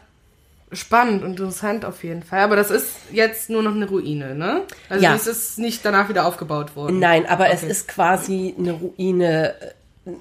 spannend 0.72 1.22
und 1.22 1.30
interessant 1.30 1.84
auf 1.84 2.02
jeden 2.04 2.22
Fall. 2.22 2.40
Aber 2.40 2.56
das 2.56 2.70
ist 2.70 2.96
jetzt 3.12 3.50
nur 3.50 3.62
noch 3.62 3.74
eine 3.74 3.88
Ruine, 3.88 4.34
ne? 4.34 4.62
Also 4.88 5.04
ja. 5.04 5.14
es 5.14 5.26
ist 5.26 5.58
nicht 5.58 5.84
danach 5.84 6.08
wieder 6.08 6.26
aufgebaut 6.26 6.74
worden. 6.76 6.98
Nein, 6.98 7.26
aber 7.26 7.44
okay. 7.44 7.54
es 7.54 7.62
ist 7.62 7.88
quasi 7.88 8.54
eine 8.58 8.72
Ruine 8.72 9.54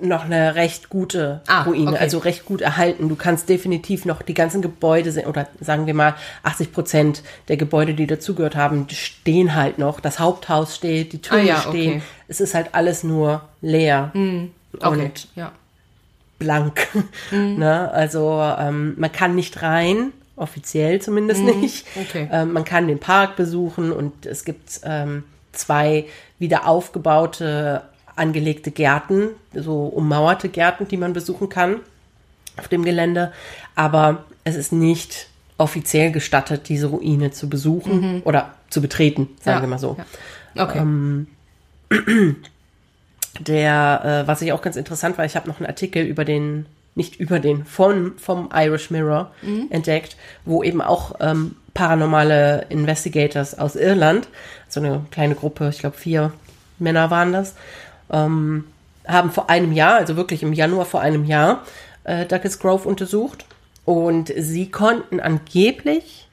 noch 0.02 0.26
eine 0.26 0.56
recht 0.56 0.90
gute 0.90 1.42
ah, 1.46 1.62
Ruine, 1.64 1.92
okay. 1.92 2.00
also 2.00 2.18
recht 2.18 2.46
gut 2.46 2.62
erhalten. 2.62 3.08
Du 3.08 3.16
kannst 3.16 3.50
definitiv 3.50 4.06
noch 4.06 4.24
die 4.24 4.34
ganzen 4.34 4.64
Gebäude 4.64 5.12
sehen, 5.12 5.28
oder 5.28 5.48
sagen 5.62 5.86
wir 5.86 5.94
mal 5.94 6.16
80 6.42 6.74
Prozent 6.74 7.24
der 7.50 7.58
Gebäude, 7.58 7.94
die 7.94 8.08
dazugehört 8.08 8.56
haben, 8.56 8.88
stehen 8.90 9.54
halt 9.54 9.78
noch. 9.78 10.00
Das 10.00 10.20
Haupthaus 10.20 10.76
steht, 10.76 11.14
die 11.14 11.22
Türme 11.22 11.44
ah, 11.44 11.46
ja, 11.46 11.62
stehen. 11.62 11.98
Okay. 11.98 12.02
Es 12.28 12.42
ist 12.42 12.56
halt 12.56 12.70
alles 12.74 13.04
nur 13.04 13.44
leer 13.62 14.12
mm, 14.16 14.46
okay. 14.80 14.88
und 14.88 15.28
ja. 15.36 15.52
blank. 16.40 16.88
Mm. 17.30 17.56
ne? 17.60 17.92
Also 17.92 18.42
ähm, 18.58 18.96
man 18.98 19.12
kann 19.12 19.36
nicht 19.36 19.62
rein, 19.62 20.14
offiziell 20.36 21.00
zumindest 21.00 21.44
mm, 21.44 21.60
nicht. 21.60 21.86
Ähm, 22.16 22.54
man 22.54 22.66
kann 22.66 22.88
den 22.88 23.00
Park 23.00 23.36
besuchen 23.36 23.92
und 23.92 24.26
es 24.26 24.46
gibt 24.46 24.82
ähm, 24.84 25.26
zwei 25.52 26.06
wieder 26.40 26.68
aufgebaute 26.68 27.84
angelegte 28.16 28.72
Gärten, 28.72 29.30
so 29.54 29.86
ummauerte 29.86 30.50
Gärten, 30.50 30.88
die 30.88 30.98
man 30.98 31.14
besuchen 31.14 31.50
kann 31.50 31.78
auf 32.58 32.68
dem 32.68 32.84
Gelände. 32.84 33.32
Aber 33.76 34.26
es 34.44 34.56
ist 34.56 34.72
nicht 34.72 35.28
offiziell 35.58 36.12
gestattet, 36.12 36.70
diese 36.70 36.88
Ruine 36.88 37.32
zu 37.32 37.50
besuchen 37.50 38.16
mhm. 38.16 38.22
oder 38.26 38.54
zu 38.70 38.82
betreten, 38.82 39.30
sagen 39.42 39.58
ja. 39.58 39.64
wir 39.64 39.68
mal 39.68 39.80
so. 39.80 39.98
Ja. 40.54 40.64
Okay. 40.64 40.80
Ähm, 40.80 41.28
der, 43.40 44.24
äh, 44.24 44.28
was 44.28 44.42
ich 44.42 44.52
auch 44.54 44.62
ganz 44.62 44.76
interessant 44.76 45.18
war, 45.18 45.26
ich 45.26 45.36
habe 45.36 45.48
noch 45.48 45.58
einen 45.60 45.68
Artikel 45.68 46.04
über 46.06 46.26
den, 46.26 46.66
nicht 46.96 47.20
über 47.20 47.40
den, 47.40 47.66
von, 47.66 48.14
vom 48.18 48.50
Irish 48.54 48.90
Mirror 48.90 49.32
mhm. 49.42 49.68
entdeckt, 49.70 50.18
wo 50.46 50.64
eben 50.64 50.82
auch 50.82 51.16
ähm, 51.20 51.56
paranormale 51.74 52.66
Investigators 52.70 53.58
aus 53.58 53.76
Irland, 53.76 54.28
so 54.68 54.80
eine 54.80 55.06
kleine 55.12 55.36
Gruppe, 55.36 55.70
ich 55.70 55.80
glaube 55.80 55.98
vier 55.98 56.32
Männer 56.80 57.10
waren 57.12 57.34
das, 57.34 57.56
ähm, 58.12 58.66
haben 59.08 59.32
vor 59.32 59.50
einem 59.50 59.72
Jahr, 59.72 59.96
also 59.96 60.16
wirklich 60.16 60.44
im 60.44 60.54
Januar 60.54 60.86
vor 60.86 61.02
einem 61.02 61.26
Jahr, 61.26 61.64
äh, 62.04 62.26
Duckets 62.26 62.60
Grove 62.60 62.88
untersucht. 62.88 63.46
Und 63.86 64.34
sie 64.36 64.72
konnten 64.72 65.20
angeblich 65.20 66.28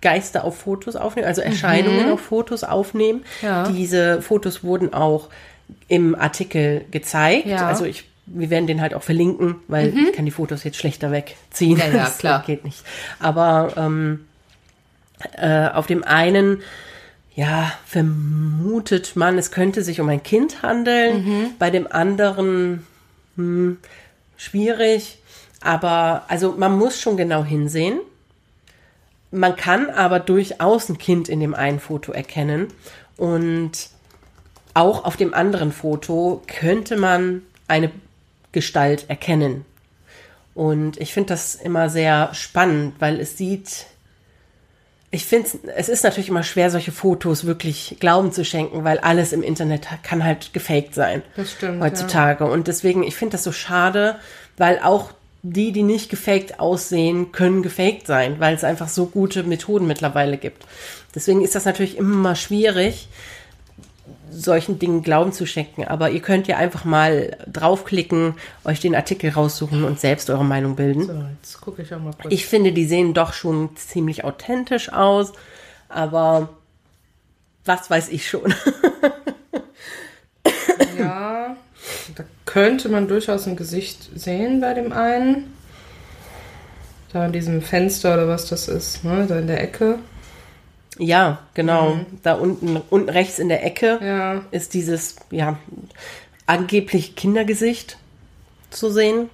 Geister 0.00 0.44
auf 0.44 0.58
Fotos 0.58 0.94
aufnehmen, 0.94 1.26
also 1.26 1.40
Erscheinungen 1.42 2.12
auf 2.12 2.20
Fotos 2.20 2.62
aufnehmen. 2.62 3.24
Ja. 3.42 3.68
Diese 3.68 4.22
Fotos 4.22 4.62
wurden 4.62 4.94
auch 4.94 5.28
im 5.88 6.14
Artikel 6.14 6.84
gezeigt. 6.90 7.46
Ja. 7.46 7.66
Also 7.66 7.84
ich, 7.84 8.04
wir 8.26 8.48
werden 8.50 8.66
den 8.68 8.80
halt 8.80 8.94
auch 8.94 9.02
verlinken, 9.02 9.56
weil 9.66 9.92
ich 9.96 10.12
kann 10.12 10.24
die 10.24 10.30
Fotos 10.30 10.62
jetzt 10.62 10.76
schlechter 10.76 11.10
wegziehen. 11.10 11.78
Ja, 11.78 11.86
ja, 11.86 11.92
Das 12.04 12.18
klar. 12.18 12.44
geht 12.46 12.64
nicht. 12.64 12.84
Aber 13.18 13.72
ähm, 13.76 14.26
äh, 15.36 15.68
auf 15.68 15.86
dem 15.86 16.04
einen, 16.04 16.62
ja, 17.38 17.72
vermutet 17.86 19.14
man, 19.14 19.38
es 19.38 19.52
könnte 19.52 19.84
sich 19.84 20.00
um 20.00 20.08
ein 20.08 20.24
Kind 20.24 20.60
handeln. 20.62 21.24
Bei 21.60 21.70
dem 21.70 21.86
anderen, 21.86 22.84
hm, 23.36 23.78
schwierig. 24.36 25.20
Aber, 25.60 26.24
also 26.26 26.56
man 26.58 26.76
muss 26.76 27.00
schon 27.00 27.16
genau 27.16 27.44
hinsehen. 27.44 28.00
Man 29.30 29.54
kann 29.54 29.88
aber 29.88 30.18
durchaus 30.18 30.88
ein 30.88 30.98
Kind 30.98 31.28
in 31.28 31.38
dem 31.38 31.54
einen 31.54 31.78
Foto 31.78 32.10
erkennen. 32.10 32.72
Und 33.16 33.90
auch 34.74 35.04
auf 35.04 35.16
dem 35.16 35.32
anderen 35.32 35.70
Foto 35.70 36.42
könnte 36.48 36.96
man 36.96 37.42
eine 37.68 37.92
Gestalt 38.50 39.08
erkennen. 39.08 39.64
Und 40.56 41.00
ich 41.00 41.14
finde 41.14 41.34
das 41.34 41.54
immer 41.54 41.88
sehr 41.88 42.34
spannend, 42.34 42.96
weil 42.98 43.20
es 43.20 43.36
sieht, 43.38 43.86
ich 45.10 45.24
finde, 45.24 45.48
es 45.74 45.88
ist 45.88 46.04
natürlich 46.04 46.28
immer 46.28 46.42
schwer, 46.42 46.70
solche 46.70 46.92
Fotos 46.92 47.46
wirklich 47.46 47.96
Glauben 47.98 48.30
zu 48.30 48.44
schenken, 48.44 48.84
weil 48.84 48.98
alles 48.98 49.32
im 49.32 49.42
Internet 49.42 49.88
kann 50.02 50.22
halt 50.22 50.52
gefaked 50.52 50.94
sein. 50.94 51.22
Das 51.34 51.52
stimmt, 51.52 51.80
Heutzutage. 51.80 52.44
Und 52.44 52.68
deswegen, 52.68 53.02
ich 53.02 53.16
finde 53.16 53.32
das 53.32 53.44
so 53.44 53.52
schade, 53.52 54.16
weil 54.58 54.80
auch 54.80 55.12
die, 55.42 55.72
die 55.72 55.82
nicht 55.82 56.10
gefaked 56.10 56.60
aussehen, 56.60 57.32
können 57.32 57.62
gefaked 57.62 58.06
sein, 58.06 58.38
weil 58.38 58.54
es 58.54 58.64
einfach 58.64 58.88
so 58.88 59.06
gute 59.06 59.44
Methoden 59.44 59.86
mittlerweile 59.86 60.36
gibt. 60.36 60.64
Deswegen 61.14 61.42
ist 61.42 61.54
das 61.54 61.64
natürlich 61.64 61.96
immer 61.96 62.34
schwierig, 62.34 63.08
solchen 64.30 64.78
Dingen 64.78 65.02
Glauben 65.02 65.32
zu 65.32 65.46
schenken. 65.46 65.84
Aber 65.84 66.10
ihr 66.10 66.20
könnt 66.20 66.48
ja 66.48 66.56
einfach 66.56 66.84
mal 66.84 67.36
draufklicken, 67.46 68.34
euch 68.64 68.80
den 68.80 68.94
Artikel 68.94 69.30
raussuchen 69.30 69.84
und 69.84 70.00
selbst 70.00 70.30
eure 70.30 70.44
Meinung 70.44 70.76
bilden. 70.76 71.06
So, 71.06 71.24
jetzt 71.40 71.60
gucke 71.60 71.82
ich 71.82 71.94
auch 71.94 72.00
mal 72.00 72.12
kurz. 72.20 72.32
Ich 72.32 72.46
finde, 72.46 72.72
die 72.72 72.84
sehen 72.84 73.14
doch 73.14 73.32
schon 73.32 73.76
ziemlich 73.76 74.24
authentisch 74.24 74.92
aus, 74.92 75.32
aber 75.88 76.50
was 77.64 77.90
weiß 77.90 78.08
ich 78.10 78.28
schon. 78.28 78.54
Ja, 80.98 81.56
da 82.16 82.24
könnte 82.44 82.88
man 82.88 83.08
durchaus 83.08 83.46
ein 83.46 83.56
Gesicht 83.56 84.10
sehen 84.14 84.60
bei 84.60 84.74
dem 84.74 84.92
einen. 84.92 85.54
Da 87.12 87.26
in 87.26 87.32
diesem 87.32 87.62
Fenster 87.62 88.14
oder 88.14 88.28
was 88.28 88.48
das 88.48 88.68
ist, 88.68 89.04
ne? 89.04 89.26
Da 89.28 89.38
in 89.38 89.46
der 89.46 89.62
Ecke. 89.62 89.98
Ja, 90.98 91.38
genau. 91.54 92.00
Da 92.22 92.34
unten, 92.34 92.76
unten 92.90 93.08
rechts 93.08 93.38
in 93.38 93.48
der 93.48 93.64
Ecke 93.64 93.98
Ja. 94.02 94.42
ist 94.50 94.74
dieses, 94.74 95.16
ja, 95.30 95.58
angeblich 96.46 97.14
Kindergesicht 97.16 97.96
zu 98.70 98.90
sehen. 98.90 99.30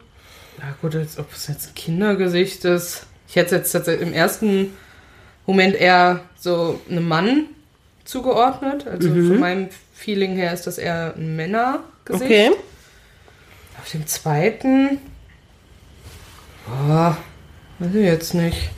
Ja 0.59 0.75
gut, 0.81 0.95
als 0.95 1.19
ob 1.19 1.33
es 1.33 1.49
jetzt 1.49 1.69
ein 1.71 1.75
Kindergesicht 1.75 2.65
ist. 2.65 3.07
Ich 3.29 3.37
hätte 3.37 3.57
es 3.57 3.61
jetzt 3.63 3.73
tatsächlich 3.73 4.07
im 4.07 4.15
ersten 4.15 4.77
Moment 5.47 5.75
eher 5.75 6.21
so 6.39 6.81
einem 6.89 7.09
Mann 7.09 7.47
zugeordnet. 8.05 8.87
Also 8.87 9.09
von 9.09 9.41
meinem 9.41 9.69
Feeling 9.93 10.37
her 10.37 10.53
ist 10.53 10.67
das 10.67 10.79
eher 10.79 11.15
ein 11.17 11.35
Männergesicht. 11.37 12.23
Okay. 12.25 12.51
Auf 13.81 13.91
dem 13.91 14.07
zweiten. 14.07 14.99
Boah, 16.67 17.17
weiß 17.79 17.95
ich 17.95 18.05
jetzt 18.05 18.35
nicht. 18.35 18.71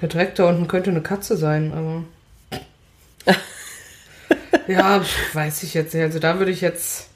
Der 0.00 0.08
Dreck 0.08 0.34
da 0.34 0.48
unten 0.48 0.66
könnte 0.66 0.90
eine 0.90 1.02
Katze 1.02 1.36
sein, 1.36 1.72
aber. 1.72 3.36
ja, 4.66 5.04
weiß 5.34 5.62
ich 5.62 5.74
jetzt 5.74 5.94
nicht. 5.94 6.02
Also 6.02 6.18
da 6.18 6.38
würde 6.38 6.52
ich 6.52 6.60
jetzt 6.60 7.08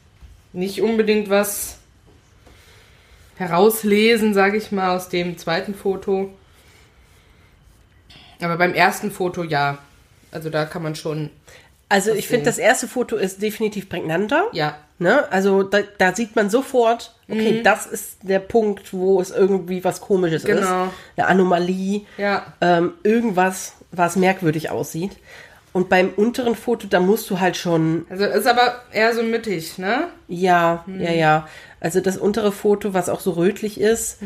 nicht 0.52 0.82
unbedingt 0.82 1.30
was 1.30 1.78
herauslesen, 3.36 4.34
sage 4.34 4.56
ich 4.56 4.70
mal, 4.70 4.94
aus 4.94 5.08
dem 5.08 5.38
zweiten 5.38 5.74
Foto. 5.74 6.32
Aber 8.40 8.56
beim 8.56 8.74
ersten 8.74 9.10
Foto 9.10 9.42
ja. 9.42 9.78
Also 10.30 10.50
da 10.50 10.64
kann 10.64 10.82
man 10.82 10.94
schon. 10.94 11.30
Also 11.88 12.12
ich 12.12 12.28
finde, 12.28 12.46
das 12.46 12.58
erste 12.58 12.88
Foto 12.88 13.16
ist 13.16 13.40
definitiv 13.40 13.88
prägnanter. 13.88 14.48
Ja. 14.52 14.78
Ne? 14.98 15.30
Also 15.32 15.62
da, 15.62 15.80
da 15.98 16.14
sieht 16.14 16.36
man 16.36 16.50
sofort, 16.50 17.13
okay, 17.28 17.62
das 17.62 17.86
ist 17.86 18.18
der 18.22 18.38
Punkt, 18.38 18.92
wo 18.92 19.20
es 19.20 19.30
irgendwie 19.30 19.82
was 19.84 20.00
Komisches 20.00 20.44
ist. 20.44 20.50
Mhm. 20.50 20.56
Genau. 20.56 20.88
Eine 21.16 21.26
Anomalie. 21.26 22.02
Ja. 22.18 22.46
ähm, 22.60 22.92
irgendwas, 23.02 23.74
was 23.92 24.16
merkwürdig 24.16 24.70
aussieht. 24.70 25.12
Und 25.72 25.88
beim 25.88 26.10
unteren 26.10 26.54
Foto, 26.54 26.86
da 26.88 27.00
musst 27.00 27.28
du 27.30 27.40
halt 27.40 27.56
schon, 27.56 28.06
Also 28.08 28.24
ist 28.26 28.46
aber 28.46 28.82
eher 28.92 29.12
so 29.12 29.22
mittig, 29.24 29.76
ne? 29.78 30.08
ja, 30.28 30.84
Mhm. 30.86 31.00
ja, 31.00 31.10
ja. 31.10 31.48
Also 31.80 32.00
das 32.00 32.16
untere 32.16 32.52
Foto, 32.52 32.94
was 32.94 33.08
auch 33.08 33.20
so 33.20 33.32
rötlich 33.32 33.80
ist, 33.80 34.18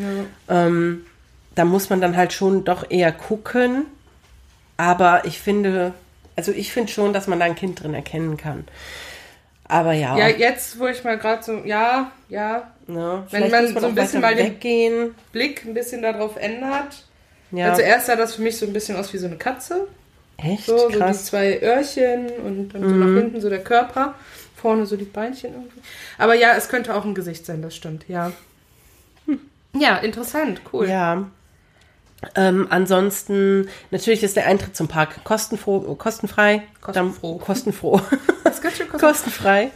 ähm, 0.48 1.06
da 1.54 1.64
muss 1.64 1.88
man 1.90 2.00
dann 2.00 2.16
halt 2.16 2.32
schon 2.32 2.64
doch 2.64 2.88
eher 2.90 3.12
gucken. 3.12 3.86
Aber 4.76 5.24
ich 5.24 5.40
finde, 5.40 5.92
also 6.36 6.52
ich 6.52 6.72
finde 6.72 6.92
schon, 6.92 7.12
dass 7.12 7.26
man 7.26 7.40
da 7.40 7.46
ein 7.46 7.56
Kind 7.56 7.82
drin 7.82 7.94
erkennen 7.94 8.36
kann. 8.36 8.64
Aber 9.68 9.92
ja, 9.92 10.16
Ja, 10.16 10.28
jetzt, 10.28 10.78
wo 10.78 10.86
ich 10.86 11.04
mal 11.04 11.18
gerade 11.18 11.42
so, 11.42 11.58
ja, 11.64 12.10
ja, 12.30 12.70
ne, 12.86 13.26
wenn 13.30 13.50
man 13.50 13.66
so 13.78 13.86
ein 13.86 13.94
bisschen 13.94 14.20
mal 14.22 14.34
den- 14.34 14.46
weggehen. 14.46 15.14
Blick 15.32 15.64
ein 15.66 15.74
bisschen 15.74 16.00
darauf 16.02 16.36
ändert. 16.36 17.04
Ja, 17.50 17.70
Also 17.70 17.82
erst 17.82 18.06
sah 18.06 18.16
das 18.16 18.34
für 18.36 18.42
mich 18.42 18.56
so 18.56 18.66
ein 18.66 18.72
bisschen 18.72 18.96
aus 18.96 19.12
wie 19.12 19.18
so 19.18 19.26
eine 19.26 19.36
Katze. 19.36 19.86
echt 20.38 20.66
So, 20.66 20.90
so 20.90 21.00
die 21.00 21.12
zwei 21.12 21.60
Öhrchen 21.60 22.28
und 22.44 22.68
dann 22.70 22.88
so 22.88 22.94
nach 22.94 23.12
hinten 23.22 23.40
so 23.40 23.48
der 23.50 23.62
Körper. 23.62 24.14
Vorne 24.56 24.86
so 24.86 24.96
die 24.96 25.04
Beinchen 25.04 25.52
irgendwie. 25.52 25.80
Aber 26.18 26.34
ja, 26.34 26.54
es 26.56 26.68
könnte 26.68 26.94
auch 26.94 27.04
ein 27.04 27.14
Gesicht 27.14 27.46
sein, 27.46 27.62
das 27.62 27.76
stimmt, 27.76 28.08
ja. 28.08 28.32
Ja, 29.74 29.98
interessant, 29.98 30.62
cool. 30.72 30.88
Ja. 30.88 31.28
Ähm, 32.34 32.66
ansonsten, 32.70 33.68
natürlich 33.90 34.22
ist 34.24 34.36
der 34.36 34.46
Eintritt 34.46 34.74
zum 34.76 34.88
Park 34.88 35.22
kostenfroh, 35.24 35.80
kostenfrei. 35.94 36.62
Kostenfroh. 36.80 37.32
Dann, 37.38 37.44
kostenfroh. 37.46 38.00
Das 38.44 38.60
ganz 38.62 38.76
schön 38.76 38.88
kostenfrei. 38.88 39.08
kostenfrei. 39.08 39.70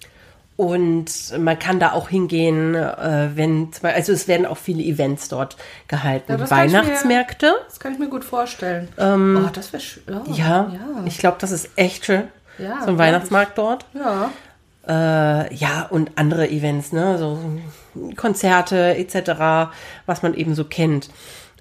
Und 0.56 1.38
man 1.38 1.58
kann 1.58 1.80
da 1.80 1.92
auch 1.92 2.08
hingehen, 2.08 2.74
äh, 2.74 3.30
wenn, 3.34 3.72
zum 3.72 3.82
Beispiel- 3.82 3.90
also 3.98 4.12
es 4.12 4.28
werden 4.28 4.44
auch 4.46 4.58
viele 4.58 4.82
Events 4.82 5.28
dort 5.28 5.56
gehalten. 5.88 6.30
Ja, 6.32 6.36
das 6.38 6.50
kann 6.50 6.66
mir- 6.66 6.72
Weihnachtsmärkte. 6.74 7.54
Das 7.66 7.80
kann 7.80 7.92
ich 7.94 7.98
mir 7.98 8.08
gut 8.08 8.24
vorstellen. 8.24 8.88
oh, 8.98 9.48
das 9.52 9.72
wäre 9.72 9.82
schön. 9.82 10.02
Oh, 10.08 10.30
Ja, 10.32 10.70
ja. 10.72 11.04
ich 11.06 11.18
glaube, 11.18 11.38
das 11.40 11.52
ist 11.52 11.70
echt 11.76 12.04
schön. 12.04 12.24
Ja, 12.58 12.82
so 12.84 12.90
ein. 12.90 12.98
Weihnachtsmarkt 12.98 13.56
dort. 13.56 13.86
ja. 13.94 14.30
Äh, 14.86 15.54
ja, 15.54 15.86
und 15.90 16.10
andere 16.16 16.50
Events, 16.50 16.90
ne, 16.92 17.16
so 17.16 17.38
Konzerte 18.16 18.96
etc., 18.96 19.70
was 20.06 20.22
man 20.22 20.34
eben 20.34 20.56
so 20.56 20.64
kennt. 20.64 21.08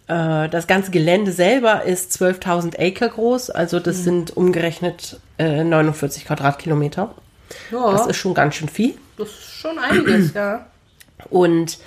Äh, 0.07 0.49
das 0.49 0.67
ganze 0.67 0.91
Gelände 0.91 1.31
selber 1.31 1.83
ist 1.83 2.11
12.000 2.21 2.77
Acre 2.79 3.09
groß, 3.09 3.49
also 3.49 3.79
das 3.79 3.97
Mhm. 3.99 4.03
sind 4.03 4.37
umgerechnet 4.37 5.19
äh, 5.37 5.63
49 5.63 6.25
Quadratkilometer. 6.25 7.13
Ja, 7.71 7.91
Das 7.91 8.07
ist 8.07 8.17
schon 8.17 8.33
ganz 8.33 8.55
schön 8.55 8.69
viel. 8.69 8.95
das 9.17 9.29
ist 9.29 9.53
schon 9.55 9.77
einiges, 9.79 10.33
ja. 10.33 10.65
Und 11.29 11.75
Du 11.77 11.81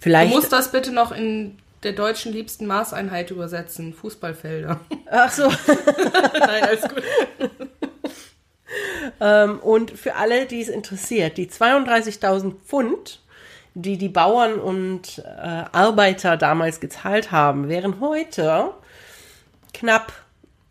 vielleicht. 0.00 0.34
musst 0.34 0.52
das 0.52 0.70
bitte 0.72 0.92
noch 0.92 1.10
in 1.12 1.58
der 1.84 1.92
deutschen 1.92 2.32
liebsten 2.32 2.66
Maßeinheit 2.66 3.30
übersetzen. 3.30 3.94
Fußballfelder. 3.94 4.80
ach 5.10 5.30
so. 5.32 5.48
Nein, 6.38 6.62
alles 6.64 6.82
gut. 6.82 7.02
Ähm, 9.20 9.58
und 9.60 9.90
für 9.92 10.16
alle, 10.16 10.46
die 10.46 10.60
es 10.60 10.68
interessiert, 10.68 11.36
die 11.38 11.48
32.000 11.48 12.52
Pfund, 12.66 13.20
die 13.74 13.96
die 13.98 14.08
Bauern 14.08 14.54
und 14.54 15.18
äh, 15.18 15.64
Arbeiter 15.72 16.36
damals 16.36 16.80
gezahlt 16.80 17.30
haben, 17.32 17.68
wären 17.68 18.00
heute 18.00 18.70
knapp 19.74 20.12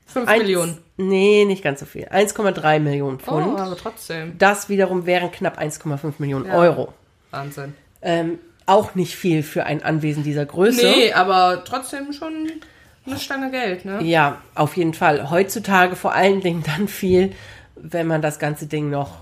5 0.08 0.28
eins- 0.28 0.39
Millionen. 0.43 0.78
Nee, 0.98 1.45
nicht 1.45 1.64
ganz 1.64 1.80
so 1.80 1.86
viel. 1.86 2.06
1,3 2.08 2.80
Millionen 2.80 3.18
Oh, 3.18 3.20
Pfund. 3.24 3.60
aber 3.60 3.78
trotzdem. 3.78 4.38
Das 4.38 4.68
wiederum 4.70 5.06
wären 5.06 5.32
knapp 5.32 5.60
1,5 5.60 6.14
Millionen 6.18 6.45
Ja. 6.45 6.54
Euro. 6.56 6.93
Wahnsinn. 7.32 7.76
Ähm, 8.02 8.39
auch 8.66 8.95
nicht 8.95 9.16
viel 9.16 9.43
für 9.43 9.66
ein 9.66 9.84
Anwesen 9.84 10.24
dieser 10.24 10.45
Größe. 10.45 10.82
Nee, 10.86 11.14
aber 11.14 11.64
trotzdem 11.66 12.12
schon 12.14 12.48
eine 13.06 13.20
Stange 13.20 13.52
Geld, 13.52 13.86
ne? 13.86 14.02
Ja, 14.04 14.41
auf 14.56 14.76
jeden 14.76 14.93
Fall. 14.93 15.30
Heutzutage 15.30 15.95
vor 15.95 16.14
allen 16.14 16.41
Dingen 16.41 16.64
dann 16.66 16.88
viel, 16.88 17.32
wenn 17.76 18.08
man 18.08 18.22
das 18.22 18.39
ganze 18.39 18.66
Ding 18.68 18.89
noch 18.89 19.20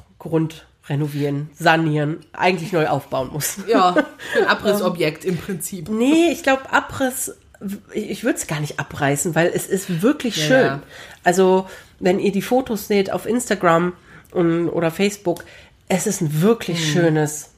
grundrenovieren, 0.86 1.50
sanieren, 1.58 2.18
eigentlich 2.34 2.72
neu 2.72 2.88
aufbauen 2.88 3.30
muss. 3.32 3.58
Ja, 3.68 3.96
ein 4.38 4.46
Abrissobjekt 4.46 5.26
im 5.26 5.38
Prinzip. 5.38 5.90
Nee, 5.90 6.30
ich 6.32 6.44
glaube, 6.44 6.72
Abriss, 6.72 7.36
ich, 7.94 8.24
würde 8.24 8.38
es 8.38 8.48
gar 8.48 8.60
nicht 8.60 8.80
abreißen, 8.80 9.34
weil 9.34 9.52
es 9.54 9.66
ist 9.66 10.02
wirklich 10.02 10.36
schön. 10.36 10.66
ja. 10.66 10.82
Also, 11.24 11.68
wenn 12.00 12.20
ihr 12.20 12.32
die 12.32 12.42
Fotos 12.42 12.88
seht 12.88 13.12
auf 13.12 13.26
Instagram 13.26 13.94
und, 14.32 14.70
oder 14.70 14.92
Facebook, 14.92 15.44
es 15.88 16.06
ist 16.06 16.22
ein 16.22 16.42
wirklich 16.42 16.92
schönes, 16.92 17.50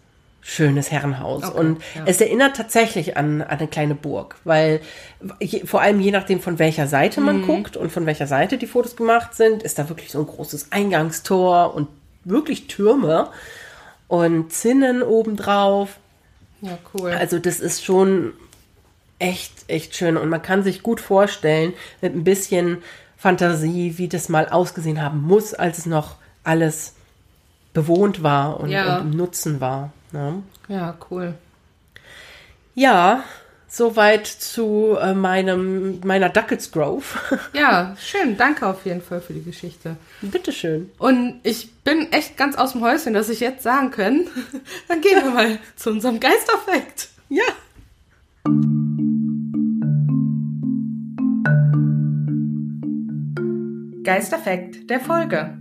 schönes 0.41 0.91
Herrenhaus. 0.91 1.43
Okay, 1.43 1.59
und 1.59 1.81
ja. 1.95 2.03
es 2.05 2.21
erinnert 2.21 2.55
tatsächlich 2.55 3.17
an, 3.17 3.41
an 3.41 3.59
eine 3.59 3.67
kleine 3.67 3.95
Burg, 3.95 4.37
weil 4.45 4.79
je, 5.39 5.65
vor 5.65 5.81
allem 5.81 5.99
je 5.99 6.11
nachdem, 6.11 6.39
von 6.39 6.57
welcher 6.57 6.87
Seite 6.87 7.19
man 7.19 7.45
guckt 7.45 7.75
und 7.75 7.91
von 7.91 8.05
welcher 8.05 8.27
Seite 8.27 8.57
die 8.57 8.67
Fotos 8.67 8.95
gemacht 8.95 9.35
sind, 9.35 9.63
ist 9.63 9.77
da 9.77 9.89
wirklich 9.89 10.11
so 10.11 10.19
ein 10.19 10.27
großes 10.27 10.71
Eingangstor 10.71 11.75
und 11.75 11.89
wirklich 12.29 12.67
Türme 12.67 13.29
und 14.07 14.51
Zinnen 14.53 15.01
obendrauf. 15.03 15.97
Ja, 16.61 16.77
cool. 16.93 17.11
Also 17.11 17.39
das 17.39 17.59
ist 17.59 17.83
schon 17.83 18.33
echt, 19.19 19.51
echt 19.67 19.95
schön. 19.95 20.17
Und 20.17 20.29
man 20.29 20.41
kann 20.41 20.63
sich 20.63 20.83
gut 20.83 20.99
vorstellen, 21.01 21.73
mit 22.01 22.15
ein 22.15 22.23
bisschen 22.23 22.83
Fantasie, 23.17 23.97
wie 23.97 24.07
das 24.07 24.29
mal 24.29 24.47
ausgesehen 24.49 25.01
haben 25.01 25.21
muss, 25.21 25.53
als 25.53 25.79
es 25.79 25.85
noch 25.85 26.15
alles 26.43 26.93
bewohnt 27.73 28.23
war 28.23 28.59
und, 28.59 28.69
Ja. 28.69 28.97
und 28.99 29.11
im 29.11 29.17
Nutzen 29.17 29.59
war. 29.59 29.91
Ne? 30.11 30.41
ja, 30.67 30.95
cool. 31.11 31.33
Ja, 32.75 33.23
soweit 33.67 34.25
zu 34.27 34.97
äh, 34.99 35.13
meinem, 35.13 35.99
meiner 36.03 36.29
Duckets 36.29 36.71
Grove. 36.71 37.03
Ja, 37.53 37.95
schön. 37.99 38.37
Danke 38.37 38.65
auf 38.65 38.85
jeden 38.85 39.01
Fall 39.01 39.21
für 39.21 39.33
die 39.33 39.43
Geschichte. 39.43 39.97
Bitteschön. 40.21 40.91
Und 40.97 41.39
ich 41.43 41.71
bin 41.83 42.11
echt 42.11 42.37
ganz 42.37 42.55
aus 42.55 42.73
dem 42.73 42.81
Häuschen, 42.81 43.13
dass 43.13 43.29
ich 43.29 43.39
jetzt 43.39 43.63
sagen 43.63 43.91
kann, 43.91 44.27
dann 44.87 45.01
gehen 45.01 45.23
wir 45.23 45.31
mal 45.31 45.59
zu 45.75 45.89
unserem 45.89 46.19
Geisterfakt. 46.19 47.09
Ja. 47.29 47.43
Geisterfakt 54.03 54.89
der 54.89 55.01
Folge. 55.01 55.57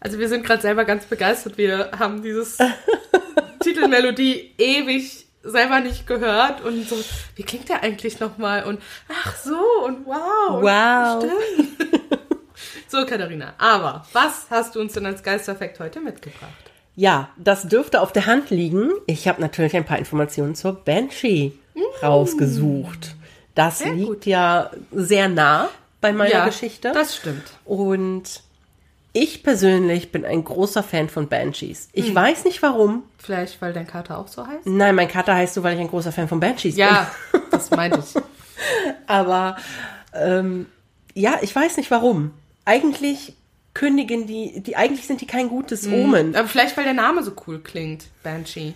Also 0.00 0.18
wir 0.18 0.28
sind 0.28 0.44
gerade 0.44 0.62
selber 0.62 0.84
ganz 0.84 1.06
begeistert. 1.06 1.58
Wir 1.58 1.90
haben 1.98 2.22
dieses 2.22 2.58
Titelmelodie 3.68 4.54
ewig 4.56 5.26
selber 5.42 5.80
nicht 5.80 6.06
gehört 6.06 6.62
und 6.62 6.88
so, 6.88 6.96
wie 7.36 7.42
klingt 7.42 7.68
der 7.68 7.82
eigentlich 7.82 8.18
nochmal? 8.20 8.64
Und 8.64 8.80
ach 9.08 9.36
so 9.36 9.58
und 9.84 10.06
wow. 10.06 10.62
Wow. 10.62 11.24
Stimmt. 11.24 11.78
so, 12.88 13.04
Katharina, 13.04 13.54
aber 13.58 14.06
was 14.12 14.46
hast 14.50 14.74
du 14.74 14.80
uns 14.80 14.94
denn 14.94 15.06
als 15.06 15.22
Geisterfakt 15.22 15.80
heute 15.80 16.00
mitgebracht? 16.00 16.52
Ja, 16.96 17.28
das 17.36 17.68
dürfte 17.68 18.00
auf 18.00 18.12
der 18.12 18.26
Hand 18.26 18.50
liegen. 18.50 18.90
Ich 19.06 19.28
habe 19.28 19.40
natürlich 19.40 19.76
ein 19.76 19.84
paar 19.84 19.98
Informationen 19.98 20.54
zur 20.54 20.72
Banshee 20.72 21.52
rausgesucht. 22.02 23.14
Das. 23.54 23.78
Sehr 23.78 23.92
liegt 23.92 24.08
gut. 24.08 24.26
ja 24.26 24.70
sehr 24.92 25.28
nah 25.28 25.68
bei 26.00 26.12
meiner 26.12 26.46
Geschichte. 26.46 26.92
Das 26.92 27.16
stimmt. 27.16 27.44
Und 27.64 28.40
ich 29.18 29.42
persönlich 29.42 30.12
bin 30.12 30.24
ein 30.24 30.44
großer 30.44 30.82
Fan 30.82 31.08
von 31.08 31.28
Banshees. 31.28 31.84
Hm. 31.84 32.04
Ich 32.04 32.14
weiß 32.14 32.44
nicht 32.44 32.62
warum. 32.62 33.02
Vielleicht, 33.18 33.60
weil 33.60 33.72
dein 33.72 33.86
Kater 33.86 34.18
auch 34.18 34.28
so 34.28 34.46
heißt? 34.46 34.66
Nein, 34.66 34.94
mein 34.94 35.08
Kater 35.08 35.34
heißt 35.34 35.54
so, 35.54 35.62
weil 35.62 35.74
ich 35.74 35.80
ein 35.80 35.88
großer 35.88 36.12
Fan 36.12 36.28
von 36.28 36.40
Banshees 36.40 36.76
Ja, 36.76 37.10
das 37.50 37.70
meinte 37.70 37.98
ich. 38.06 38.14
bin. 38.14 38.22
Aber 39.06 39.56
ähm, 40.14 40.66
ja, 41.14 41.38
ich 41.42 41.54
weiß 41.54 41.76
nicht 41.78 41.90
warum. 41.90 42.32
Eigentlich 42.64 43.34
kündigen 43.74 44.26
die, 44.26 44.60
die 44.62 44.76
eigentlich 44.76 45.06
sind 45.06 45.20
die 45.20 45.26
kein 45.26 45.48
gutes 45.48 45.84
Hm. 45.86 45.94
Omen. 45.94 46.36
Aber 46.36 46.48
vielleicht, 46.48 46.76
weil 46.76 46.84
der 46.84 46.94
Name 46.94 47.22
so 47.22 47.32
cool 47.46 47.60
klingt, 47.60 48.04
Banshee. 48.22 48.74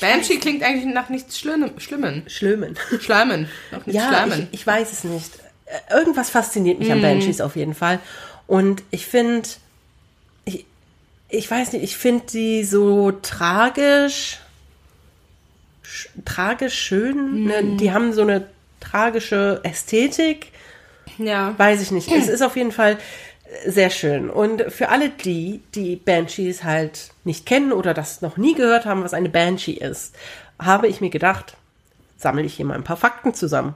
Banshee 0.00 0.36
klingt 0.38 0.62
eigentlich 0.62 0.86
nach 0.92 1.08
nichts 1.10 1.38
Schlimmen. 1.38 1.72
Schlimmen. 1.78 2.24
Schlimmen. 2.26 2.76
Schleimen. 3.00 3.48
Ja, 3.86 4.08
Schleimen. 4.08 4.48
ich, 4.50 4.60
ich 4.60 4.66
weiß 4.66 4.92
es 4.92 5.04
nicht. 5.04 5.30
Äh, 5.66 5.98
Irgendwas 5.98 6.30
fasziniert 6.30 6.78
mich 6.78 6.90
an 6.92 7.02
Banshees 7.02 7.40
auf 7.40 7.56
jeden 7.56 7.74
Fall. 7.74 7.98
Und 8.46 8.82
ich 8.90 9.06
finde, 9.06 9.42
ich, 9.48 9.58
ich 11.32 11.50
weiß 11.50 11.72
nicht, 11.72 11.82
ich 11.82 11.96
finde 11.96 12.24
die 12.30 12.62
so 12.62 13.10
tragisch, 13.10 14.38
sch, 15.82 16.08
tragisch 16.26 16.74
schön. 16.74 17.44
Ne? 17.44 17.76
Die 17.78 17.90
haben 17.90 18.12
so 18.12 18.20
eine 18.22 18.46
tragische 18.80 19.60
Ästhetik. 19.64 20.52
ja. 21.16 21.54
Weiß 21.58 21.80
ich 21.80 21.90
nicht. 21.90 22.12
Es 22.12 22.28
ist 22.28 22.42
auf 22.42 22.56
jeden 22.56 22.70
Fall 22.70 22.98
sehr 23.66 23.88
schön. 23.88 24.28
Und 24.28 24.70
für 24.70 24.90
alle 24.90 25.08
die, 25.08 25.62
die 25.74 25.96
Banshees 25.96 26.64
halt 26.64 27.10
nicht 27.24 27.46
kennen 27.46 27.72
oder 27.72 27.94
das 27.94 28.20
noch 28.20 28.36
nie 28.36 28.54
gehört 28.54 28.84
haben, 28.84 29.02
was 29.02 29.14
eine 29.14 29.30
Banshee 29.30 29.72
ist, 29.72 30.14
habe 30.58 30.86
ich 30.86 31.00
mir 31.00 31.10
gedacht, 31.10 31.56
sammle 32.18 32.44
ich 32.44 32.54
hier 32.54 32.66
mal 32.66 32.74
ein 32.74 32.84
paar 32.84 32.96
Fakten 32.98 33.32
zusammen. 33.32 33.74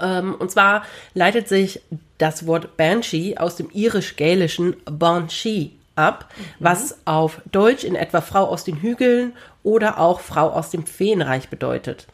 Ähm, 0.00 0.36
und 0.36 0.50
zwar 0.52 0.84
leitet 1.14 1.48
sich 1.48 1.80
das 2.18 2.46
Wort 2.46 2.76
Banshee 2.76 3.36
aus 3.36 3.56
dem 3.56 3.68
irisch-gälischen 3.72 4.76
Banshee 4.84 5.72
ab, 5.94 6.32
was 6.58 6.98
auf 7.04 7.40
Deutsch 7.50 7.84
in 7.84 7.94
etwa 7.94 8.20
Frau 8.20 8.44
aus 8.44 8.64
den 8.64 8.76
Hügeln 8.76 9.32
oder 9.62 9.98
auch 9.98 10.20
Frau 10.20 10.50
aus 10.50 10.70
dem 10.70 10.86
Feenreich 10.86 11.48
bedeutet. 11.48 12.06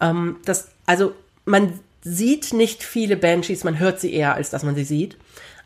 Ähm, 0.00 0.36
das, 0.44 0.68
also 0.86 1.12
man 1.44 1.80
sieht 2.02 2.52
nicht 2.52 2.82
viele 2.82 3.16
Banshees, 3.16 3.64
man 3.64 3.78
hört 3.78 4.00
sie 4.00 4.12
eher, 4.12 4.34
als 4.34 4.50
dass 4.50 4.62
man 4.62 4.74
sie 4.74 4.84
sieht. 4.84 5.16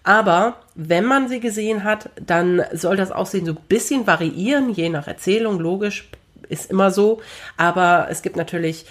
Aber 0.05 0.57
wenn 0.75 1.05
man 1.05 1.29
sie 1.29 1.39
gesehen 1.41 1.85
hat, 1.85 2.11
dann 2.21 2.63
soll 2.73 2.97
das 2.97 3.13
Aussehen 3.13 3.47
so 3.47 3.53
ein 3.53 3.59
bisschen 3.69 4.07
variieren, 4.07 4.73
je 4.75 4.89
nach 4.89 5.07
Erzählung, 5.07 5.61
logisch, 5.61 6.09
ist 6.49 6.71
immer 6.71 6.91
so. 6.91 7.21
Aber 7.57 8.09
es 8.11 8.23
gibt 8.23 8.37
natürlich 8.37 8.87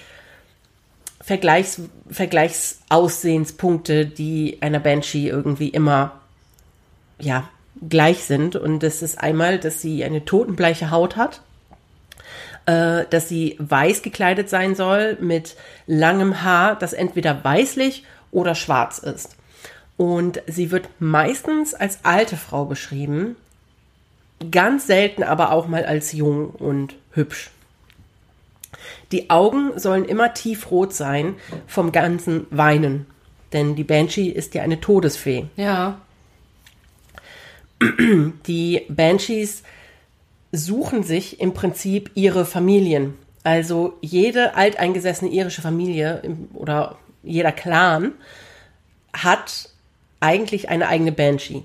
Vergleichs, 1.19 1.81
Vergleichsaussehenspunkte, 2.09 4.05
die 4.05 4.57
einer 4.61 4.79
Banshee 4.79 5.27
irgendwie 5.27 5.69
immer, 5.69 6.21
ja, 7.19 7.49
gleich 7.89 8.23
sind. 8.25 8.55
Und 8.55 8.79
das 8.79 9.01
ist 9.01 9.19
einmal, 9.19 9.59
dass 9.59 9.81
sie 9.81 10.03
eine 10.03 10.25
totenbleiche 10.25 10.91
Haut 10.91 11.15
hat, 11.15 11.41
äh, 12.65 13.05
dass 13.09 13.29
sie 13.29 13.55
weiß 13.59 14.01
gekleidet 14.01 14.49
sein 14.49 14.75
soll 14.75 15.17
mit 15.19 15.55
langem 15.87 16.43
Haar, 16.43 16.75
das 16.77 16.93
entweder 16.93 17.43
weißlich 17.43 18.03
oder 18.31 18.55
schwarz 18.55 18.99
ist. 18.99 19.35
Und 19.97 20.41
sie 20.47 20.71
wird 20.71 20.89
meistens 20.99 21.73
als 21.73 21.99
alte 22.03 22.37
Frau 22.37 22.65
beschrieben, 22.65 23.35
ganz 24.49 24.87
selten 24.87 25.23
aber 25.23 25.51
auch 25.51 25.67
mal 25.67 25.85
als 25.85 26.11
jung 26.13 26.49
und 26.49 26.95
hübsch. 27.11 27.51
Die 29.11 29.29
Augen 29.29 29.77
sollen 29.77 30.05
immer 30.05 30.33
tiefrot 30.33 30.93
sein 30.93 31.35
vom 31.67 31.91
ganzen 31.91 32.47
Weinen, 32.49 33.05
denn 33.53 33.75
die 33.75 33.83
Banshee 33.83 34.29
ist 34.29 34.55
ja 34.55 34.63
eine 34.63 34.79
Todesfee. 34.79 35.45
Ja. 35.55 35.99
Die 38.47 38.85
Banshees 38.89 39.63
suchen 40.51 41.03
sich 41.03 41.39
im 41.39 41.53
Prinzip 41.53 42.11
ihre 42.13 42.45
Familien. 42.45 43.15
Also 43.43 43.97
jede 44.01 44.55
alteingesessene 44.55 45.31
irische 45.31 45.61
Familie 45.61 46.21
oder 46.53 46.97
jeder 47.23 47.51
Clan 47.51 48.13
hat 49.13 49.69
eigentlich 50.19 50.69
eine 50.69 50.87
eigene 50.87 51.11
Banshee. 51.11 51.63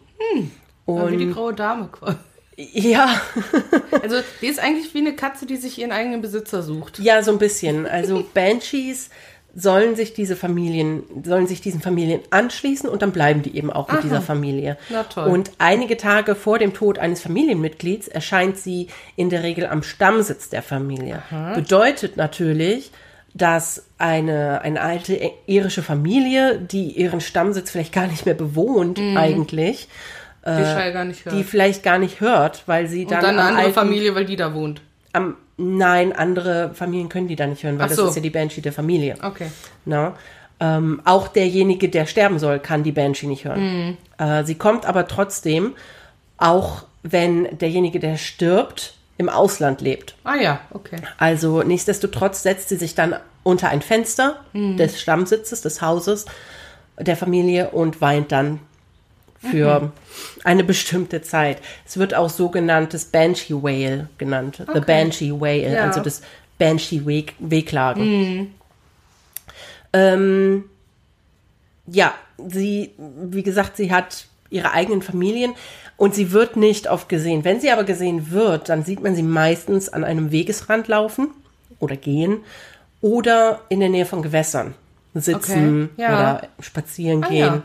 Aber 0.86 1.10
wie 1.10 1.16
die 1.16 1.26
Und 1.26 1.32
graue 1.34 1.52
Dame 1.54 1.88
quasi. 1.92 2.16
ja, 2.56 3.20
Also, 4.02 4.16
die 4.40 4.46
ist 4.46 4.60
eigentlich 4.60 4.94
wie 4.94 4.98
eine 4.98 5.14
Katze, 5.16 5.46
die 5.46 5.56
sich 5.56 5.78
ihren 5.78 5.92
eigenen 5.92 6.22
Besitzer 6.22 6.62
sucht. 6.62 6.98
ja, 7.00 7.22
so 7.22 7.32
ein 7.32 7.38
bisschen. 7.38 7.86
Also 7.86 8.24
Banshees 8.34 9.10
sollen 9.58 9.96
sich 9.96 10.12
diese 10.12 10.36
Familien, 10.36 11.02
sollen 11.24 11.46
sich 11.46 11.62
diesen 11.62 11.80
Familien 11.80 12.20
anschließen 12.28 12.90
und 12.90 13.00
dann 13.00 13.10
bleiben 13.12 13.40
die 13.42 13.56
eben 13.56 13.72
auch 13.72 13.90
mit 13.90 14.04
dieser 14.04 14.20
Familie. 14.20 14.76
Na 14.90 15.02
toll. 15.04 15.28
Und 15.30 15.50
einige 15.56 15.96
Tage 15.96 16.34
vor 16.34 16.58
dem 16.58 16.74
Tod 16.74 16.98
eines 16.98 17.22
Familienmitglieds 17.22 18.06
erscheint 18.06 18.58
sie 18.58 18.88
in 19.16 19.30
der 19.30 19.42
Regel 19.42 19.64
am 19.66 19.82
Stammsitz 19.82 20.50
der 20.50 20.62
Familie. 20.62 21.22
Bedeutet 21.54 22.18
natürlich, 22.18 22.90
dass 23.32 23.86
eine, 23.98 24.60
eine 24.60 24.80
alte 24.82 25.18
irische 25.46 25.82
Familie, 25.82 26.58
die 26.58 26.90
ihren 26.92 27.22
Stammsitz 27.22 27.70
vielleicht 27.70 27.92
gar 27.94 28.08
nicht 28.08 28.26
mehr 28.26 28.34
bewohnt 28.34 28.98
eigentlich, 28.98 29.88
Die 30.46 30.50
Schall 30.64 30.92
gar 30.92 31.04
nicht 31.06 31.24
hört. 31.24 31.34
die 31.34 31.44
vielleicht 31.44 31.82
gar 31.82 31.98
nicht 31.98 32.20
hört, 32.20 32.62
weil 32.66 32.86
sie 32.88 33.04
Und 33.04 33.10
dann, 33.10 33.22
dann 33.22 33.30
eine 33.38 33.42
andere 33.48 33.64
alten- 33.64 33.74
Familie, 33.74 34.14
weil 34.14 34.26
die 34.26 34.36
da 34.36 34.52
wohnt. 34.54 34.80
Am, 35.16 35.36
nein, 35.56 36.12
andere 36.12 36.72
Familien 36.74 37.08
können 37.08 37.28
die 37.28 37.36
da 37.36 37.46
nicht 37.46 37.64
hören, 37.64 37.78
weil 37.78 37.86
Ach 37.86 37.88
das 37.88 37.96
so. 37.96 38.08
ist 38.08 38.16
ja 38.16 38.22
die 38.22 38.30
Banshee 38.30 38.60
der 38.60 38.72
Familie. 38.72 39.16
Okay. 39.22 39.48
Na? 39.84 40.14
Ähm, 40.58 41.02
auch 41.04 41.28
derjenige, 41.28 41.88
der 41.88 42.06
sterben 42.06 42.38
soll, 42.38 42.58
kann 42.60 42.82
die 42.82 42.92
Banshee 42.92 43.26
nicht 43.26 43.44
hören. 43.44 43.98
Äh, 44.18 44.44
sie 44.44 44.54
kommt 44.54 44.86
aber 44.86 45.06
trotzdem, 45.08 45.74
auch 46.38 46.84
wenn 47.02 47.58
derjenige, 47.58 48.00
der 48.00 48.16
stirbt, 48.16 48.94
im 49.18 49.28
Ausland 49.28 49.80
lebt. 49.80 50.14
Ah 50.24 50.36
ja, 50.36 50.60
okay. 50.72 50.96
Also 51.18 51.62
nichtsdestotrotz 51.62 52.42
setzt 52.42 52.68
sie 52.68 52.76
sich 52.76 52.94
dann 52.94 53.16
unter 53.42 53.68
ein 53.70 53.80
Fenster 53.80 54.40
des 54.52 55.00
Stammsitzes 55.00 55.62
des 55.62 55.80
Hauses 55.80 56.26
der 56.98 57.16
Familie 57.16 57.70
und 57.70 58.00
weint 58.00 58.32
dann 58.32 58.60
für 59.50 59.92
eine 60.44 60.64
bestimmte 60.64 61.22
Zeit. 61.22 61.58
Es 61.86 61.96
wird 61.98 62.14
auch 62.14 62.30
sogenanntes 62.30 63.06
Banshee 63.06 63.54
Wail 63.54 64.08
genannt. 64.18 64.62
The 64.72 64.80
Banshee 64.80 65.32
Wail, 65.32 65.72
Ja. 65.72 65.84
also 65.84 66.00
das 66.00 66.22
Banshee 66.58 67.00
-Weh 67.00 67.26
Wehklagen. 67.38 68.54
Ähm, 69.92 70.64
ja, 71.86 72.14
sie, 72.48 72.92
wie 72.98 73.42
gesagt, 73.42 73.76
sie 73.76 73.92
hat 73.92 74.26
ihre 74.50 74.72
eigenen 74.72 75.02
Familien 75.02 75.54
und 75.96 76.14
sie 76.14 76.32
wird 76.32 76.56
nicht 76.56 76.88
oft 76.90 77.08
gesehen. 77.08 77.44
Wenn 77.44 77.60
sie 77.60 77.70
aber 77.70 77.84
gesehen 77.84 78.30
wird, 78.30 78.68
dann 78.68 78.84
sieht 78.84 79.02
man 79.02 79.14
sie 79.14 79.22
meistens 79.22 79.88
an 79.88 80.04
einem 80.04 80.30
Wegesrand 80.30 80.88
laufen 80.88 81.28
oder 81.78 81.96
gehen 81.96 82.38
oder 83.00 83.60
in 83.68 83.80
der 83.80 83.88
Nähe 83.88 84.06
von 84.06 84.22
Gewässern 84.22 84.74
sitzen 85.14 85.90
Okay, 85.94 86.02
ja. 86.02 86.08
oder 86.08 86.48
spazieren 86.60 87.24
Ah, 87.24 87.28
gehen. 87.28 87.62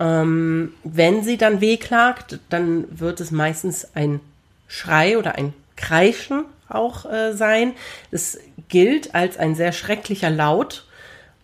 Ähm, 0.00 0.74
wenn 0.84 1.22
sie 1.22 1.36
dann 1.36 1.60
wehklagt, 1.60 2.38
dann 2.50 2.86
wird 2.98 3.20
es 3.20 3.30
meistens 3.30 3.88
ein 3.94 4.20
Schrei 4.68 5.18
oder 5.18 5.34
ein 5.34 5.54
Kreischen 5.76 6.44
auch 6.68 7.04
äh, 7.10 7.32
sein. 7.32 7.72
Es 8.10 8.38
gilt 8.68 9.14
als 9.14 9.36
ein 9.38 9.54
sehr 9.54 9.72
schrecklicher 9.72 10.30
Laut, 10.30 10.86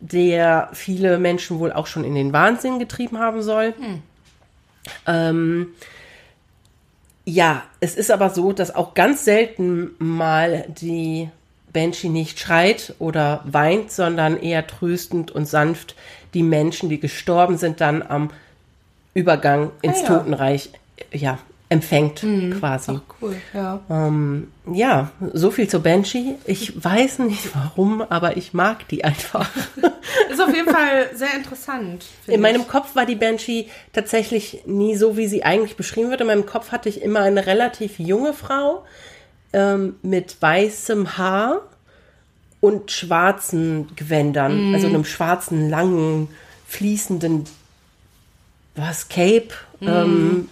der 0.00 0.68
viele 0.72 1.18
Menschen 1.18 1.58
wohl 1.58 1.72
auch 1.72 1.86
schon 1.86 2.04
in 2.04 2.14
den 2.14 2.32
Wahnsinn 2.32 2.78
getrieben 2.78 3.18
haben 3.18 3.42
soll. 3.42 3.74
Ähm, 5.06 5.68
ja, 7.24 7.62
es 7.80 7.94
ist 7.94 8.10
aber 8.10 8.30
so, 8.30 8.52
dass 8.52 8.74
auch 8.74 8.94
ganz 8.94 9.24
selten 9.24 9.92
mal 9.98 10.66
die 10.68 11.30
Banshee 11.72 12.10
nicht 12.10 12.38
schreit 12.38 12.94
oder 12.98 13.42
weint, 13.44 13.90
sondern 13.90 14.38
eher 14.38 14.66
tröstend 14.66 15.30
und 15.30 15.46
sanft 15.46 15.96
die 16.34 16.42
Menschen, 16.42 16.88
die 16.88 17.00
gestorben 17.00 17.56
sind, 17.56 17.80
dann 17.80 18.02
am 18.02 18.30
Übergang 19.14 19.70
ins 19.82 19.98
Ah, 19.98 20.02
ja. 20.02 20.08
Totenreich 20.18 20.70
ja, 21.12 21.38
empfängt 21.68 22.24
quasi. 22.58 22.92
Ach, 22.96 23.14
cool, 23.20 23.36
ja. 23.52 23.80
Ähm, 23.88 24.48
ja, 24.72 25.10
so 25.32 25.50
viel 25.50 25.68
zur 25.68 25.80
Banshee. 25.82 26.34
Ich 26.44 26.84
weiß 26.84 27.20
nicht 27.20 27.54
warum, 27.54 28.02
aber 28.02 28.36
ich 28.36 28.52
mag 28.54 28.86
die 28.88 29.04
einfach. 29.04 29.48
Ist 30.30 30.40
auf 30.40 30.54
jeden 30.54 30.70
Fall 30.70 31.10
sehr 31.14 31.34
interessant. 31.36 32.04
In 32.26 32.40
meinem 32.40 32.62
ich. 32.62 32.68
Kopf 32.68 32.94
war 32.94 33.06
die 33.06 33.14
Banshee 33.14 33.68
tatsächlich 33.92 34.62
nie 34.66 34.96
so, 34.96 35.16
wie 35.16 35.26
sie 35.26 35.44
eigentlich 35.44 35.76
beschrieben 35.76 36.10
wird. 36.10 36.20
In 36.20 36.26
meinem 36.26 36.46
Kopf 36.46 36.70
hatte 36.72 36.88
ich 36.88 37.02
immer 37.02 37.20
eine 37.20 37.46
relativ 37.46 37.98
junge 37.98 38.34
Frau 38.34 38.84
ähm, 39.52 39.96
mit 40.02 40.40
weißem 40.40 41.16
Haar 41.16 41.62
und 42.60 42.90
schwarzen 42.90 43.94
Gewändern, 43.94 44.74
also 44.74 44.86
einem 44.86 45.04
schwarzen, 45.04 45.68
langen, 45.68 46.28
fließenden, 46.66 47.44
was, 48.76 49.08
Cape. 49.08 49.48
Ähm, 49.80 50.48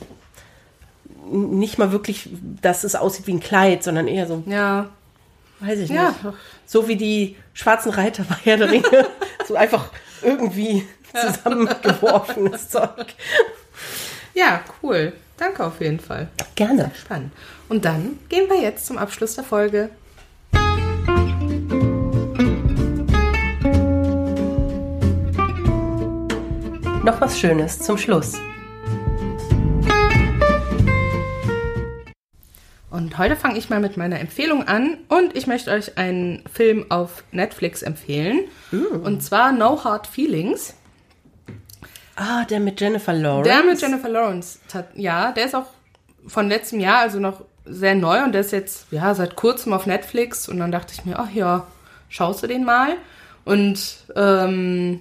n- 1.30 1.58
nicht 1.58 1.78
mal 1.78 1.92
wirklich, 1.92 2.28
dass 2.60 2.84
es 2.84 2.94
aussieht 2.94 3.26
wie 3.26 3.34
ein 3.34 3.40
Kleid, 3.40 3.82
sondern 3.82 4.08
eher 4.08 4.26
so, 4.26 4.42
Ja, 4.46 4.90
weiß 5.60 5.78
ich 5.80 5.90
Ja. 5.90 6.08
nicht. 6.08 6.36
So 6.66 6.88
wie 6.88 6.96
die 6.96 7.36
schwarzen 7.54 7.90
Reiter 7.90 8.24
bei 8.24 8.36
Herr 8.44 8.56
der 8.56 8.70
Ringe. 8.70 8.84
so 9.48 9.54
einfach 9.56 9.86
irgendwie 10.22 10.86
zusammengeworfenes 11.14 12.68
Zeug. 12.70 13.14
ja, 14.34 14.60
cool. 14.82 15.12
Danke 15.36 15.64
auf 15.64 15.80
jeden 15.80 15.98
Fall. 16.00 16.28
Gerne. 16.54 16.90
Spannend. 16.98 17.32
Und 17.68 17.84
dann 17.84 18.18
gehen 18.28 18.48
wir 18.48 18.60
jetzt 18.60 18.86
zum 18.86 18.96
Abschluss 18.98 19.34
der 19.34 19.44
Folge. 19.44 19.90
Noch 27.04 27.20
was 27.20 27.36
Schönes 27.36 27.80
zum 27.80 27.98
Schluss. 27.98 28.34
Und 32.90 33.18
heute 33.18 33.34
fange 33.34 33.58
ich 33.58 33.68
mal 33.70 33.80
mit 33.80 33.96
meiner 33.96 34.20
Empfehlung 34.20 34.68
an 34.68 34.98
und 35.08 35.36
ich 35.36 35.48
möchte 35.48 35.72
euch 35.72 35.98
einen 35.98 36.44
Film 36.52 36.86
auf 36.92 37.24
Netflix 37.32 37.82
empfehlen. 37.82 38.42
Und 39.02 39.20
zwar 39.20 39.50
No 39.50 39.82
Hard 39.82 40.06
Feelings. 40.06 40.74
Ah, 42.14 42.44
der 42.44 42.60
mit 42.60 42.80
Jennifer 42.80 43.12
Lawrence. 43.12 43.50
Der 43.50 43.64
mit 43.64 43.80
Jennifer 43.80 44.08
Lawrence. 44.08 44.60
Ja, 44.94 45.32
der 45.32 45.46
ist 45.46 45.56
auch 45.56 45.66
von 46.28 46.48
letztem 46.48 46.78
Jahr, 46.78 47.00
also 47.00 47.18
noch 47.18 47.40
sehr 47.64 47.96
neu 47.96 48.22
und 48.22 48.30
der 48.30 48.42
ist 48.42 48.52
jetzt 48.52 48.86
ja 48.92 49.12
seit 49.16 49.34
kurzem 49.34 49.72
auf 49.72 49.86
Netflix 49.86 50.48
und 50.48 50.60
dann 50.60 50.70
dachte 50.70 50.92
ich 50.92 51.04
mir, 51.04 51.18
ach 51.18 51.32
ja, 51.32 51.66
schaust 52.08 52.44
du 52.44 52.46
den 52.46 52.64
mal? 52.64 52.94
Und 53.44 54.04
ähm, 54.14 55.00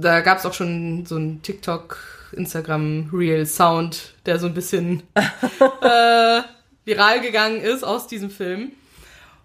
da 0.00 0.20
gab 0.20 0.38
es 0.38 0.46
auch 0.46 0.54
schon 0.54 1.06
so 1.06 1.16
einen 1.16 1.42
TikTok, 1.42 1.98
Instagram 2.32 3.08
Real 3.12 3.46
Sound, 3.46 4.14
der 4.26 4.38
so 4.38 4.46
ein 4.46 4.54
bisschen 4.54 5.02
äh, 5.14 6.40
viral 6.84 7.20
gegangen 7.20 7.60
ist 7.60 7.84
aus 7.84 8.06
diesem 8.06 8.30
Film. 8.30 8.72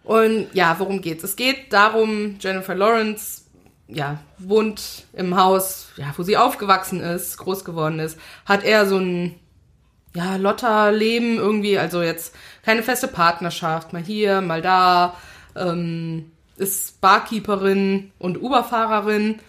Und 0.03 0.47
ja, 0.53 0.75
worum 0.79 1.01
geht's? 1.01 1.23
Es 1.23 1.35
geht 1.37 1.71
darum, 1.71 2.35
Jennifer 2.39 2.75
Lawrence 2.75 3.43
ja, 3.87 4.19
wohnt 4.37 5.05
im 5.13 5.37
Haus, 5.37 5.89
ja, 5.97 6.13
wo 6.17 6.23
sie 6.23 6.37
aufgewachsen 6.37 6.99
ist, 6.99 7.37
groß 7.37 7.63
geworden 7.63 7.99
ist, 7.99 8.17
hat 8.45 8.63
eher 8.63 8.85
so 8.85 8.97
ein 8.97 9.35
ja, 10.15 10.35
Lotter-Leben 10.35 11.37
irgendwie, 11.37 11.77
also 11.77 12.01
jetzt 12.01 12.35
keine 12.63 12.83
feste 12.83 13.07
Partnerschaft, 13.07 13.93
mal 13.93 14.03
hier, 14.03 14.41
mal 14.41 14.61
da, 14.61 15.15
ähm, 15.55 16.31
ist 16.57 17.01
Barkeeperin 17.01 18.11
und 18.19 18.41
Uberfahrerin 18.41 19.39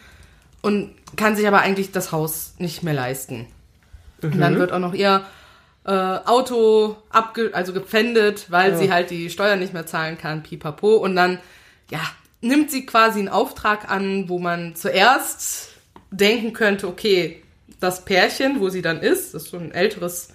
und 0.64 0.94
kann 1.16 1.36
sich 1.36 1.46
aber 1.46 1.60
eigentlich 1.60 1.92
das 1.92 2.10
Haus 2.10 2.54
nicht 2.58 2.82
mehr 2.82 2.94
leisten. 2.94 3.46
Und 4.22 4.40
dann 4.40 4.58
wird 4.58 4.72
auch 4.72 4.78
noch 4.78 4.94
ihr 4.94 5.22
äh, 5.84 5.90
Auto 5.90 6.96
abge 7.10 7.50
also 7.52 7.74
gepfändet, 7.74 8.46
weil 8.48 8.74
sie 8.76 8.90
halt 8.90 9.10
die 9.10 9.28
Steuern 9.28 9.58
nicht 9.58 9.74
mehr 9.74 9.84
zahlen 9.84 10.16
kann, 10.16 10.42
pipapo. 10.42 10.96
Und 10.96 11.14
dann, 11.14 11.38
ja, 11.90 12.00
nimmt 12.40 12.70
sie 12.70 12.86
quasi 12.86 13.18
einen 13.18 13.28
Auftrag 13.28 13.90
an, 13.90 14.30
wo 14.30 14.38
man 14.38 14.74
zuerst 14.74 15.74
denken 16.10 16.54
könnte, 16.54 16.88
okay, 16.88 17.42
das 17.80 18.06
Pärchen, 18.06 18.60
wo 18.60 18.70
sie 18.70 18.80
dann 18.80 19.00
ist, 19.00 19.34
das 19.34 19.44
ist 19.44 19.50
so 19.50 19.58
ein 19.58 19.72
älteres 19.72 20.28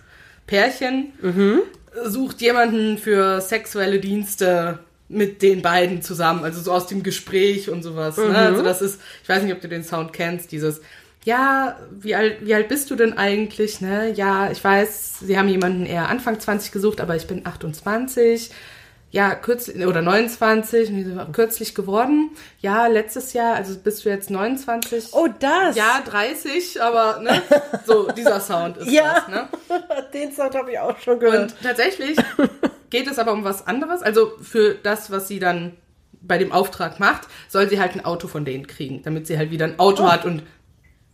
Pärchen, 0.46 1.14
sucht 2.06 2.42
jemanden 2.42 3.00
für 3.00 3.42
sexuelle 3.42 4.00
Dienste 4.00 4.80
mit 5.10 5.42
den 5.42 5.62
beiden 5.62 6.02
zusammen, 6.02 6.44
also 6.44 6.62
so 6.62 6.72
aus 6.72 6.88
dem 6.88 7.04
Gespräch 7.04 7.70
und 7.70 7.84
sowas. 7.84 8.18
Ne? 8.18 8.36
Also 8.36 8.62
das 8.62 8.82
ist, 8.82 9.02
ich 9.24 9.30
weiß 9.30 9.44
nicht, 9.44 9.54
ob 9.54 9.60
du 9.60 9.68
den 9.68 9.84
Sound 9.84 10.14
kennst, 10.14 10.52
dieses, 10.52 10.82
ja, 11.26 11.78
wie 12.00 12.16
alt, 12.16 12.38
wie 12.46 12.54
alt 12.54 12.70
bist 12.70 12.90
du 12.92 12.96
denn 12.96 13.18
eigentlich? 13.18 13.82
Ne? 13.82 14.14
Ja, 14.14 14.52
ich 14.52 14.64
weiß, 14.64 15.20
sie 15.22 15.38
haben 15.38 15.50
jemanden 15.50 15.86
eher 15.86 16.08
Anfang 16.08 16.40
20 16.40 16.72
gesucht, 16.72 17.02
aber 17.02 17.16
ich 17.16 17.28
bin 17.28 17.46
28. 17.46 18.52
Ja, 19.12 19.34
kürzlich, 19.34 19.86
oder 19.88 20.04
29, 20.04 20.90
und 20.90 20.96
die 20.98 21.04
sind 21.04 21.34
kürzlich 21.34 21.74
geworden. 21.74 22.30
Ja, 22.60 22.86
letztes 22.86 23.34
Jahr, 23.34 23.56
also 23.56 23.76
bist 23.78 24.06
du 24.06 24.10
jetzt 24.10 24.30
29. 24.30 25.14
Oh, 25.14 25.28
das. 25.40 25.76
Ja, 25.76 26.02
30, 26.06 26.80
aber 26.82 27.20
ne, 27.20 27.42
so 27.88 28.12
dieser 28.12 28.40
Sound 28.40 28.78
ist 28.78 28.88
Ja. 28.92 29.16
das, 29.16 29.28
ne? 29.30 29.48
Den 30.14 30.32
Sound 30.32 30.54
habe 30.54 30.72
ich 30.72 30.80
auch 30.80 30.98
schon 31.00 31.20
gehört. 31.20 31.54
Und 31.54 31.56
tatsächlich 31.64 32.18
geht 32.92 33.08
es 33.08 33.18
aber 33.18 33.32
um 33.34 33.44
was 33.44 33.66
anderes. 33.66 34.04
Also 34.04 34.32
für 34.42 34.76
das, 34.76 35.10
was 35.10 35.28
sie 35.28 35.40
dann 35.40 35.74
bei 36.22 36.38
dem 36.38 36.52
Auftrag 36.52 37.00
macht, 37.00 37.28
soll 37.48 37.68
sie 37.68 37.80
halt 37.80 37.96
ein 37.96 38.06
Auto 38.06 38.28
von 38.28 38.46
denen 38.46 38.68
kriegen, 38.68 39.02
damit 39.04 39.26
sie 39.26 39.38
halt 39.40 39.50
wieder 39.50 39.66
ein 39.66 39.80
Auto 39.80 40.12
hat 40.12 40.26
und 40.26 40.44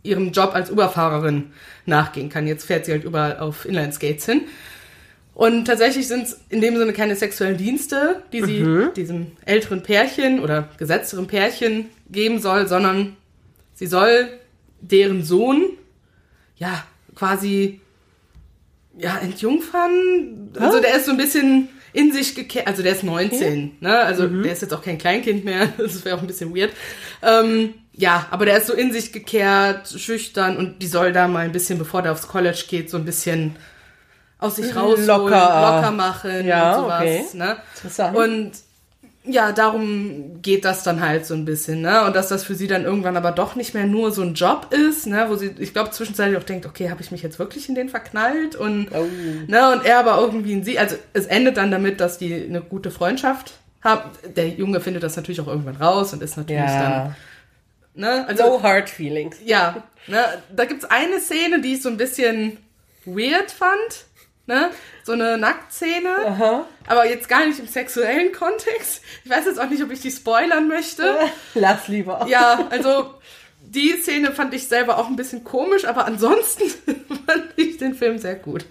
ihrem 0.02 0.32
Job 0.32 0.50
als 0.54 0.70
Uberfahrerin 0.70 1.52
nachgehen 1.86 2.28
kann. 2.28 2.46
Jetzt 2.46 2.64
fährt 2.66 2.84
sie 2.84 2.92
halt 2.92 3.04
überall 3.04 3.38
auf 3.38 3.64
Inlineskates 3.64 4.26
hin. 4.26 4.42
Und 5.36 5.66
tatsächlich 5.66 6.08
sind 6.08 6.22
es 6.22 6.40
in 6.48 6.62
dem 6.62 6.78
Sinne 6.78 6.94
keine 6.94 7.14
sexuellen 7.14 7.58
Dienste, 7.58 8.22
die 8.32 8.42
sie 8.42 8.88
diesem 8.96 9.32
älteren 9.44 9.82
Pärchen 9.82 10.40
oder 10.40 10.70
gesetzteren 10.78 11.26
Pärchen 11.26 11.90
geben 12.10 12.40
soll, 12.40 12.66
sondern 12.66 13.18
sie 13.74 13.86
soll 13.86 14.30
deren 14.80 15.22
Sohn 15.22 15.66
ja 16.56 16.82
quasi 17.14 17.82
ja 18.96 19.18
entjungfern. 19.18 20.52
Also 20.58 20.80
der 20.80 20.96
ist 20.96 21.04
so 21.04 21.10
ein 21.10 21.18
bisschen 21.18 21.68
in 21.92 22.12
sich 22.12 22.34
gekehrt, 22.34 22.66
also 22.66 22.82
der 22.82 22.92
ist 22.92 23.04
19, 23.04 23.76
ne? 23.80 23.98
Also 23.98 24.26
der 24.26 24.52
ist 24.52 24.62
jetzt 24.62 24.72
auch 24.72 24.82
kein 24.82 24.96
Kleinkind 24.96 25.44
mehr, 25.44 25.66
das 25.76 26.02
wäre 26.06 26.16
auch 26.16 26.22
ein 26.22 26.26
bisschen 26.26 26.56
weird. 26.56 26.72
Ähm, 27.22 27.74
ja, 27.92 28.26
aber 28.30 28.46
der 28.46 28.56
ist 28.56 28.68
so 28.68 28.72
in 28.72 28.90
sich 28.90 29.12
gekehrt, 29.12 29.88
schüchtern 29.88 30.56
und 30.56 30.80
die 30.80 30.86
soll 30.86 31.12
da 31.12 31.28
mal 31.28 31.44
ein 31.44 31.52
bisschen, 31.52 31.78
bevor 31.78 32.00
der 32.00 32.12
aufs 32.12 32.26
College 32.26 32.64
geht, 32.70 32.88
so 32.88 32.96
ein 32.96 33.04
bisschen 33.04 33.56
aus 34.46 34.56
sich 34.56 34.74
rausholen, 34.76 35.06
Locker. 35.06 35.72
locker 35.76 35.90
machen 35.92 36.46
Ja, 36.46 36.76
und 36.76 36.82
sowas. 36.84 37.00
okay. 37.02 37.24
Ne? 37.34 37.56
Interessant. 37.74 38.16
Und 38.16 38.52
ja, 39.28 39.50
darum 39.50 40.40
geht 40.40 40.64
das 40.64 40.84
dann 40.84 41.00
halt 41.00 41.26
so 41.26 41.34
ein 41.34 41.44
bisschen, 41.44 41.80
ne? 41.82 42.04
Und 42.04 42.14
dass 42.14 42.28
das 42.28 42.44
für 42.44 42.54
sie 42.54 42.68
dann 42.68 42.84
irgendwann 42.84 43.16
aber 43.16 43.32
doch 43.32 43.56
nicht 43.56 43.74
mehr 43.74 43.84
nur 43.84 44.12
so 44.12 44.22
ein 44.22 44.34
Job 44.34 44.68
ist, 44.72 45.08
ne? 45.08 45.26
Wo 45.28 45.34
sie, 45.34 45.52
ich 45.58 45.72
glaube, 45.72 45.90
zwischenzeitlich 45.90 46.38
auch 46.38 46.44
denkt, 46.44 46.64
okay, 46.64 46.90
habe 46.90 47.02
ich 47.02 47.10
mich 47.10 47.22
jetzt 47.24 47.40
wirklich 47.40 47.68
in 47.68 47.74
den 47.74 47.88
verknallt? 47.88 48.54
Und, 48.54 48.88
Oh. 48.94 49.04
ne? 49.48 49.72
Und 49.72 49.84
er 49.84 49.98
aber 49.98 50.20
irgendwie 50.20 50.52
in 50.52 50.62
sie, 50.62 50.78
also 50.78 50.94
es 51.12 51.26
endet 51.26 51.56
dann 51.56 51.72
damit, 51.72 52.00
dass 52.00 52.18
die 52.18 52.32
eine 52.44 52.60
gute 52.60 52.92
Freundschaft 52.92 53.54
haben. 53.82 54.10
Der 54.36 54.46
Junge 54.48 54.80
findet 54.80 55.02
das 55.02 55.16
natürlich 55.16 55.40
auch 55.40 55.48
irgendwann 55.48 55.76
raus 55.76 56.12
und 56.12 56.22
ist 56.22 56.36
natürlich 56.36 56.62
ja. 56.62 56.80
dann, 56.82 57.16
ne? 57.94 58.28
Also, 58.28 58.44
No 58.44 58.62
hard 58.62 58.88
feelings. 58.88 59.38
ja, 59.44 59.82
ne, 60.06 60.18
da 60.54 60.66
gibt's 60.66 60.84
eine 60.84 61.18
Szene, 61.18 61.60
die 61.60 61.74
ich 61.74 61.82
so 61.82 61.88
ein 61.88 61.96
bisschen 61.96 62.58
weird 63.04 63.50
fand, 63.50 64.05
ne? 64.46 64.70
So 65.04 65.12
eine 65.12 65.38
Nacktszene, 65.38 66.64
aber 66.86 67.08
jetzt 67.08 67.28
gar 67.28 67.46
nicht 67.46 67.58
im 67.58 67.66
sexuellen 67.66 68.32
Kontext. 68.32 69.02
Ich 69.24 69.30
weiß 69.30 69.44
jetzt 69.46 69.60
auch 69.60 69.68
nicht, 69.68 69.82
ob 69.82 69.90
ich 69.90 70.00
die 70.00 70.10
spoilern 70.10 70.68
möchte. 70.68 71.16
Lass 71.54 71.88
lieber. 71.88 72.26
Ja, 72.28 72.66
also 72.70 73.14
die 73.60 73.90
Szene 74.00 74.30
fand 74.32 74.54
ich 74.54 74.68
selber 74.68 74.98
auch 74.98 75.08
ein 75.08 75.16
bisschen 75.16 75.42
komisch, 75.42 75.84
aber 75.86 76.06
ansonsten 76.06 76.64
fand 77.26 77.44
ich 77.56 77.76
den 77.78 77.94
Film 77.94 78.18
sehr 78.18 78.36
gut. 78.36 78.64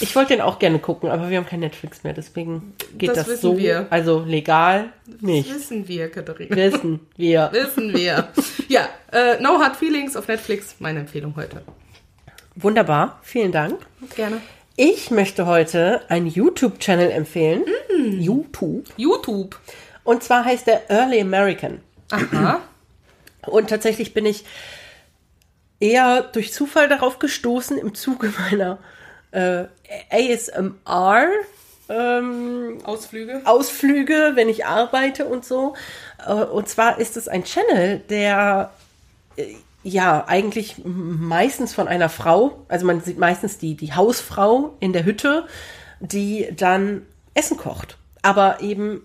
Ich 0.00 0.14
wollte 0.14 0.34
den 0.34 0.40
auch 0.40 0.58
gerne 0.58 0.78
gucken, 0.78 1.10
aber 1.10 1.30
wir 1.30 1.38
haben 1.38 1.46
kein 1.46 1.60
Netflix 1.60 2.04
mehr, 2.04 2.12
deswegen 2.12 2.74
geht 2.96 3.10
Das 3.10 3.18
das, 3.18 3.28
wissen 3.28 3.40
so. 3.42 3.58
wir. 3.58 3.86
Also 3.90 4.20
legal 4.20 4.90
nicht. 5.20 5.52
Wissen 5.52 5.88
wir, 5.88 6.10
Katharina. 6.10 6.54
Wissen 6.54 7.00
wir. 7.16 7.50
Wissen 7.52 7.92
wir. 7.92 8.28
Ja, 8.68 8.88
äh, 9.12 9.40
No 9.40 9.58
Hard 9.60 9.76
Feelings 9.76 10.16
auf 10.16 10.28
Netflix, 10.28 10.76
meine 10.78 11.00
Empfehlung 11.00 11.34
heute. 11.36 11.62
Wunderbar, 12.54 13.18
vielen 13.22 13.52
Dank. 13.52 13.80
Gerne. 14.14 14.40
Ich 14.78 15.10
möchte 15.10 15.46
heute 15.46 16.02
einen 16.10 16.26
YouTube-Channel 16.26 17.10
empfehlen. 17.10 17.64
YouTube. 18.18 18.84
YouTube. 18.98 19.58
Und 20.04 20.22
zwar 20.22 20.44
heißt 20.44 20.66
der 20.66 20.90
Early 20.90 21.20
American. 21.22 21.80
Aha. 22.10 22.60
Und 23.46 23.70
tatsächlich 23.70 24.12
bin 24.12 24.26
ich 24.26 24.44
eher 25.80 26.22
durch 26.22 26.52
Zufall 26.52 26.88
darauf 26.90 27.18
gestoßen 27.18 27.78
im 27.78 27.94
Zuge 27.94 28.34
meiner 28.50 28.78
äh, 29.30 29.64
ASMR 30.10 31.28
ähm, 31.88 32.78
Ausflüge. 32.84 33.42
Ausflüge, 33.44 34.32
wenn 34.34 34.48
ich 34.50 34.66
arbeite 34.66 35.24
und 35.24 35.44
so. 35.46 35.74
Äh, 36.26 36.32
Und 36.32 36.68
zwar 36.68 36.98
ist 36.98 37.16
es 37.16 37.28
ein 37.28 37.44
Channel, 37.44 38.00
der 38.10 38.72
äh, 39.36 39.54
ja 39.86 40.24
eigentlich 40.26 40.82
meistens 40.84 41.74
von 41.74 41.88
einer 41.88 42.08
Frau, 42.08 42.64
also 42.68 42.86
man 42.86 43.00
sieht 43.00 43.18
meistens 43.18 43.58
die, 43.58 43.76
die 43.76 43.94
Hausfrau 43.94 44.76
in 44.80 44.92
der 44.92 45.04
Hütte, 45.04 45.46
die 46.00 46.48
dann 46.56 47.02
Essen 47.34 47.56
kocht. 47.56 47.98
Aber 48.22 48.60
eben 48.60 49.02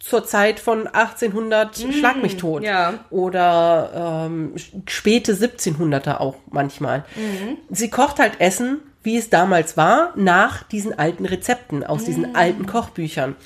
zur 0.00 0.24
Zeit 0.24 0.58
von 0.60 0.86
1800 0.86 1.76
Schlag 1.92 2.22
mich 2.22 2.36
tot. 2.38 2.62
ja. 2.62 2.94
Oder 3.10 4.26
ähm, 4.26 4.54
späte 4.86 5.34
1700er 5.34 6.16
auch 6.16 6.36
manchmal. 6.50 7.04
Sie 7.68 7.90
kocht 7.90 8.18
halt 8.18 8.40
Essen, 8.40 8.80
wie 9.02 9.16
es 9.16 9.30
damals 9.30 9.76
war, 9.76 10.12
nach 10.16 10.62
diesen 10.64 10.98
alten 10.98 11.26
Rezepten, 11.26 11.84
aus 11.84 12.04
diesen 12.04 12.34
alten 12.34 12.66
Kochbüchern. 12.66 13.36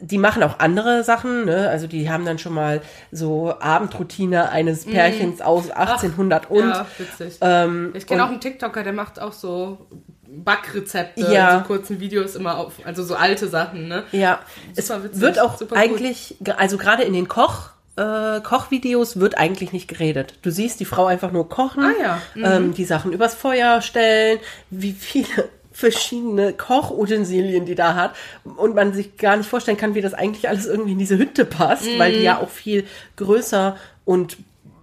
Die 0.00 0.18
machen 0.18 0.42
auch 0.42 0.58
andere 0.58 1.02
Sachen, 1.04 1.44
ne? 1.44 1.68
also 1.68 1.86
die 1.86 2.08
haben 2.10 2.24
dann 2.24 2.38
schon 2.38 2.54
mal 2.54 2.80
so 3.10 3.54
Abendroutine 3.60 4.50
eines 4.50 4.84
Pärchens 4.84 5.40
aus 5.40 5.70
1800 5.70 6.50
und 6.50 6.68
ja, 6.68 6.86
witzig. 6.98 7.38
ähm, 7.40 7.92
ich 7.94 8.06
kenne 8.06 8.24
auch 8.24 8.28
einen 8.28 8.40
TikToker, 8.40 8.82
der 8.82 8.92
macht 8.92 9.20
auch 9.20 9.32
so 9.32 9.86
Backrezepte 10.26 11.20
Ja. 11.32 11.54
in 11.54 11.58
so 11.60 11.66
kurzen 11.66 12.00
Videos 12.00 12.36
immer 12.36 12.58
auf, 12.58 12.74
also 12.84 13.02
so 13.02 13.14
alte 13.14 13.48
Sachen, 13.48 13.88
ne? 13.88 14.04
Ja, 14.12 14.40
es 14.76 14.88
Super 14.88 15.04
witzig, 15.04 15.20
wird 15.20 15.38
auch 15.40 15.60
eigentlich, 15.72 16.36
also 16.56 16.76
gerade 16.76 17.02
in 17.04 17.12
den 17.12 17.28
Koch, 17.28 17.70
äh, 17.96 18.40
Kochvideos 18.40 19.18
wird 19.18 19.38
eigentlich 19.38 19.72
nicht 19.72 19.88
geredet. 19.88 20.34
Du 20.42 20.50
siehst 20.50 20.80
die 20.80 20.84
Frau 20.84 21.06
einfach 21.06 21.32
nur 21.32 21.48
kochen, 21.48 21.82
Ah 21.84 21.92
ja, 22.00 22.22
mhm. 22.34 22.44
ähm, 22.44 22.74
die 22.74 22.84
Sachen 22.84 23.12
übers 23.12 23.34
Feuer 23.34 23.80
stellen, 23.80 24.38
wie 24.70 24.92
viele 24.92 25.48
verschiedene 25.78 26.52
Kochutensilien 26.54 27.64
die 27.64 27.76
da 27.76 27.94
hat 27.94 28.16
und 28.56 28.74
man 28.74 28.92
sich 28.92 29.16
gar 29.16 29.36
nicht 29.36 29.48
vorstellen 29.48 29.76
kann, 29.76 29.94
wie 29.94 30.00
das 30.00 30.12
eigentlich 30.12 30.48
alles 30.48 30.66
irgendwie 30.66 30.92
in 30.92 30.98
diese 30.98 31.16
Hütte 31.18 31.44
passt, 31.44 31.86
weil 31.98 32.10
Mhm. 32.12 32.16
die 32.16 32.22
ja 32.24 32.38
auch 32.40 32.48
viel 32.48 32.84
größer 33.16 33.76
und 34.04 34.38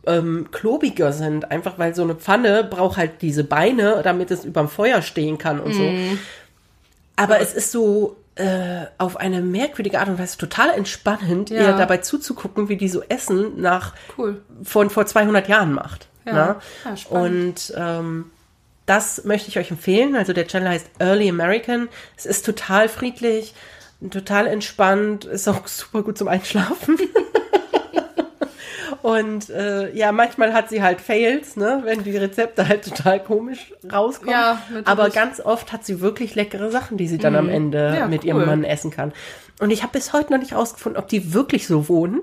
ähm, 0.08 0.48
klobiger 0.52 1.12
sind, 1.12 1.52
einfach 1.52 1.78
weil 1.80 1.94
so 1.96 2.04
eine 2.04 2.16
Pfanne 2.16 2.64
braucht 2.64 2.96
halt 2.98 3.22
diese 3.22 3.44
Beine, 3.44 4.02
damit 4.04 4.32
es 4.32 4.46
überm 4.46 4.70
Feuer 4.70 5.02
stehen 5.02 5.38
kann 5.38 5.60
und 5.60 5.74
so. 5.74 5.82
Mhm. 5.82 6.18
Aber 7.18 7.42
es 7.42 7.54
ist 7.54 7.72
so 7.74 8.16
äh, 8.36 8.86
auf 8.98 9.18
eine 9.18 9.42
merkwürdige 9.42 10.00
Art 10.00 10.08
und 10.10 10.20
Weise 10.20 10.38
total 10.38 10.70
entspannend, 10.72 11.50
Ja. 11.50 11.62
ihr 11.62 11.74
dabei 11.78 11.98
zuzugucken, 11.98 12.70
wie 12.70 12.78
die 12.78 12.90
so 12.90 13.02
Essen 13.10 13.60
nach 13.62 13.94
Cool. 14.18 14.42
von 14.64 14.90
vor 14.90 15.06
200 15.06 15.48
Jahren 15.50 15.74
macht. 15.74 16.08
Ja. 16.26 16.34
ne? 16.34 16.56
Ja, 16.86 16.98
spannend. 16.98 17.72
und 17.72 17.74
ähm, 17.78 18.32
das 18.86 19.24
möchte 19.26 19.50
ich 19.50 19.58
euch 19.58 19.72
empfehlen. 19.72 20.16
Also 20.16 20.34
der 20.34 20.48
Channel 20.48 20.70
heißt 20.70 20.90
Early 21.00 21.30
American. 21.30 21.90
Es 22.16 22.26
ist 22.26 22.46
total 22.46 22.88
friedlich, 22.90 23.54
total 24.12 24.48
entspannt, 24.48 25.26
ist 25.26 25.48
auch 25.48 25.68
super 25.68 26.04
gut 26.04 26.18
zum 26.18 26.28
Einschlafen. 26.28 26.98
Und 29.02 29.52
äh, 29.52 29.94
ja, 29.96 30.12
manchmal 30.12 30.54
hat 30.54 30.70
sie 30.70 30.82
halt 30.82 31.00
Fails, 31.00 31.56
ne, 31.58 31.82
wenn 31.86 32.04
die 32.04 32.18
Rezepte 32.18 32.68
halt 32.68 32.86
total 32.86 33.22
komisch 33.24 33.72
rauskommen. 33.92 34.32
Ja, 34.32 34.60
natürlich. 34.70 34.88
Aber 34.88 35.10
ganz 35.12 35.40
oft 35.40 35.72
hat 35.72 35.86
sie 35.86 36.02
wirklich 36.02 36.34
leckere 36.34 36.72
Sachen, 36.72 36.98
die 36.98 37.08
sie 37.08 37.20
dann 37.20 37.36
am 37.36 37.50
Ende 37.50 37.90
Mhm. 37.92 37.96
Ja, 37.96 38.08
mit 38.08 38.22
cool. 38.24 38.30
ihrem 38.30 38.46
Mann 38.48 38.64
essen 38.64 38.90
kann. 38.90 39.14
Und 39.60 39.70
ich 39.70 39.84
habe 39.84 39.92
bis 39.94 40.12
heute 40.12 40.34
noch 40.34 40.40
nicht 40.40 40.54
rausgefunden, 40.54 41.00
ob 41.00 41.08
die 41.08 41.34
wirklich 41.36 41.68
so 41.68 41.88
wohnen 41.88 42.22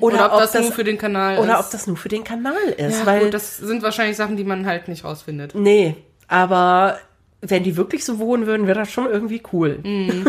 Oder, 0.00 0.32
ob, 0.32 0.40
das, 0.40 0.54
nur 0.54 0.72
für 0.72 0.84
den 0.84 0.98
Kanal 0.98 1.38
oder 1.38 1.58
ist. 1.58 1.66
ob 1.66 1.70
das 1.70 1.86
nur 1.86 1.96
für 1.96 2.08
den 2.08 2.24
Kanal 2.24 2.54
ist, 2.76 3.00
ja, 3.00 3.06
weil 3.06 3.24
gut, 3.24 3.34
das 3.34 3.58
sind 3.58 3.82
wahrscheinlich 3.82 4.16
Sachen, 4.16 4.36
die 4.36 4.44
man 4.44 4.66
halt 4.66 4.88
nicht 4.88 5.04
rausfindet. 5.04 5.54
nee, 5.54 5.96
aber 6.26 6.98
wenn 7.42 7.62
die 7.62 7.76
wirklich 7.76 8.04
so 8.04 8.18
wohnen 8.18 8.46
würden, 8.46 8.66
wäre 8.66 8.78
das 8.78 8.90
schon 8.90 9.06
irgendwie 9.10 9.42
cool. 9.52 9.78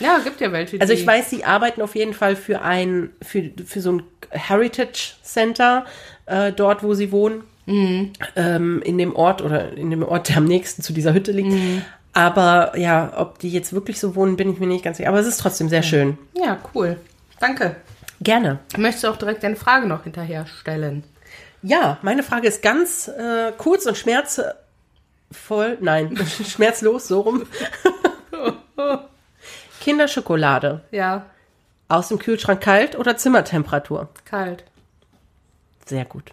Ja, 0.00 0.18
gibt 0.24 0.40
ja 0.40 0.50
welche. 0.50 0.80
Also 0.80 0.94
ich 0.94 1.06
weiß, 1.06 1.28
sie 1.28 1.44
arbeiten 1.44 1.82
auf 1.82 1.94
jeden 1.94 2.14
Fall 2.14 2.34
für 2.34 2.62
ein 2.62 3.10
für, 3.20 3.50
für 3.66 3.82
so 3.82 3.92
ein 3.92 4.02
Heritage 4.30 5.12
Center 5.22 5.84
äh, 6.24 6.52
dort, 6.52 6.82
wo 6.82 6.94
sie 6.94 7.12
wohnen, 7.12 7.42
ähm, 7.66 8.80
in 8.82 8.96
dem 8.96 9.14
Ort 9.14 9.42
oder 9.42 9.74
in 9.74 9.90
dem 9.90 10.02
Ort, 10.02 10.30
der 10.30 10.38
am 10.38 10.46
nächsten 10.46 10.82
zu 10.82 10.94
dieser 10.94 11.12
Hütte 11.12 11.32
liegt. 11.32 11.52
Aber 12.14 12.76
ja, 12.78 13.12
ob 13.16 13.38
die 13.38 13.50
jetzt 13.50 13.72
wirklich 13.72 14.00
so 14.00 14.16
wohnen, 14.16 14.36
bin 14.36 14.50
ich 14.50 14.58
mir 14.58 14.66
nicht 14.66 14.84
ganz 14.84 14.96
sicher. 14.96 15.10
Aber 15.10 15.20
es 15.20 15.26
ist 15.26 15.38
trotzdem 15.38 15.68
sehr 15.68 15.82
schön. 15.82 16.18
Ja, 16.34 16.58
cool. 16.74 16.96
Danke. 17.38 17.76
Gerne. 18.20 18.58
Möchtest 18.76 19.04
du 19.04 19.08
auch 19.08 19.16
direkt 19.16 19.44
eine 19.44 19.56
Frage 19.56 19.86
noch 19.86 20.04
hinterher 20.04 20.46
stellen? 20.46 21.04
Ja, 21.62 21.98
meine 22.02 22.22
Frage 22.22 22.48
ist 22.48 22.62
ganz 22.62 23.08
äh, 23.08 23.52
kurz 23.56 23.86
und 23.86 23.96
schmerzvoll. 23.96 24.56
Nein, 25.80 26.16
schmerzlos, 26.46 27.08
so 27.08 27.20
rum. 27.20 27.46
Kinderschokolade. 29.80 30.82
Ja, 30.90 31.26
Aus 31.88 32.08
dem 32.08 32.18
Kühlschrank 32.18 32.60
kalt 32.62 32.96
oder 32.96 33.16
Zimmertemperatur? 33.16 34.08
kalt. 34.24 34.64
Sehr 35.86 36.04
gut. 36.04 36.32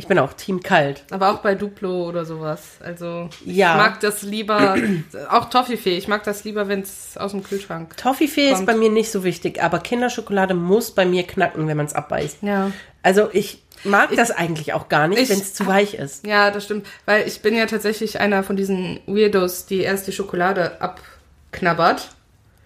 Ich 0.00 0.08
bin 0.08 0.18
auch 0.18 0.32
Team 0.32 0.62
kalt. 0.62 1.04
Aber 1.10 1.30
auch 1.30 1.38
bei 1.38 1.54
Duplo 1.54 2.08
oder 2.08 2.24
sowas. 2.24 2.78
Also 2.80 3.28
Ja. 3.44 3.72
ich 3.72 3.76
mag 3.76 4.00
das 4.00 4.22
lieber, 4.22 4.76
auch 5.30 5.50
Toffifee, 5.50 5.96
ich 5.96 6.08
mag 6.08 6.24
das 6.24 6.44
lieber, 6.44 6.68
wenn 6.68 6.80
es 6.80 7.16
aus 7.16 7.32
dem 7.32 7.44
Kühlschrank. 7.44 7.96
Toffifee 7.96 8.48
ist 8.48 8.54
Kommt. 8.56 8.66
bei 8.66 8.74
mir 8.74 8.90
nicht 8.90 9.10
so 9.10 9.22
wichtig, 9.24 9.62
aber 9.62 9.78
Kinderschokolade 9.78 10.54
muss 10.54 10.90
bei 10.94 11.04
mir 11.04 11.24
knacken, 11.24 11.68
wenn 11.68 11.76
man 11.76 11.86
es 11.86 11.94
abbeißt. 11.94 12.38
Ja. 12.42 12.70
Also 13.02 13.28
ich 13.32 13.62
mag 13.84 14.14
das 14.16 14.30
eigentlich 14.30 14.72
auch 14.72 14.88
gar 14.88 15.06
nicht, 15.08 15.20
ich- 15.20 15.28
wenn 15.30 15.38
es 15.38 15.54
zu 15.54 15.66
weich 15.66 15.94
ist. 15.94 16.26
Ja, 16.26 16.50
das 16.50 16.64
stimmt. 16.64 16.86
Weil 17.06 17.26
ich 17.28 17.40
bin 17.42 17.54
ja 17.54 17.66
tatsächlich 17.66 18.20
einer 18.20 18.42
von 18.42 18.56
diesen 18.56 19.00
Weirdos, 19.06 19.66
die 19.66 19.80
erst 19.80 20.06
die 20.06 20.12
Schokolade 20.12 20.80
abknabbert. 20.80 22.08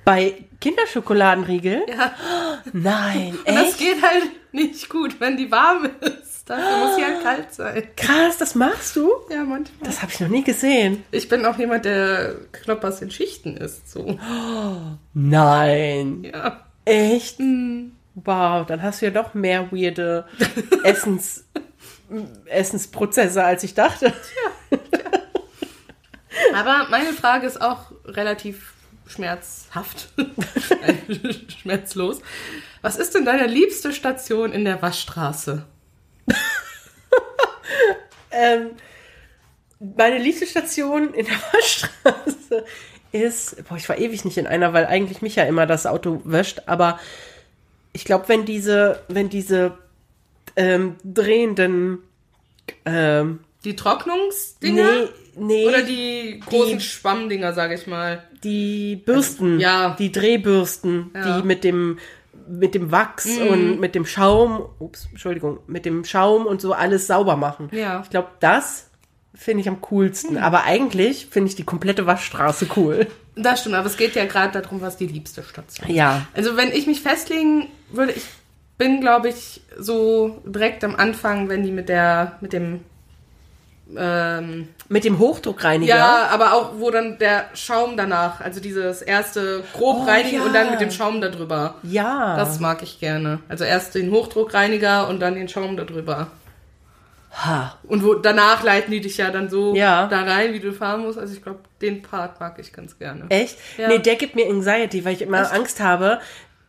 Bei 0.05 0.35
Kinderschokoladenriegel? 0.61 1.83
Ja. 1.89 2.13
Nein, 2.73 3.37
Und 3.47 3.55
das 3.55 3.69
echt? 3.71 3.79
geht 3.79 4.03
halt 4.03 4.25
nicht 4.53 4.89
gut, 4.89 5.19
wenn 5.21 5.37
die 5.37 5.51
warm 5.51 5.89
ist. 6.01 6.34
Dafür 6.47 6.77
muss 6.79 6.97
sie 6.97 7.05
halt 7.05 7.23
kalt 7.23 7.55
sein. 7.55 7.83
Krass, 7.97 8.37
das 8.37 8.55
machst 8.55 8.97
du? 8.97 9.11
Ja, 9.31 9.45
manchmal. 9.45 9.79
Das 9.83 10.03
habe 10.03 10.13
ich 10.13 10.21
noch 10.21 10.29
nie 10.29 10.45
gesehen. 10.45 11.03
Ich 11.11 11.29
bin 11.29 11.47
auch 11.47 11.59
jemand, 11.59 11.87
der 11.87 12.35
Kloppers 12.53 13.01
in 13.01 13.11
Schichten 13.11 13.57
isst. 13.57 13.91
So. 13.91 14.19
Nein. 15.15 16.25
Ja. 16.25 16.61
Echt? 16.85 17.41
Wow, 18.15 18.67
dann 18.67 18.83
hast 18.83 19.01
du 19.01 19.07
ja 19.07 19.11
doch 19.11 19.33
mehr 19.33 19.73
weirde 19.73 20.27
Essens, 20.85 21.45
Essensprozesse, 22.45 23.43
als 23.43 23.65
ich 23.65 23.73
dachte. 23.73 24.13
Aber 26.55 26.89
meine 26.91 27.13
Frage 27.15 27.47
ist 27.47 27.61
auch 27.61 27.91
relativ 28.05 28.75
schmerzhaft. 29.07 30.09
Schmerzlos. 31.63 32.21
Was 32.83 32.97
ist 32.97 33.15
denn 33.15 33.25
deine 33.25 33.47
liebste 33.47 33.93
Station 33.93 34.53
in 34.53 34.65
der 34.67 34.83
Waschstraße? 34.83 35.65
Ähm, 38.37 38.71
meine 39.79 40.19
liebste 40.19 40.47
Station 40.47 41.15
in 41.15 41.27
der 41.27 41.37
Waschstraße 41.53 42.65
ist, 43.13 43.65
boah, 43.69 43.77
ich 43.77 43.89
war 43.89 43.97
ewig 43.97 44.25
nicht 44.25 44.39
in 44.39 44.49
einer, 44.49 44.73
weil 44.73 44.87
eigentlich 44.87 45.23
mich 45.23 45.37
ja 45.37 45.45
immer 45.45 45.67
das 45.67 45.87
Auto 45.87 46.21
wäscht, 46.25 46.63
aber 46.67 46.99
ich 47.93 48.05
glaube, 48.05 48.29
wenn 48.29 48.45
diese, 48.45 49.03
wenn 49.07 49.29
diese 49.29 49.79
ähm, 50.57 50.97
drehenden, 51.05 51.99
ähm, 52.85 53.39
Die 53.65 53.77
Trocknungsdinger? 53.77 54.91
nee, 55.37 55.63
nee, 55.63 55.67
Oder 55.69 55.83
die 55.83 56.41
großen 56.45 56.79
Die- 56.79 56.85
Schwammdinger, 56.85 57.53
sage 57.53 57.75
ich 57.77 57.87
mal. 57.87 58.25
die 58.43 58.97
Bürsten, 58.97 59.61
Ja. 59.61 59.95
die 59.97 60.11
Drehbürsten, 60.11 61.13
Ja. 61.15 61.39
Die 61.41 61.47
mit 61.47 61.63
dem 61.63 62.01
mit 62.49 62.75
dem 62.75 62.91
Wachs 62.91 63.27
und 63.27 63.81
mit 63.81 63.95
dem 63.95 64.07
Schaum, 64.07 64.67
ups, 64.79 65.09
Entschuldigung, 65.11 65.59
mit 65.67 65.85
dem 65.85 66.05
Schaum 66.05 66.47
und 66.47 66.61
so 66.61 66.73
alles 66.73 67.07
sauber 67.07 67.37
machen. 67.37 67.69
Ja. 67.73 68.01
Ich 68.03 68.11
glaube, 68.11 68.29
das 68.41 68.91
finde 69.35 69.63
ich 69.63 69.69
am 69.69 69.81
coolsten. 69.81 70.39
Aber 70.39 70.65
eigentlich 70.65 71.27
finde 71.27 71.49
ich 71.49 71.57
die 71.57 71.65
komplette 71.65 72.07
Waschstraße 72.07 72.69
cool. 72.77 73.07
Das 73.37 73.61
stimmt, 73.61 73.75
aber 73.75 73.87
es 73.87 73.97
geht 73.97 74.15
ja 74.15 74.27
gerade 74.27 74.61
darum, 74.61 74.81
was 74.81 74.97
die 74.97 75.07
liebste 75.07 75.43
Station 75.43 75.89
ist. 75.89 75.95
Ja. 75.95 76.27
Also 76.35 76.57
wenn 76.57 76.71
ich 76.71 76.87
mich 76.87 77.01
festlegen 77.01 77.69
würde, 77.91 78.13
ich 78.13 78.25
bin, 78.79 79.01
glaube 79.01 79.29
ich, 79.29 79.61
so 79.79 80.41
direkt 80.45 80.85
am 80.85 80.95
Anfang, 80.95 81.49
wenn 81.49 81.63
die 81.63 81.73
mit 81.73 81.89
der, 81.89 82.39
mit 82.41 82.53
dem, 82.53 82.81
ähm, 83.97 84.69
Mit 84.89 85.05
dem 85.05 85.19
Hochdruckreiniger. 85.19 85.95
ja, 85.97 86.29
aber 86.31 86.55
auch, 86.55 86.73
wo 86.79 86.91
dann 86.91 87.19
der 87.19 87.45
Schaum 87.55 87.97
danach, 87.97 88.41
also 88.41 88.61
dieses 88.61 89.03
erste 89.03 89.63
grob 89.75 89.99
Oh, 90.01 90.05
reinigen 90.05 90.39
ja. 90.39 90.45
und 90.45 90.55
dann 90.55 90.71
mit 90.71 90.81
dem 90.81 90.91
Schaum 90.91 91.21
da 91.21 91.29
drüber. 91.29 91.75
Ja. 91.83 92.37
Das 92.37 92.61
mag 92.61 92.83
ich 92.83 92.99
gerne. 93.01 93.41
Also 93.49 93.65
erst 93.65 93.95
den 93.95 94.11
Hochdruckreiniger 94.11 95.09
und 95.09 95.21
dann 95.21 95.35
den 95.35 95.49
Schaum 95.49 95.77
da 95.77 95.85
drüber. 95.85 96.29
ha. 97.33 97.77
Und 97.89 98.05
wo, 98.05 98.15
danach 98.15 98.63
leiten 98.63 98.91
die 98.93 99.01
dich 99.01 99.17
ja 99.19 99.31
dann 99.31 99.49
so 99.51 99.75
Ja. 99.75 100.07
da 100.07 100.23
rein, 100.23 100.53
wie 100.53 100.61
du 100.61 100.73
fahren 100.73 101.03
musst. 101.03 101.19
Also 101.19 101.35
ich 101.35 101.43
glaube, 101.43 101.59
den 101.83 102.01
Part 102.01 102.41
mag 102.41 102.59
ich 102.59 102.73
ganz 102.73 102.99
gerne. 102.99 103.27
Echt? 103.29 103.59
Ja. 103.77 103.89
Nee, 103.89 103.99
der 103.99 104.15
gibt 104.17 104.35
mir 104.37 104.49
Anxiety, 104.49 105.05
weil 105.05 105.15
ich 105.15 105.23
immer 105.23 105.43
Echt? 105.43 105.53
Angst 105.53 105.81
habe, 105.81 106.21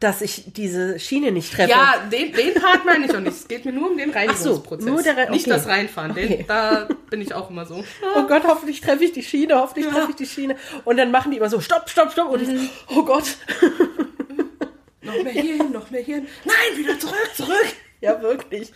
dass 0.06 0.22
ich 0.22 0.54
diese 0.54 1.00
Schiene 1.00 1.32
nicht 1.32 1.52
treffe. 1.54 1.72
Ja, 1.72 1.96
den, 2.12 2.32
den 2.32 2.54
Part 2.54 2.86
meine 2.86 3.06
ich 3.06 3.16
auch 3.16 3.20
nicht. 3.20 3.34
Es 3.36 3.48
geht 3.48 3.66
mir 3.66 3.72
nur 3.74 3.90
um 3.92 3.98
den 3.98 4.12
Reinigungsprozess. 4.12 4.86
nur 4.86 5.02
der 5.02 5.18
Re- 5.18 5.32
Nicht 5.32 5.48
okay. 5.48 5.56
das 5.56 5.68
Reinfahren. 5.68 6.14
Den, 6.14 6.26
Okay. 6.32 6.46
Da 6.48 6.88
bin 7.10 7.22
ich 7.22 7.34
auch 7.34 7.50
immer 7.50 7.66
so. 7.66 7.84
Oh 8.16 8.24
Gott, 8.28 8.44
hoffentlich 8.46 8.82
treffe 8.82 9.04
ich 9.04 9.12
die 9.14 9.24
Schiene, 9.24 9.56
hoffentlich 9.56 9.86
Ja. 9.86 9.92
treffe 9.92 10.12
ich 10.12 10.16
die 10.16 10.26
Schiene. 10.26 10.56
Und 10.86 10.98
dann 10.98 11.12
machen 11.12 11.32
die 11.32 11.38
immer 11.38 11.50
so, 11.50 11.60
stopp, 11.60 11.90
stopp, 11.90 12.12
stopp. 12.12 12.30
Und 12.32 12.48
Mhm. 12.48 12.56
ich, 12.56 12.70
oh 12.96 13.04
Gott. 13.04 13.24
Noch 15.02 15.22
mehr 15.24 15.34
hierhin, 15.34 15.72
noch 15.72 15.92
mehr 15.92 16.02
hierhin. 16.02 16.28
Nein, 16.46 16.78
wieder 16.78 16.98
zurück, 17.00 17.30
zurück. 17.36 17.68
Ja, 18.02 18.22
wirklich. 18.22 18.72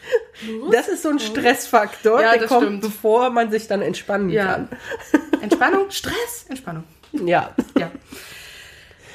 Das 0.72 0.88
ist 0.88 1.02
so 1.04 1.10
ein 1.10 1.20
Stressfaktor, 1.20 2.22
Ja, 2.22 2.38
der 2.38 2.48
kommt, 2.48 2.64
stimmt. 2.66 2.82
bevor 2.82 3.30
man 3.32 3.50
sich 3.52 3.68
dann 3.68 3.82
entspannen 3.82 4.30
Ja. 4.30 4.46
kann. 4.54 4.70
Entspannung, 5.42 5.90
Stress, 5.92 6.46
Entspannung. 6.48 6.84
Ja. 7.14 7.56
Ja. 7.78 7.92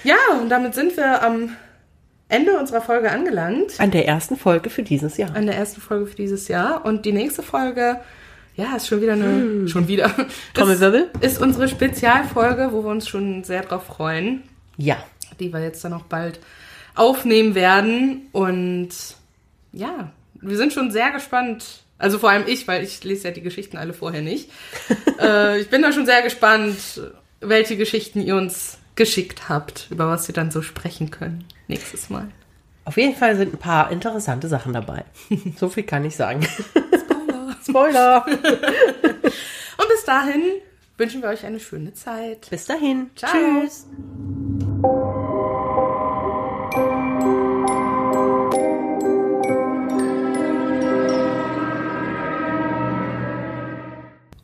Ja, 0.03 0.17
und 0.41 0.49
damit 0.49 0.75
sind 0.75 0.97
wir 0.97 1.23
am 1.23 1.57
Ende 2.29 2.59
unserer 2.59 2.81
Folge 2.81 3.11
angelangt. 3.11 3.79
An 3.79 3.91
der 3.91 4.07
ersten 4.07 4.37
Folge 4.37 4.71
für 4.71 4.83
dieses 4.83 5.17
Jahr. 5.17 5.35
An 5.37 5.47
der 5.47 5.57
ersten 5.57 5.81
Folge 5.81 6.07
für 6.07 6.17
dieses 6.17 6.49
Jahr. 6.49 6.85
Und 6.85 7.05
die 7.05 7.13
nächste 7.13 7.43
Folge, 7.43 8.01
ja, 8.57 8.77
ist 8.77 8.87
schon 8.87 9.03
wieder 9.03 9.13
eine. 9.13 9.69
Schon 9.69 9.89
wieder. 9.89 10.11
Trommelwirbel? 10.55 11.11
Ist, 11.21 11.35
ist 11.35 11.43
unsere 11.43 11.69
Spezialfolge, 11.69 12.71
wo 12.73 12.83
wir 12.83 12.91
uns 12.91 13.09
schon 13.09 13.45
sehr 13.45 13.63
drauf 13.63 13.85
freuen. 13.85 14.43
Ja. 14.77 14.97
die 15.39 15.53
wir 15.53 15.61
jetzt 15.61 15.85
dann 15.85 15.93
auch 15.93 16.05
bald 16.05 16.41
aufnehmen 16.95 17.55
werden. 17.55 18.29
Und 18.33 18.91
ja, 19.73 20.11
wir 20.41 20.57
sind 20.57 20.73
schon 20.73 20.91
sehr 20.91 21.11
gespannt. 21.11 21.83
Also 21.99 22.19
vor 22.19 22.31
allem 22.31 22.45
ich, 22.47 22.67
weil 22.67 22.83
ich 22.83 23.05
lese 23.05 23.29
ja 23.29 23.35
die 23.35 23.43
Geschichten 23.43 23.77
alle 23.77 23.93
vorher 23.93 24.23
nicht. 24.23 24.51
äh, 25.21 25.61
ich 25.61 25.69
bin 25.69 25.83
da 25.83 25.93
schon 25.93 26.07
sehr 26.07 26.23
gespannt, 26.23 27.03
welche 27.41 27.77
Geschichten 27.77 28.21
ihr 28.21 28.37
uns 28.37 28.79
geschickt 28.97 29.49
habt, 29.49 29.89
über 29.91 30.09
was 30.09 30.27
wir 30.29 30.35
dann 30.35 30.51
so 30.51 30.63
sprechen 30.63 31.11
können 31.11 31.45
nächstes 31.69 32.11
Mal. 32.11 32.29
Auf 32.85 32.97
jeden 32.97 33.15
Fall 33.15 33.37
sind 33.37 33.55
ein 33.55 33.59
paar 33.59 33.91
interessante 33.91 34.49
Sachen 34.49 34.73
dabei. 34.73 35.05
So 35.57 35.69
viel 35.69 35.85
kann 35.85 36.05
ich 36.05 36.17
sagen. 36.17 36.43
Spoiler. 36.43 37.57
Spoiler. 37.67 38.27
Und 39.77 39.89
bis 39.89 40.05
dahin 40.05 40.43
wünschen 40.99 41.23
wir 41.23 41.29
euch 41.29 41.45
eine 41.45 41.61
schöne 41.61 41.95
Zeit. 41.95 42.49
Bis 42.51 42.67
dahin. 42.67 43.11
Ciao. 43.17 43.31
Tschüss. 43.33 43.87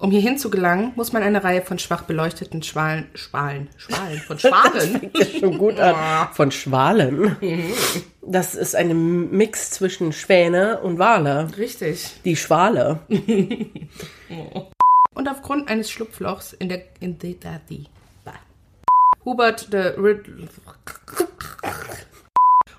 Um 0.01 0.11
hierhin 0.11 0.39
zu 0.39 0.49
gelangen, 0.49 0.93
muss 0.97 1.13
man 1.13 1.23
eine 1.23 1.45
Reihe 1.45 1.61
von 1.61 1.79
schwach 1.79 2.05
beleuchteten 2.05 2.63
Schwalen, 2.63 3.09
Schwalen, 3.13 3.69
Schwalen, 3.77 4.19
von 4.21 4.39
Schwalen. 4.39 5.11
Ja 5.15 5.27
schon 5.27 5.59
gut 5.59 5.79
an. 5.79 6.29
Von 6.33 6.51
Schwalen. 6.51 7.37
Das 8.23 8.55
ist 8.55 8.75
ein 8.75 9.31
Mix 9.31 9.73
zwischen 9.73 10.15
Schwäne 10.15 10.81
und 10.81 10.99
Wale. 10.99 11.49
Richtig. 11.59 12.15
Die 12.25 12.37
Schwale. 12.37 13.01
Und 15.13 15.29
aufgrund 15.29 15.69
eines 15.69 15.91
Schlupflochs 15.91 16.55
in 16.55 16.71
der 16.71 16.83
in 17.01 17.19
the, 17.21 17.37
the, 17.43 17.59
the, 17.69 18.33
Hubert 19.25 19.71
de 19.71 20.01
Rid 20.01 20.25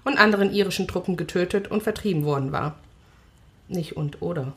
und 0.03 0.17
anderen 0.17 0.51
irischen 0.51 0.88
Truppen 0.88 1.17
getötet 1.17 1.67
und 1.69 1.84
vertrieben 1.84 2.24
worden 2.24 2.51
war. 2.51 2.80
Nicht 3.67 3.95
und 3.95 4.24
oder. 4.24 4.53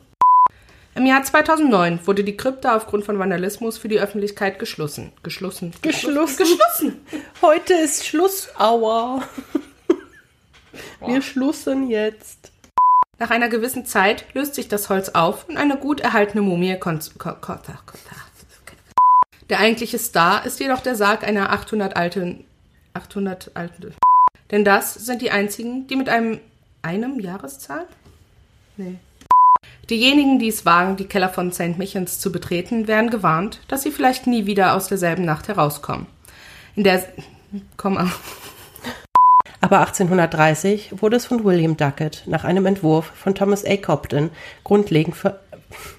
Im 0.95 1.05
Jahr 1.05 1.21
2009 1.21 2.07
wurde 2.07 2.23
die 2.23 2.37
Krypta 2.37 2.73
aufgrund 2.73 3.03
von 3.03 3.19
Vandalismus 3.19 3.77
für 3.77 3.89
die 3.89 3.99
Öffentlichkeit 3.99 4.59
geschlossen. 4.59 5.11
Geschlossen. 5.23 5.73
Geschlossen. 5.81 6.37
Geschlossen. 6.37 7.05
Heute 7.41 7.73
ist 7.73 8.05
Schlussauer. 8.05 9.21
Wir 11.05 11.21
schlussen 11.21 11.89
jetzt. 11.89 12.49
Nach 13.19 13.29
einer 13.29 13.49
gewissen 13.49 13.85
Zeit 13.85 14.25
löst 14.33 14.55
sich 14.55 14.69
das 14.69 14.87
Holz 14.87 15.09
auf 15.09 15.49
und 15.49 15.57
eine 15.57 15.75
gut 15.75 15.99
erhaltene 15.99 16.41
Mumie 16.41 16.77
kon 16.79 16.99
Der 19.49 19.59
eigentliche 19.59 19.99
Star 19.99 20.45
ist 20.45 20.61
jedoch 20.61 20.79
der 20.79 20.95
Sarg 20.95 21.27
einer 21.27 21.49
800 21.49 21.97
alten 21.97 22.45
800 22.93 23.51
alten 23.53 23.93
Denn 24.49 24.63
das 24.63 24.93
sind 24.93 25.21
die 25.21 25.31
einzigen, 25.31 25.87
die 25.87 25.97
mit 25.97 26.07
einem 26.07 26.39
einem 26.81 27.19
Jahreszahl? 27.19 27.85
Nee. 28.77 28.95
Diejenigen, 29.89 30.39
die 30.39 30.47
es 30.47 30.65
wagen, 30.65 30.95
die 30.97 31.05
Keller 31.05 31.29
von 31.29 31.51
St. 31.51 31.77
Michels 31.77 32.19
zu 32.19 32.31
betreten, 32.31 32.87
werden 32.87 33.09
gewarnt, 33.11 33.59
dass 33.67 33.83
sie 33.83 33.91
vielleicht 33.91 34.25
nie 34.25 34.45
wieder 34.45 34.73
aus 34.75 34.87
derselben 34.87 35.25
Nacht 35.25 35.47
herauskommen. 35.47 36.07
In 36.75 36.83
der 36.83 37.03
Komma. 37.77 38.11
Aber 39.61 39.79
1830 39.79 41.01
wurde 41.01 41.15
es 41.15 41.25
von 41.25 41.43
William 41.43 41.77
Duckett 41.77 42.23
nach 42.25 42.43
einem 42.43 42.65
Entwurf 42.65 43.05
von 43.15 43.33
Thomas 43.35 43.63
A. 43.65 43.77
Cobden 43.77 44.29
grundlegend 44.63 45.15
ver 45.15 45.39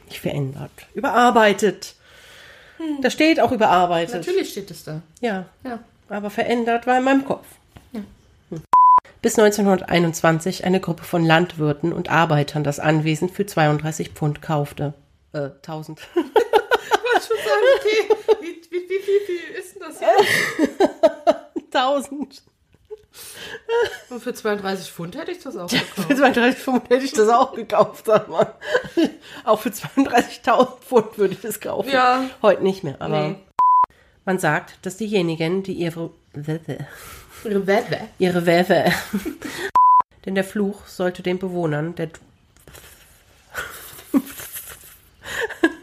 nicht 0.09 0.21
verändert, 0.21 0.71
überarbeitet. 0.95 1.95
Da 3.03 3.11
steht 3.11 3.41
auch 3.41 3.51
überarbeitet. 3.53 4.15
Natürlich 4.15 4.51
steht 4.51 4.71
es 4.71 4.85
da. 4.85 5.01
Ja, 5.21 5.47
Ja. 5.65 5.81
aber 6.09 6.31
verändert 6.31 6.87
war 6.87 6.99
in 6.99 7.05
meinem 7.05 7.25
Kopf. 7.25 7.45
Hm. 7.93 8.05
Bis 9.23 9.39
1921 9.39 10.65
eine 10.65 10.81
Gruppe 10.81 11.05
von 11.05 11.25
Landwirten 11.25 11.93
und 11.93 12.11
Arbeitern 12.11 12.65
das 12.65 12.79
Anwesen 12.79 13.29
für 13.29 13.47
32 13.47 14.11
Pfund 14.11 14.43
kaufte. 14.43 14.95
Äh, 15.33 15.51
1000. 15.67 16.01
Ich 16.89 17.03
wollte 17.23 17.27
schon 17.29 17.37
sagen, 17.45 17.67
okay, 17.79 18.37
wie, 18.41 18.61
wie, 18.71 18.89
wie, 18.89 19.07
wie 19.07 19.27
viel 19.27 19.57
ist 19.59 19.75
denn 19.75 19.83
das 19.83 20.01
jetzt? 20.01 21.75
1000. 21.75 22.43
Und 24.11 24.23
für 24.23 24.35
32 24.35 24.91
Pfund 24.93 25.17
hätte 25.17 25.31
ich 25.33 25.43
das 25.43 25.57
auch 25.57 25.69
gekauft. 25.69 26.09
Für 26.09 26.15
32 26.17 26.61
Pfund 26.63 26.91
hätte 26.91 27.05
ich 27.05 27.13
das 27.13 27.29
auch 27.31 27.55
gekauft, 27.55 28.05
sag 28.07 28.29
mal. 28.29 28.53
Auch 29.45 29.61
für 29.61 29.71
32.000 29.71 30.79
Pfund 30.81 31.17
würde 31.19 31.35
ich 31.35 31.41
das 31.41 31.61
kaufen. 31.61 31.89
Ja. 31.91 32.25
Heute 32.43 32.63
nicht 32.63 32.85
mehr, 32.85 32.97
aber 33.01 33.29
Nee. 33.29 33.37
man 34.27 34.39
sagt, 34.39 34.79
dass 34.85 34.97
diejenigen, 34.99 35.63
die 35.63 35.73
ihre 35.75 36.11
Ihre 37.45 37.67
Wäwe. 37.67 38.09
Ihre 38.19 38.47
Wäwe. 38.47 38.93
Denn 40.25 40.35
der 40.35 40.45
Fluch 40.45 40.87
sollte 40.87 41.23
den 41.23 41.39
Bewohnern 41.39 41.95
der 41.95 42.09